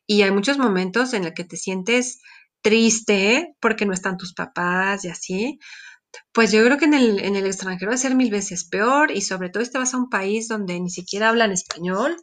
Y 0.06 0.22
hay 0.22 0.30
muchos 0.30 0.58
momentos 0.58 1.14
en 1.14 1.24
los 1.24 1.32
que 1.34 1.44
te 1.44 1.56
sientes 1.56 2.20
triste 2.62 3.54
porque 3.60 3.86
no 3.86 3.92
están 3.92 4.18
tus 4.18 4.34
papás 4.34 5.04
y 5.04 5.08
así. 5.08 5.58
Pues 6.32 6.52
yo 6.52 6.64
creo 6.64 6.78
que 6.78 6.86
en 6.86 6.94
el, 6.94 7.20
en 7.20 7.36
el 7.36 7.46
extranjero 7.46 7.90
va 7.90 7.94
a 7.94 7.98
ser 7.98 8.14
mil 8.14 8.30
veces 8.30 8.68
peor 8.68 9.10
y 9.10 9.20
sobre 9.22 9.50
todo 9.50 9.64
si 9.64 9.70
te 9.72 9.78
vas 9.78 9.94
a 9.94 9.98
un 9.98 10.10
país 10.10 10.48
donde 10.48 10.80
ni 10.80 10.90
siquiera 10.90 11.28
hablan 11.30 11.52
español, 11.52 12.16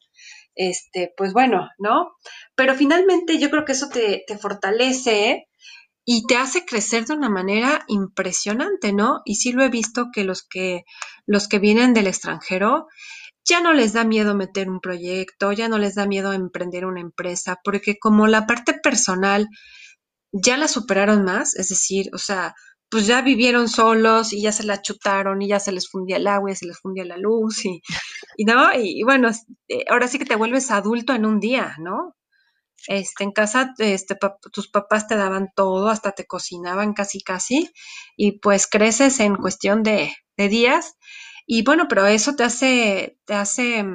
este, 0.55 1.13
pues 1.17 1.33
bueno, 1.33 1.69
¿no? 1.79 2.11
Pero 2.55 2.75
finalmente 2.75 3.39
yo 3.39 3.49
creo 3.49 3.65
que 3.65 3.73
eso 3.73 3.89
te, 3.89 4.23
te 4.27 4.37
fortalece 4.37 5.47
y 6.06 6.26
te 6.28 6.36
hace 6.38 6.66
crecer 6.66 7.06
de 7.06 7.14
una 7.14 7.30
manera 7.30 7.84
impresionante, 7.88 8.93
¿no? 8.93 9.22
Y 9.26 9.36
sí 9.36 9.52
lo 9.52 9.64
he 9.64 9.70
visto 9.70 10.08
que 10.14 10.24
los 10.24 10.43
que, 10.47 10.84
los 11.26 11.47
que 11.47 11.60
vienen 11.60 11.93
del 11.93 12.08
extranjero 12.08 12.88
ya 13.45 13.62
no 13.62 13.74
les 13.74 13.93
da 13.93 14.04
miedo 14.04 14.36
meter 14.36 14.70
un 14.70 14.80
proyecto, 14.82 15.52
ya 15.52 15.68
no 15.68 15.78
les 15.78 15.95
da 15.95 16.06
miedo 16.08 16.34
emprender 16.34 16.86
una 16.86 17.02
empresa, 17.02 17.60
porque 17.64 17.97
como 17.99 18.28
la 18.28 18.45
parte 18.45 18.74
personal 18.74 19.47
ya 20.32 20.58
la 20.58 20.68
superaron 20.68 21.24
más, 21.24 21.56
es 21.56 21.70
decir, 21.70 22.10
o 22.14 22.18
sea, 22.18 22.56
pues 22.89 23.08
ya 23.08 23.22
vivieron 23.22 23.70
solos 23.70 24.34
y 24.34 24.41
ya 24.41 24.52
se 24.52 24.64
la 24.66 24.82
chutaron 24.82 25.41
y 25.41 25.47
ya 25.49 25.60
se 25.60 25.72
les 25.72 25.89
fundía 25.89 26.18
el 26.18 26.28
agua 26.28 26.52
y 26.52 26.56
se 26.56 26.66
les 26.68 26.80
fundía 26.80 27.06
la 27.06 27.18
luz 27.18 27.66
y, 27.66 27.82
y 28.38 28.45
no, 28.45 28.70
y, 28.78 29.04
bueno, 29.04 29.30
eh, 29.70 29.86
ahora 29.89 30.08
sí 30.08 30.20
que 30.20 30.26
te 30.26 30.36
vuelves 30.36 30.72
adulto 30.72 31.14
en 31.14 31.26
un 31.26 31.39
día, 31.39 31.76
¿no? 31.80 32.16
Este, 32.88 33.23
en 33.23 33.32
casa, 33.32 33.73
este, 33.77 34.17
tus 34.51 34.69
papás 34.69 35.07
te 35.07 35.15
daban 35.15 35.49
todo, 35.55 35.89
hasta 35.89 36.11
te 36.13 36.25
cocinaban 36.25 36.93
casi 36.93 37.21
casi, 37.21 37.71
y 38.17 38.39
pues 38.39 38.67
creces 38.67 39.19
en 39.19 39.36
cuestión 39.36 39.84
de, 39.84 40.13
días, 40.38 40.95
y 41.45 41.63
bueno, 41.63 41.86
pero 41.88 42.07
eso 42.07 42.36
te 42.36 42.43
hace, 42.43 43.19
te 43.25 43.36
hace 43.36 43.86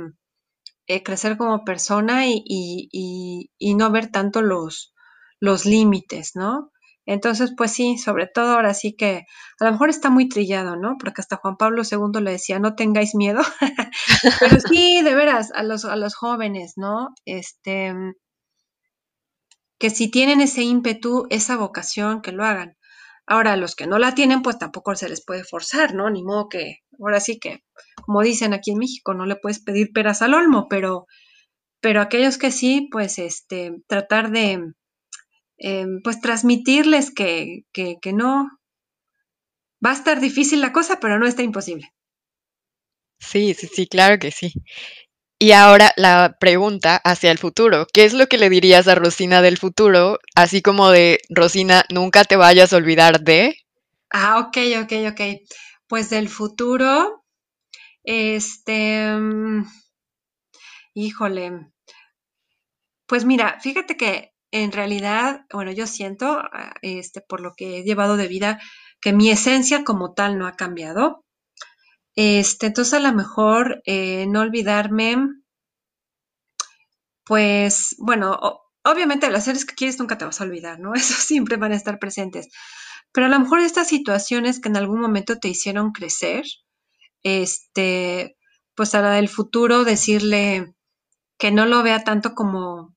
eh, 0.87 1.03
crecer 1.03 1.37
como 1.37 1.65
persona 1.65 2.29
y, 2.29 2.41
y, 2.45 3.51
y, 3.59 3.75
no 3.75 3.91
ver 3.91 4.13
tanto 4.13 4.43
los, 4.43 4.95
los 5.41 5.67
límites, 5.67 6.37
¿no? 6.37 6.71
Entonces, 7.07 7.53
pues 7.57 7.73
sí, 7.73 7.99
sobre 7.99 8.27
todo 8.27 8.55
ahora 8.55 8.75
sí 8.75 8.95
que 8.97 9.27
a 9.61 9.65
lo 9.65 9.73
mejor 9.73 9.91
está 9.91 10.11
muy 10.11 10.29
trillado, 10.29 10.77
¿no? 10.77 10.97
Porque 10.99 11.21
hasta 11.21 11.37
Juan 11.37 11.57
Pablo 11.57 11.83
II 11.91 12.21
le 12.21 12.33
decía, 12.33 12.59
no 12.59 12.75
tengáis 12.75 13.15
miedo, 13.15 13.41
pero 14.41 14.61
sí, 14.61 15.03
de 15.03 15.15
veras, 15.15 15.53
a 15.55 15.63
los, 15.63 15.85
a 15.85 15.97
los 15.97 16.17
jóvenes, 16.17 16.75
¿no? 16.77 17.09
Este, 17.25 17.95
que 19.79 19.91
si 19.91 20.11
tienen 20.11 20.41
ese 20.41 20.63
ímpetu, 20.63 21.27
esa 21.31 21.57
vocación, 21.57 22.23
que 22.23 22.33
lo 22.33 22.45
hagan. 22.45 22.77
Ahora, 23.27 23.57
los 23.57 23.75
que 23.75 23.87
no 23.87 23.99
la 23.99 24.15
tienen, 24.15 24.43
pues 24.43 24.59
tampoco 24.59 24.95
se 24.95 25.09
les 25.09 25.25
puede 25.25 25.45
forzar, 25.45 25.95
¿no? 25.95 26.09
Ni 26.11 26.23
modo 26.23 26.49
que, 26.49 26.79
ahora 27.01 27.21
sí 27.21 27.39
que, 27.39 27.65
como 28.05 28.23
dicen 28.23 28.55
aquí 28.55 28.71
en 28.71 28.79
México, 28.79 29.15
no 29.15 29.27
le 29.27 29.37
puedes 29.37 29.61
pedir 29.63 29.93
peras 29.93 30.23
al 30.23 30.35
olmo, 30.35 30.69
pero, 30.69 31.07
pero 31.81 32.01
aquellos 32.01 32.39
que 32.39 32.53
sí, 32.53 32.89
pues 32.91 33.19
este, 33.19 33.73
tratar 33.89 34.31
de, 34.31 34.73
em, 35.59 36.03
pues 36.03 36.21
transmitirles 36.21 37.13
que, 37.13 37.65
que, 37.73 37.97
que 38.01 38.13
no, 38.13 38.49
va 39.85 39.91
a 39.91 39.95
estar 39.95 40.21
difícil 40.21 40.61
la 40.61 40.73
cosa, 40.73 41.01
pero 41.01 41.19
no 41.19 41.27
está 41.27 41.43
imposible. 41.43 41.93
Sí, 43.19 43.55
sí, 43.55 43.67
sí, 43.67 43.87
claro 43.87 44.19
que 44.19 44.31
sí. 44.31 44.53
Y 45.39 45.53
ahora 45.53 45.93
la 45.97 46.37
pregunta 46.41 46.97
hacia 46.97 47.31
el 47.31 47.39
futuro. 47.39 47.87
¿Qué 47.93 48.05
es 48.05 48.15
lo 48.15 48.27
que 48.27 48.39
le 48.39 48.49
dirías 48.49 48.89
a 48.89 48.95
Rosina 48.95 49.43
del 49.43 49.59
futuro? 49.59 50.19
Así 50.35 50.63
como 50.63 50.91
de, 50.91 51.21
Rosina, 51.29 51.85
nunca 51.91 52.25
te 52.25 52.37
vayas 52.37 52.73
a 52.73 52.77
olvidar 52.77 53.21
de. 53.21 53.55
Ah, 54.11 54.39
ok, 54.39 54.57
ok, 54.83 54.93
ok. 55.13 55.21
Pues 55.89 56.09
del 56.09 56.31
futuro, 56.31 57.23
este, 58.03 59.15
mm, 59.15 59.67
híjole. 60.95 61.67
Pues 63.07 63.27
mira, 63.27 63.61
fíjate 63.61 63.99
que 63.99 64.33
en 64.51 64.73
realidad, 64.73 65.45
bueno, 65.53 65.71
yo 65.71 65.87
siento, 65.87 66.39
ah, 66.51 66.73
este, 66.81 67.21
por 67.21 67.43
lo 67.43 67.53
que 67.55 67.79
he 67.79 67.83
llevado 67.85 68.17
de 68.17 68.29
vida, 68.29 68.59
que 69.03 69.13
mi 69.13 69.31
esencia 69.31 69.85
como 69.85 70.15
tal 70.15 70.39
no 70.39 70.47
ha 70.47 70.57
cambiado. 70.57 71.26
Este, 72.17 72.67
entonces 72.69 72.95
a 72.95 73.01
lo 73.01 73.13
mejor 73.13 73.83
eh, 73.85 74.27
no 74.27 74.41
olvidarme, 74.41 75.17
pues, 77.25 77.97
bueno, 77.99 78.39
obviamente 78.85 79.31
las 79.31 79.45
series 79.45 79.65
que 79.65 79.75
quieres 79.75 79.99
nunca 79.99 80.17
te 80.17 80.25
vas 80.25 80.41
a 80.41 80.45
olvidar, 80.45 80.79
¿no? 80.81 80.95
Eso 80.95 81.15
siempre 81.15 81.57
van 81.57 81.73
a 81.73 81.77
estar 81.77 81.99
presentes. 81.99 82.49
Pero 83.13 83.27
a 83.27 83.31
lo 83.31 83.41
mejor 83.41 83.61
estas 83.61 83.89
situaciones 83.89 84.61
que 84.61 84.69
en 84.69 84.77
algún 84.77 85.01
momento 85.01 85.39
te 85.39 85.49
hicieron 85.49 85.93
crecer, 85.93 86.45
este, 87.23 88.37
pues 88.75 88.95
a 88.95 89.03
la 89.03 89.13
del 89.13 89.29
futuro 89.29 89.85
decirle 89.85 90.75
que 91.39 91.51
no 91.53 91.67
lo 91.67 91.83
vea 91.83 92.05
tanto 92.05 92.35
como, 92.35 92.95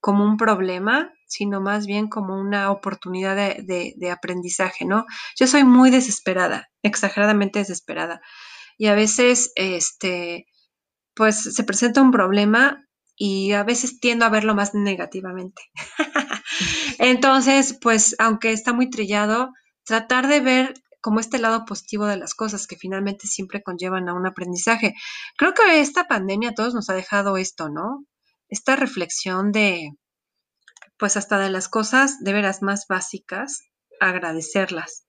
como 0.00 0.24
un 0.24 0.36
problema, 0.36 1.12
sino 1.26 1.60
más 1.60 1.86
bien 1.86 2.08
como 2.08 2.40
una 2.40 2.70
oportunidad 2.70 3.36
de, 3.36 4.10
aprendizaje, 4.10 4.84
¿no? 4.84 5.04
Yo 5.38 5.46
soy 5.46 5.64
muy 5.64 5.90
desesperada, 5.90 6.68
exageradamente 6.82 7.58
desesperada. 7.58 8.20
Y 8.78 8.86
a 8.86 8.94
veces, 8.94 9.52
este, 9.54 10.46
pues 11.14 11.54
se 11.54 11.64
presenta 11.64 12.02
un 12.02 12.10
problema 12.10 12.84
y 13.16 13.52
a 13.52 13.64
veces 13.64 13.98
tiendo 14.00 14.24
a 14.24 14.30
verlo 14.30 14.54
más 14.54 14.74
negativamente. 14.74 15.62
Entonces, 16.98 17.78
pues, 17.80 18.14
aunque 18.18 18.52
está 18.52 18.72
muy 18.72 18.90
trillado, 18.90 19.52
tratar 19.84 20.28
de 20.28 20.40
ver 20.40 20.74
como 21.00 21.20
este 21.20 21.38
lado 21.38 21.64
positivo 21.64 22.06
de 22.06 22.16
las 22.16 22.34
cosas 22.34 22.66
que 22.66 22.76
finalmente 22.76 23.28
siempre 23.28 23.62
conllevan 23.62 24.08
a 24.08 24.14
un 24.14 24.26
aprendizaje. 24.26 24.94
Creo 25.36 25.54
que 25.54 25.80
esta 25.80 26.08
pandemia 26.08 26.50
a 26.50 26.54
todos 26.54 26.74
nos 26.74 26.90
ha 26.90 26.94
dejado 26.94 27.36
esto, 27.36 27.68
¿no? 27.68 28.04
Esta 28.48 28.74
reflexión 28.74 29.52
de, 29.52 29.92
pues 30.98 31.16
hasta 31.16 31.38
de 31.38 31.50
las 31.50 31.68
cosas 31.68 32.18
de 32.20 32.32
veras 32.32 32.62
más 32.62 32.86
básicas, 32.88 33.62
agradecerlas. 34.00 35.06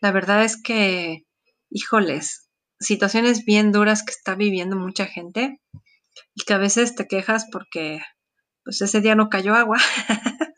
La 0.00 0.12
verdad 0.12 0.44
es 0.44 0.60
que, 0.60 1.24
híjoles, 1.70 2.48
situaciones 2.80 3.44
bien 3.44 3.72
duras 3.72 4.02
que 4.02 4.12
está 4.12 4.34
viviendo 4.34 4.76
mucha 4.76 5.06
gente 5.06 5.60
y 6.34 6.42
que 6.44 6.54
a 6.54 6.58
veces 6.58 6.94
te 6.94 7.06
quejas 7.06 7.46
porque 7.52 8.00
pues 8.64 8.80
ese 8.80 9.00
día 9.00 9.14
no 9.14 9.28
cayó 9.28 9.54
agua. 9.54 9.78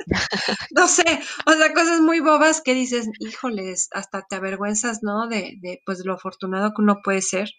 no 0.70 0.89
sé, 0.89 1.05
o 1.47 1.53
sea, 1.53 1.72
cosas 1.72 2.01
muy 2.01 2.20
bobas 2.20 2.61
que 2.62 2.74
dices, 2.74 3.09
híjoles, 3.18 3.89
hasta 3.93 4.22
te 4.28 4.37
avergüenzas, 4.37 5.01
¿no? 5.03 5.28
De, 5.28 5.55
de 5.61 5.80
pues 5.85 6.05
lo 6.05 6.14
afortunado 6.14 6.70
que 6.70 6.83
uno 6.83 7.01
puede 7.03 7.22
ser. 7.22 7.51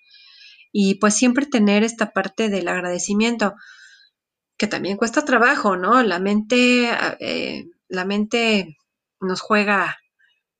Y 0.71 0.95
pues 0.95 1.15
siempre 1.15 1.45
tener 1.45 1.83
esta 1.83 2.11
parte 2.11 2.49
del 2.49 2.67
agradecimiento 2.67 3.53
que 4.63 4.67
también 4.67 4.95
cuesta 4.95 5.25
trabajo, 5.25 5.75
¿no? 5.75 6.01
La 6.03 6.19
mente, 6.19 6.89
ah, 6.89 7.17
eh, 7.19 7.65
la 7.89 8.05
mente 8.05 8.77
nos 9.19 9.41
juega, 9.41 9.97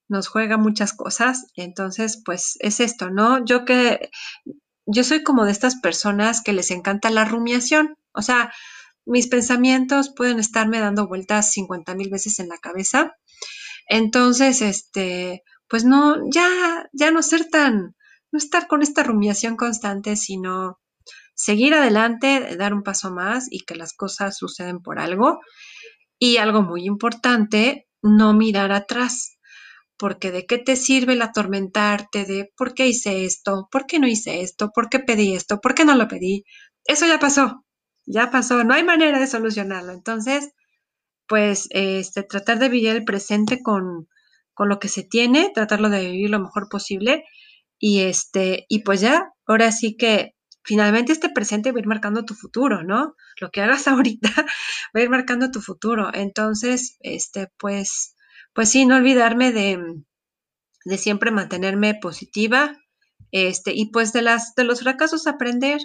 nos 0.10 0.28
juega 0.28 0.58
muchas 0.58 0.92
cosas, 0.92 1.46
entonces, 1.56 2.22
pues 2.26 2.58
es 2.60 2.82
esto, 2.82 3.12
¿no? 3.12 3.46
Yo 3.46 3.64
que, 3.64 4.10
yo 4.86 5.06
soy 5.06 5.24
como 5.24 5.46
de 5.46 5.54
estas 5.54 5.78
personas 5.78 6.42
que 6.44 6.52
les 6.52 6.70
encanta 6.72 7.12
la 7.12 7.24
rumiación, 7.24 7.96
o 8.12 8.22
sea, 8.22 8.52
mis 9.06 9.28
pensamientos 9.28 10.12
pueden 10.14 10.38
estarme 10.38 10.82
dando 10.82 11.08
vueltas 11.08 11.54
50 11.54 11.96
mil 11.96 12.10
veces 12.10 12.40
en 12.40 12.50
la 12.50 12.58
cabeza, 12.58 13.16
entonces, 13.88 14.62
este, 14.62 15.44
pues 15.70 15.86
no, 15.86 16.18
ya, 16.30 16.90
ya 16.92 17.12
no 17.12 17.24
ser 17.24 17.46
tan, 17.50 17.96
no 18.34 18.38
estar 18.38 18.68
con 18.68 18.82
esta 18.82 19.02
rumiación 19.04 19.56
constante, 19.56 20.18
sino 20.18 20.78
seguir 21.44 21.74
adelante, 21.74 22.56
dar 22.58 22.74
un 22.74 22.84
paso 22.84 23.12
más 23.12 23.48
y 23.52 23.62
que 23.66 23.76
las 23.76 23.94
cosas 23.94 24.38
suceden 24.38 24.80
por 24.82 25.00
algo. 25.00 25.40
Y 26.20 26.38
algo 26.38 26.62
muy 26.64 26.86
importante, 26.86 27.88
no 28.02 28.34
mirar 28.34 28.72
atrás, 28.72 29.38
porque 29.98 30.32
de 30.32 30.46
qué 30.46 30.58
te 30.60 30.76
sirve 30.76 31.14
el 31.14 31.22
atormentarte 31.24 32.26
de 32.26 32.52
por 32.58 32.74
qué 32.74 32.88
hice 32.88 33.26
esto, 33.26 33.68
por 33.72 33.86
qué 33.88 34.00
no 34.00 34.08
hice 34.08 34.42
esto, 34.42 34.72
por 34.76 34.90
qué 34.90 35.00
pedí 35.00 35.36
esto, 35.36 35.60
por 35.62 35.76
qué 35.76 35.86
no 35.86 35.96
lo 35.96 36.08
pedí. 36.08 36.44
Eso 36.86 37.08
ya 37.08 37.20
pasó, 37.20 37.66
ya 38.06 38.32
pasó, 38.32 38.64
no 38.64 38.74
hay 38.76 38.84
manera 38.84 39.20
de 39.20 39.28
solucionarlo. 39.28 39.94
Entonces, 39.94 40.52
pues, 41.28 41.68
este, 41.72 42.24
tratar 42.24 42.60
de 42.60 42.70
vivir 42.70 42.90
el 42.92 43.06
presente 43.06 43.62
con, 43.62 44.08
con 44.54 44.70
lo 44.70 44.80
que 44.80 44.88
se 44.90 45.04
tiene, 45.04 45.52
tratarlo 45.54 45.90
de 45.90 46.02
vivir 46.12 46.30
lo 46.30 46.40
mejor 46.40 46.68
posible 46.70 47.24
Y 47.80 48.02
este, 48.02 48.66
y 48.70 48.84
pues 48.84 49.02
ya, 49.02 49.30
ahora 49.48 49.72
sí 49.74 49.98
que 49.98 50.33
finalmente 50.64 51.12
este 51.12 51.30
presente 51.30 51.72
va 51.72 51.78
a 51.78 51.82
ir 51.82 51.88
marcando 51.88 52.26
tu 52.26 52.34
futuro, 52.34 52.84
¿no? 52.84 53.16
Lo 53.40 53.52
que 53.52 53.62
hagas 53.62 53.88
ahorita 53.88 54.30
va 54.36 55.00
a 55.00 55.02
ir 55.02 55.10
marcando 55.10 55.52
tu 55.52 55.62
futuro. 55.62 56.10
Entonces, 56.14 56.98
este, 57.02 57.50
pues, 57.58 58.16
pues 58.54 58.70
sí, 58.70 58.86
no 58.86 58.96
olvidarme 58.96 59.52
de, 59.52 59.80
de 60.86 60.98
siempre 60.98 61.32
mantenerme 61.32 61.96
positiva, 61.96 62.78
este, 63.32 63.74
y 63.74 63.92
pues 63.92 64.14
de 64.14 64.22
las, 64.22 64.54
de 64.56 64.64
los 64.64 64.82
fracasos 64.82 65.28
aprender. 65.28 65.80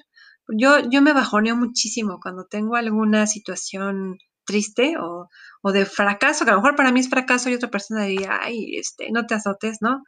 Yo, 0.49 0.79
yo 0.91 1.03
me 1.03 1.13
bajoneo 1.13 1.57
muchísimo 1.57 2.21
cuando 2.23 2.47
tengo 2.47 2.77
alguna 2.77 3.27
situación 3.27 4.19
triste 4.45 4.97
o, 4.99 5.29
o, 5.63 5.73
de 5.73 5.85
fracaso, 5.87 6.45
que 6.45 6.51
a 6.51 6.55
lo 6.55 6.61
mejor 6.61 6.77
para 6.77 6.93
mí 6.93 7.01
es 7.01 7.11
fracaso 7.11 7.51
y 7.51 7.55
otra 7.55 7.71
persona 7.71 8.05
diría, 8.05 8.39
ay, 8.43 8.77
este, 8.77 9.11
no 9.11 9.27
te 9.27 9.35
azotes, 9.35 9.79
¿no? 9.83 10.03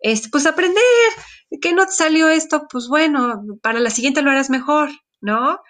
Este, 0.00 0.28
pues 0.30 0.46
aprender, 0.46 0.82
que 1.60 1.72
no 1.72 1.86
te 1.86 1.92
salió 1.92 2.28
esto, 2.28 2.66
pues 2.70 2.88
bueno, 2.88 3.42
para 3.62 3.80
la 3.80 3.90
siguiente 3.90 4.22
lo 4.22 4.30
harás 4.30 4.50
mejor, 4.50 4.90
¿no? 5.20 5.60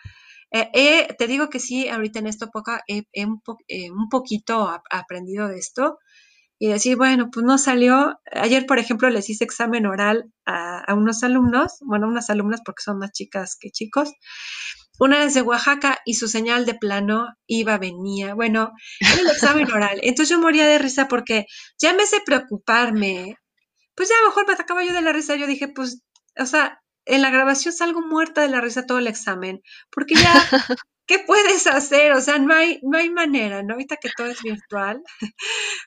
Eh, 0.52 1.08
te 1.16 1.26
digo 1.26 1.48
que 1.48 1.60
sí, 1.60 1.88
ahorita 1.88 2.18
en 2.18 2.26
esta 2.26 2.46
época 2.46 2.82
he, 2.88 3.04
un, 3.24 3.40
eh, 3.68 3.90
un, 3.90 4.08
poquito 4.08 4.68
aprendido 4.90 5.48
de 5.48 5.58
esto 5.58 5.98
y 6.58 6.68
decir, 6.68 6.96
bueno, 6.96 7.30
pues 7.32 7.46
no 7.46 7.56
salió. 7.58 8.20
Ayer, 8.32 8.66
por 8.66 8.78
ejemplo, 8.78 9.08
les 9.10 9.30
hice 9.30 9.44
examen 9.44 9.86
oral 9.86 10.32
a, 10.46 10.80
a 10.80 10.94
unos 10.94 11.22
alumnos, 11.22 11.78
bueno, 11.82 12.08
unas 12.08 12.30
alumnas 12.30 12.60
porque 12.64 12.82
son 12.82 12.98
más 12.98 13.12
chicas 13.12 13.56
que 13.60 13.70
chicos, 13.70 14.12
una 15.00 15.24
es 15.24 15.32
de 15.32 15.40
Oaxaca 15.40 15.98
y 16.04 16.14
su 16.14 16.28
señal 16.28 16.66
de 16.66 16.74
plano 16.74 17.28
iba, 17.46 17.78
venía. 17.78 18.34
Bueno, 18.34 18.72
era 19.00 19.22
el 19.22 19.30
examen 19.30 19.72
oral. 19.72 19.98
Entonces 20.02 20.28
yo 20.28 20.38
moría 20.38 20.66
de 20.66 20.78
risa 20.78 21.08
porque 21.08 21.46
ya 21.80 21.94
me 21.94 22.04
sé 22.04 22.18
preocuparme. 22.24 23.36
Pues 24.00 24.08
ya 24.08 24.14
a 24.16 24.22
lo 24.22 24.28
mejor 24.28 24.46
me 24.46 24.54
atacaba 24.54 24.82
yo 24.82 24.94
de 24.94 25.02
la 25.02 25.12
risa. 25.12 25.36
Yo 25.36 25.46
dije, 25.46 25.68
pues, 25.68 26.00
o 26.38 26.46
sea, 26.46 26.80
en 27.04 27.20
la 27.20 27.28
grabación 27.28 27.74
salgo 27.74 28.00
muerta 28.00 28.40
de 28.40 28.48
la 28.48 28.62
risa 28.62 28.86
todo 28.86 28.96
el 28.96 29.06
examen. 29.06 29.60
Porque 29.90 30.14
ya, 30.14 30.32
¿qué 31.06 31.18
puedes 31.18 31.66
hacer? 31.66 32.12
O 32.12 32.22
sea, 32.22 32.38
no 32.38 32.54
hay, 32.54 32.80
no 32.82 32.96
hay 32.96 33.10
manera, 33.10 33.62
¿no? 33.62 33.74
Ahorita 33.74 33.98
que 33.98 34.08
todo 34.16 34.28
es 34.28 34.40
virtual. 34.42 35.02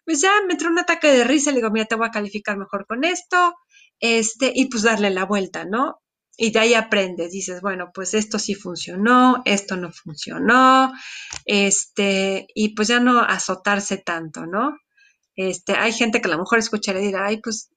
Pues 0.06 0.22
ya 0.22 0.30
me 0.46 0.54
entró 0.54 0.70
un 0.70 0.78
ataque 0.78 1.08
de 1.08 1.24
risa 1.24 1.50
le 1.50 1.56
digo, 1.56 1.72
mira, 1.72 1.86
te 1.88 1.96
voy 1.96 2.06
a 2.06 2.12
calificar 2.12 2.56
mejor 2.56 2.86
con 2.86 3.04
esto. 3.04 3.56
Este, 4.00 4.52
y 4.54 4.66
pues 4.70 4.84
darle 4.84 5.10
la 5.10 5.26
vuelta, 5.26 5.66
¿no? 5.66 6.04
y 6.38 6.52
de 6.52 6.60
ahí 6.60 6.74
aprendes, 6.76 7.32
dices, 7.32 7.62
bueno, 7.62 7.92
pues 7.94 8.14
esto 8.14 8.38
sí 8.40 8.56
funcionó, 8.56 9.42
esto 9.46 9.76
no 9.76 9.92
funcionó, 9.92 10.92
este, 11.46 12.48
y 12.54 12.76
pues 12.76 12.88
ya 12.90 13.00
no 13.00 13.22
azotarse 13.22 13.98
tanto, 13.98 14.46
¿no? 14.46 14.78
Este, 15.36 15.74
hay 15.74 15.94
gente 15.94 16.22
que 16.22 16.28
a 16.28 16.32
lo 16.32 16.40
mejor 16.40 16.60
escuchará 16.60 17.00
y 17.00 17.08
dirá, 17.08 17.26
ay, 17.28 17.40
pues 17.42 17.73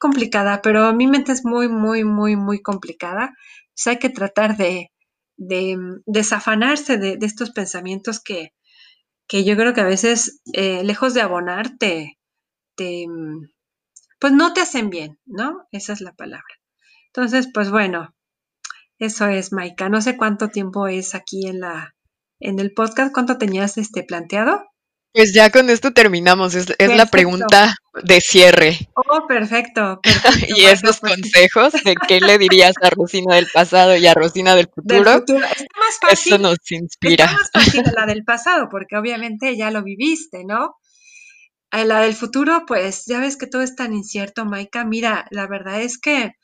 complicada, 0.00 0.62
pero 0.62 0.92
mi 0.94 1.06
mente 1.06 1.32
es 1.32 1.44
muy, 1.44 1.68
muy, 1.68 2.04
muy, 2.04 2.34
muy 2.34 2.60
complicada. 2.62 3.36
Pues 3.74 3.86
hay 3.86 3.98
que 3.98 4.10
tratar 4.10 4.56
de, 4.56 4.90
de 5.36 5.78
desafanarse 6.06 6.98
de, 6.98 7.18
estos 7.22 7.52
pensamientos 7.52 8.20
que, 8.20 8.52
que 9.28 9.44
yo 9.44 9.56
creo 9.56 9.74
que 9.74 9.82
a 9.82 9.84
veces, 9.84 10.42
eh, 10.54 10.82
lejos 10.82 11.14
de 11.14 11.20
abonarte, 11.20 12.18
te, 12.76 13.06
pues 14.18 14.32
no 14.32 14.52
te 14.52 14.62
hacen 14.62 14.90
bien, 14.90 15.18
¿no? 15.26 15.66
Esa 15.70 15.92
es 15.92 16.00
la 16.00 16.12
palabra. 16.14 16.54
Entonces, 17.08 17.48
pues 17.52 17.70
bueno, 17.70 18.14
eso 18.98 19.26
es, 19.28 19.52
Maika. 19.52 19.88
No 19.88 20.00
sé 20.00 20.16
cuánto 20.16 20.48
tiempo 20.48 20.88
es 20.88 21.14
aquí 21.14 21.46
en 21.46 21.60
la 21.60 21.94
en 22.40 22.58
el 22.58 22.72
podcast. 22.72 23.12
¿Cuánto 23.12 23.38
tenías 23.38 23.78
este 23.78 24.02
planteado? 24.02 24.69
Pues 25.12 25.34
ya 25.34 25.50
con 25.50 25.70
esto 25.70 25.92
terminamos. 25.92 26.54
Es, 26.54 26.68
la 26.78 27.06
pregunta 27.06 27.74
de 28.04 28.20
cierre. 28.20 28.78
Oh, 28.94 29.26
perfecto. 29.26 30.00
y 30.56 30.64
esos 30.66 31.00
pues 31.00 31.14
consejos 31.14 31.72
de 31.84 31.96
qué 32.06 32.20
le 32.20 32.38
dirías 32.38 32.74
a 32.80 32.90
Rosina 32.90 33.34
del 33.34 33.48
pasado 33.52 33.96
y 33.96 34.06
a 34.06 34.14
Rosina 34.14 34.54
del 34.54 34.68
futuro. 34.68 35.10
Está 35.16 35.34
más 35.34 35.98
fácil, 36.00 36.34
eso 36.34 36.42
nos 36.42 36.58
inspira. 36.70 37.24
Está 37.24 37.36
más 37.36 37.50
fácil 37.52 37.82
la 37.94 38.06
del 38.06 38.24
pasado, 38.24 38.68
porque 38.70 38.96
obviamente 38.96 39.56
ya 39.56 39.70
lo 39.72 39.82
viviste, 39.82 40.44
¿no? 40.44 40.76
A 41.72 41.84
la 41.84 42.00
del 42.00 42.14
futuro, 42.14 42.64
pues 42.66 43.04
ya 43.06 43.20
ves 43.20 43.36
que 43.36 43.46
todo 43.46 43.62
es 43.62 43.74
tan 43.74 43.92
incierto, 43.94 44.44
Maika. 44.44 44.84
Mira, 44.84 45.26
la 45.30 45.48
verdad 45.48 45.82
es 45.82 45.98
que 45.98 46.34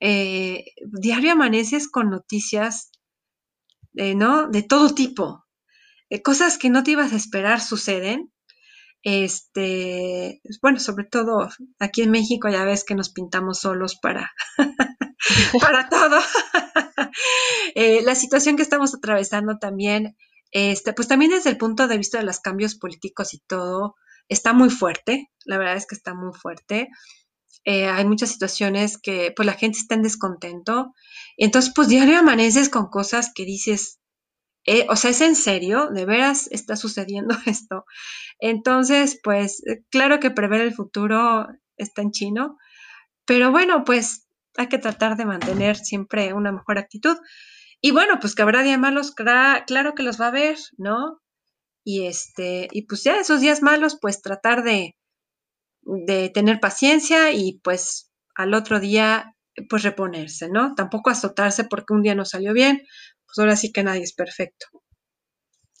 eh, 0.00 0.64
diario 1.00 1.32
amaneces 1.32 1.88
con 1.88 2.10
noticias, 2.10 2.92
eh, 3.94 4.14
¿no? 4.14 4.48
De 4.48 4.62
todo 4.62 4.94
tipo. 4.94 5.47
Eh, 6.10 6.22
cosas 6.22 6.58
que 6.58 6.70
no 6.70 6.82
te 6.82 6.92
ibas 6.92 7.12
a 7.12 7.16
esperar 7.16 7.60
suceden. 7.60 8.32
Este, 9.02 10.40
bueno, 10.60 10.80
sobre 10.80 11.04
todo 11.04 11.48
aquí 11.78 12.02
en 12.02 12.10
México 12.10 12.48
ya 12.48 12.64
ves 12.64 12.84
que 12.84 12.96
nos 12.96 13.10
pintamos 13.10 13.60
solos 13.60 13.96
para, 14.00 14.32
para 15.60 15.88
todo. 15.88 16.18
la 18.04 18.14
situación 18.14 18.56
que 18.56 18.62
estamos 18.62 18.94
atravesando 18.94 19.58
también, 19.58 20.16
este, 20.50 20.92
pues 20.92 21.06
también 21.06 21.30
desde 21.30 21.50
el 21.50 21.58
punto 21.58 21.86
de 21.86 21.98
vista 21.98 22.18
de 22.18 22.24
los 22.24 22.40
cambios 22.40 22.74
políticos 22.74 23.34
y 23.34 23.38
todo, 23.38 23.94
está 24.28 24.52
muy 24.52 24.70
fuerte. 24.70 25.30
La 25.44 25.58
verdad 25.58 25.76
es 25.76 25.86
que 25.86 25.94
está 25.94 26.14
muy 26.14 26.32
fuerte. 26.32 26.88
Eh, 27.64 27.86
hay 27.86 28.04
muchas 28.06 28.30
situaciones 28.30 28.98
que 28.98 29.32
pues 29.34 29.46
la 29.46 29.54
gente 29.54 29.78
está 29.78 29.94
en 29.94 30.02
descontento. 30.02 30.94
Entonces, 31.36 31.72
pues 31.74 31.88
diario 31.88 32.18
amaneces 32.18 32.68
con 32.68 32.88
cosas 32.88 33.32
que 33.34 33.44
dices, 33.44 33.97
eh, 34.68 34.86
o 34.90 34.96
sea, 34.96 35.12
¿es 35.12 35.22
en 35.22 35.34
serio? 35.34 35.88
¿De 35.88 36.04
veras 36.04 36.48
está 36.50 36.76
sucediendo 36.76 37.34
esto? 37.46 37.86
Entonces, 38.38 39.18
pues 39.22 39.66
eh, 39.66 39.82
claro 39.90 40.20
que 40.20 40.30
prever 40.30 40.60
el 40.60 40.74
futuro 40.74 41.46
está 41.78 42.02
en 42.02 42.10
chino, 42.12 42.58
pero 43.24 43.50
bueno, 43.50 43.84
pues 43.84 44.28
hay 44.56 44.68
que 44.68 44.78
tratar 44.78 45.16
de 45.16 45.24
mantener 45.24 45.76
siempre 45.76 46.34
una 46.34 46.52
mejor 46.52 46.78
actitud. 46.78 47.16
Y 47.80 47.92
bueno, 47.92 48.18
pues 48.20 48.34
que 48.34 48.42
habrá 48.42 48.62
días 48.62 48.78
malos, 48.78 49.14
claro 49.14 49.94
que 49.94 50.02
los 50.02 50.20
va 50.20 50.26
a 50.26 50.28
haber, 50.28 50.58
¿no? 50.76 51.20
Y 51.84 52.06
este, 52.06 52.68
y 52.72 52.82
pues 52.86 53.04
ya 53.04 53.20
esos 53.20 53.40
días 53.40 53.62
malos, 53.62 53.98
pues 54.00 54.20
tratar 54.20 54.64
de, 54.64 54.96
de 55.82 56.28
tener 56.28 56.60
paciencia 56.60 57.32
y 57.32 57.60
pues 57.62 58.10
al 58.34 58.54
otro 58.54 58.80
día 58.80 59.34
pues 59.68 59.82
reponerse, 59.82 60.48
¿no? 60.48 60.74
Tampoco 60.74 61.10
azotarse 61.10 61.64
porque 61.64 61.94
un 61.94 62.02
día 62.02 62.14
no 62.14 62.24
salió 62.24 62.52
bien, 62.52 62.82
pues 63.26 63.38
ahora 63.38 63.56
sí 63.56 63.72
que 63.72 63.82
nadie 63.82 64.02
es 64.02 64.14
perfecto. 64.14 64.66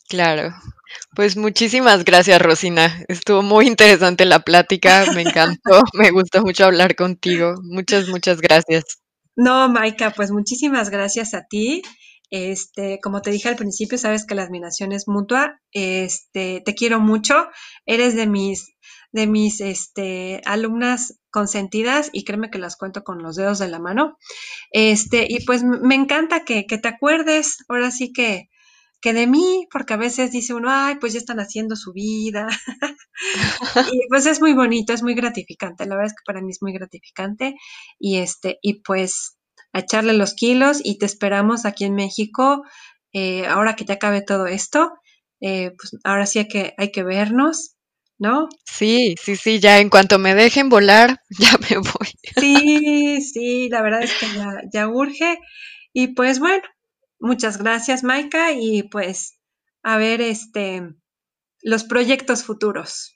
Claro. 0.08 0.54
Pues 1.14 1.36
muchísimas 1.36 2.04
gracias, 2.04 2.40
Rosina. 2.40 3.04
Estuvo 3.08 3.42
muy 3.42 3.66
interesante 3.66 4.24
la 4.24 4.40
plática, 4.40 5.04
me 5.14 5.22
encantó, 5.22 5.82
me 5.92 6.10
gustó 6.10 6.42
mucho 6.42 6.64
hablar 6.64 6.96
contigo. 6.96 7.54
Muchas, 7.62 8.08
muchas 8.08 8.40
gracias. 8.40 8.84
No, 9.36 9.68
Maika, 9.68 10.10
pues 10.10 10.30
muchísimas 10.30 10.90
gracias 10.90 11.34
a 11.34 11.44
ti. 11.48 11.82
Este, 12.30 12.98
como 13.02 13.22
te 13.22 13.30
dije 13.30 13.48
al 13.48 13.56
principio, 13.56 13.96
sabes 13.98 14.26
que 14.26 14.34
la 14.34 14.42
admiración 14.42 14.92
es 14.92 15.08
mutua. 15.08 15.60
Este, 15.72 16.62
te 16.64 16.74
quiero 16.74 17.00
mucho. 17.00 17.46
Eres 17.86 18.14
de 18.14 18.26
mis 18.26 18.70
de 19.12 19.26
mis 19.26 19.60
este, 19.60 20.40
alumnas 20.44 21.18
consentidas 21.30 22.10
y 22.12 22.24
créeme 22.24 22.50
que 22.50 22.58
las 22.58 22.76
cuento 22.76 23.04
con 23.04 23.22
los 23.22 23.36
dedos 23.36 23.58
de 23.58 23.68
la 23.68 23.78
mano. 23.78 24.18
Este, 24.70 25.26
y 25.28 25.44
pues 25.44 25.62
me 25.64 25.94
encanta 25.94 26.44
que, 26.44 26.64
te 26.64 26.88
acuerdes, 26.88 27.58
ahora 27.68 27.90
sí 27.90 28.12
que, 28.12 28.48
que 29.00 29.12
de 29.12 29.26
mí, 29.26 29.66
porque 29.70 29.94
a 29.94 29.98
veces 29.98 30.32
dice 30.32 30.54
uno, 30.54 30.68
ay, 30.70 30.96
pues 30.96 31.12
ya 31.12 31.18
están 31.18 31.40
haciendo 31.40 31.76
su 31.76 31.92
vida. 31.92 32.48
y 33.92 34.08
pues 34.08 34.26
es 34.26 34.40
muy 34.40 34.52
bonito, 34.52 34.92
es 34.92 35.02
muy 35.02 35.14
gratificante. 35.14 35.86
La 35.86 35.94
verdad 35.94 36.12
es 36.12 36.14
que 36.14 36.26
para 36.26 36.40
mí 36.40 36.50
es 36.50 36.58
muy 36.60 36.72
gratificante. 36.72 37.54
Y 37.98 38.18
este, 38.18 38.58
y 38.62 38.82
pues 38.82 39.38
a 39.72 39.80
echarle 39.80 40.14
los 40.14 40.34
kilos 40.34 40.80
y 40.82 40.98
te 40.98 41.06
esperamos 41.06 41.64
aquí 41.64 41.84
en 41.84 41.94
México. 41.94 42.62
Eh, 43.12 43.46
ahora 43.46 43.74
que 43.74 43.84
ya 43.84 43.94
acabe 43.94 44.22
todo 44.22 44.46
esto, 44.46 44.92
eh, 45.40 45.72
pues 45.78 45.96
ahora 46.04 46.26
sí 46.26 46.40
hay 46.40 46.48
que, 46.48 46.74
hay 46.76 46.92
que 46.92 47.04
vernos 47.04 47.77
¿no? 48.18 48.48
Sí, 48.64 49.14
sí, 49.22 49.36
sí, 49.36 49.60
ya 49.60 49.78
en 49.78 49.88
cuanto 49.88 50.18
me 50.18 50.34
dejen 50.34 50.68
volar, 50.68 51.20
ya 51.38 51.52
me 51.70 51.78
voy. 51.78 52.08
Sí, 52.36 53.20
sí, 53.22 53.68
la 53.68 53.82
verdad 53.82 54.02
es 54.02 54.12
que 54.14 54.26
ya, 54.72 54.88
urge. 54.88 55.38
Y 55.92 56.08
pues 56.08 56.38
bueno, 56.38 56.62
muchas 57.18 57.58
gracias, 57.58 58.04
Maika, 58.04 58.52
y 58.52 58.82
pues 58.84 59.38
a 59.82 59.96
ver 59.96 60.20
este 60.20 60.82
los 61.62 61.84
proyectos 61.84 62.44
futuros. 62.44 63.14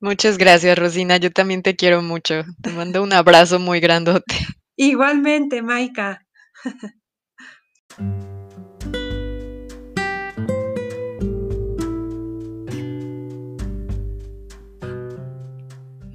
Muchas 0.00 0.38
gracias, 0.38 0.78
Rosina. 0.78 1.16
Yo 1.16 1.32
también 1.32 1.62
te 1.62 1.74
quiero 1.74 2.02
mucho. 2.02 2.44
Te 2.62 2.70
mando 2.70 3.02
un 3.02 3.12
abrazo 3.12 3.58
muy 3.58 3.80
grandote. 3.80 4.36
Igualmente, 4.76 5.62
Maika. 5.62 6.24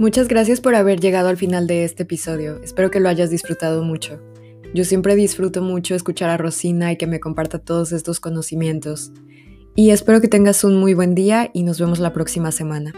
Muchas 0.03 0.27
gracias 0.27 0.59
por 0.59 0.75
haber 0.75 0.99
llegado 0.99 1.29
al 1.29 1.37
final 1.37 1.65
de 1.65 1.85
este 1.85 2.03
episodio. 2.03 2.61
Espero 2.61 2.91
que 2.91 2.99
lo 2.99 3.07
hayas 3.07 3.29
disfrutado 3.29 3.85
mucho. 3.85 4.19
Yo 4.73 4.83
siempre 4.83 5.15
disfruto 5.15 5.61
mucho 5.61 5.95
escuchar 5.95 6.29
a 6.29 6.35
Rosina 6.35 6.91
y 6.91 6.97
que 6.97 7.07
me 7.07 7.21
comparta 7.21 7.59
todos 7.59 7.93
estos 7.93 8.19
conocimientos. 8.19 9.13
Y 9.77 9.91
espero 9.91 10.19
que 10.19 10.27
tengas 10.27 10.65
un 10.65 10.77
muy 10.77 10.93
buen 10.93 11.15
día 11.15 11.51
y 11.53 11.63
nos 11.63 11.79
vemos 11.79 11.99
la 11.99 12.11
próxima 12.11 12.51
semana. 12.51 12.91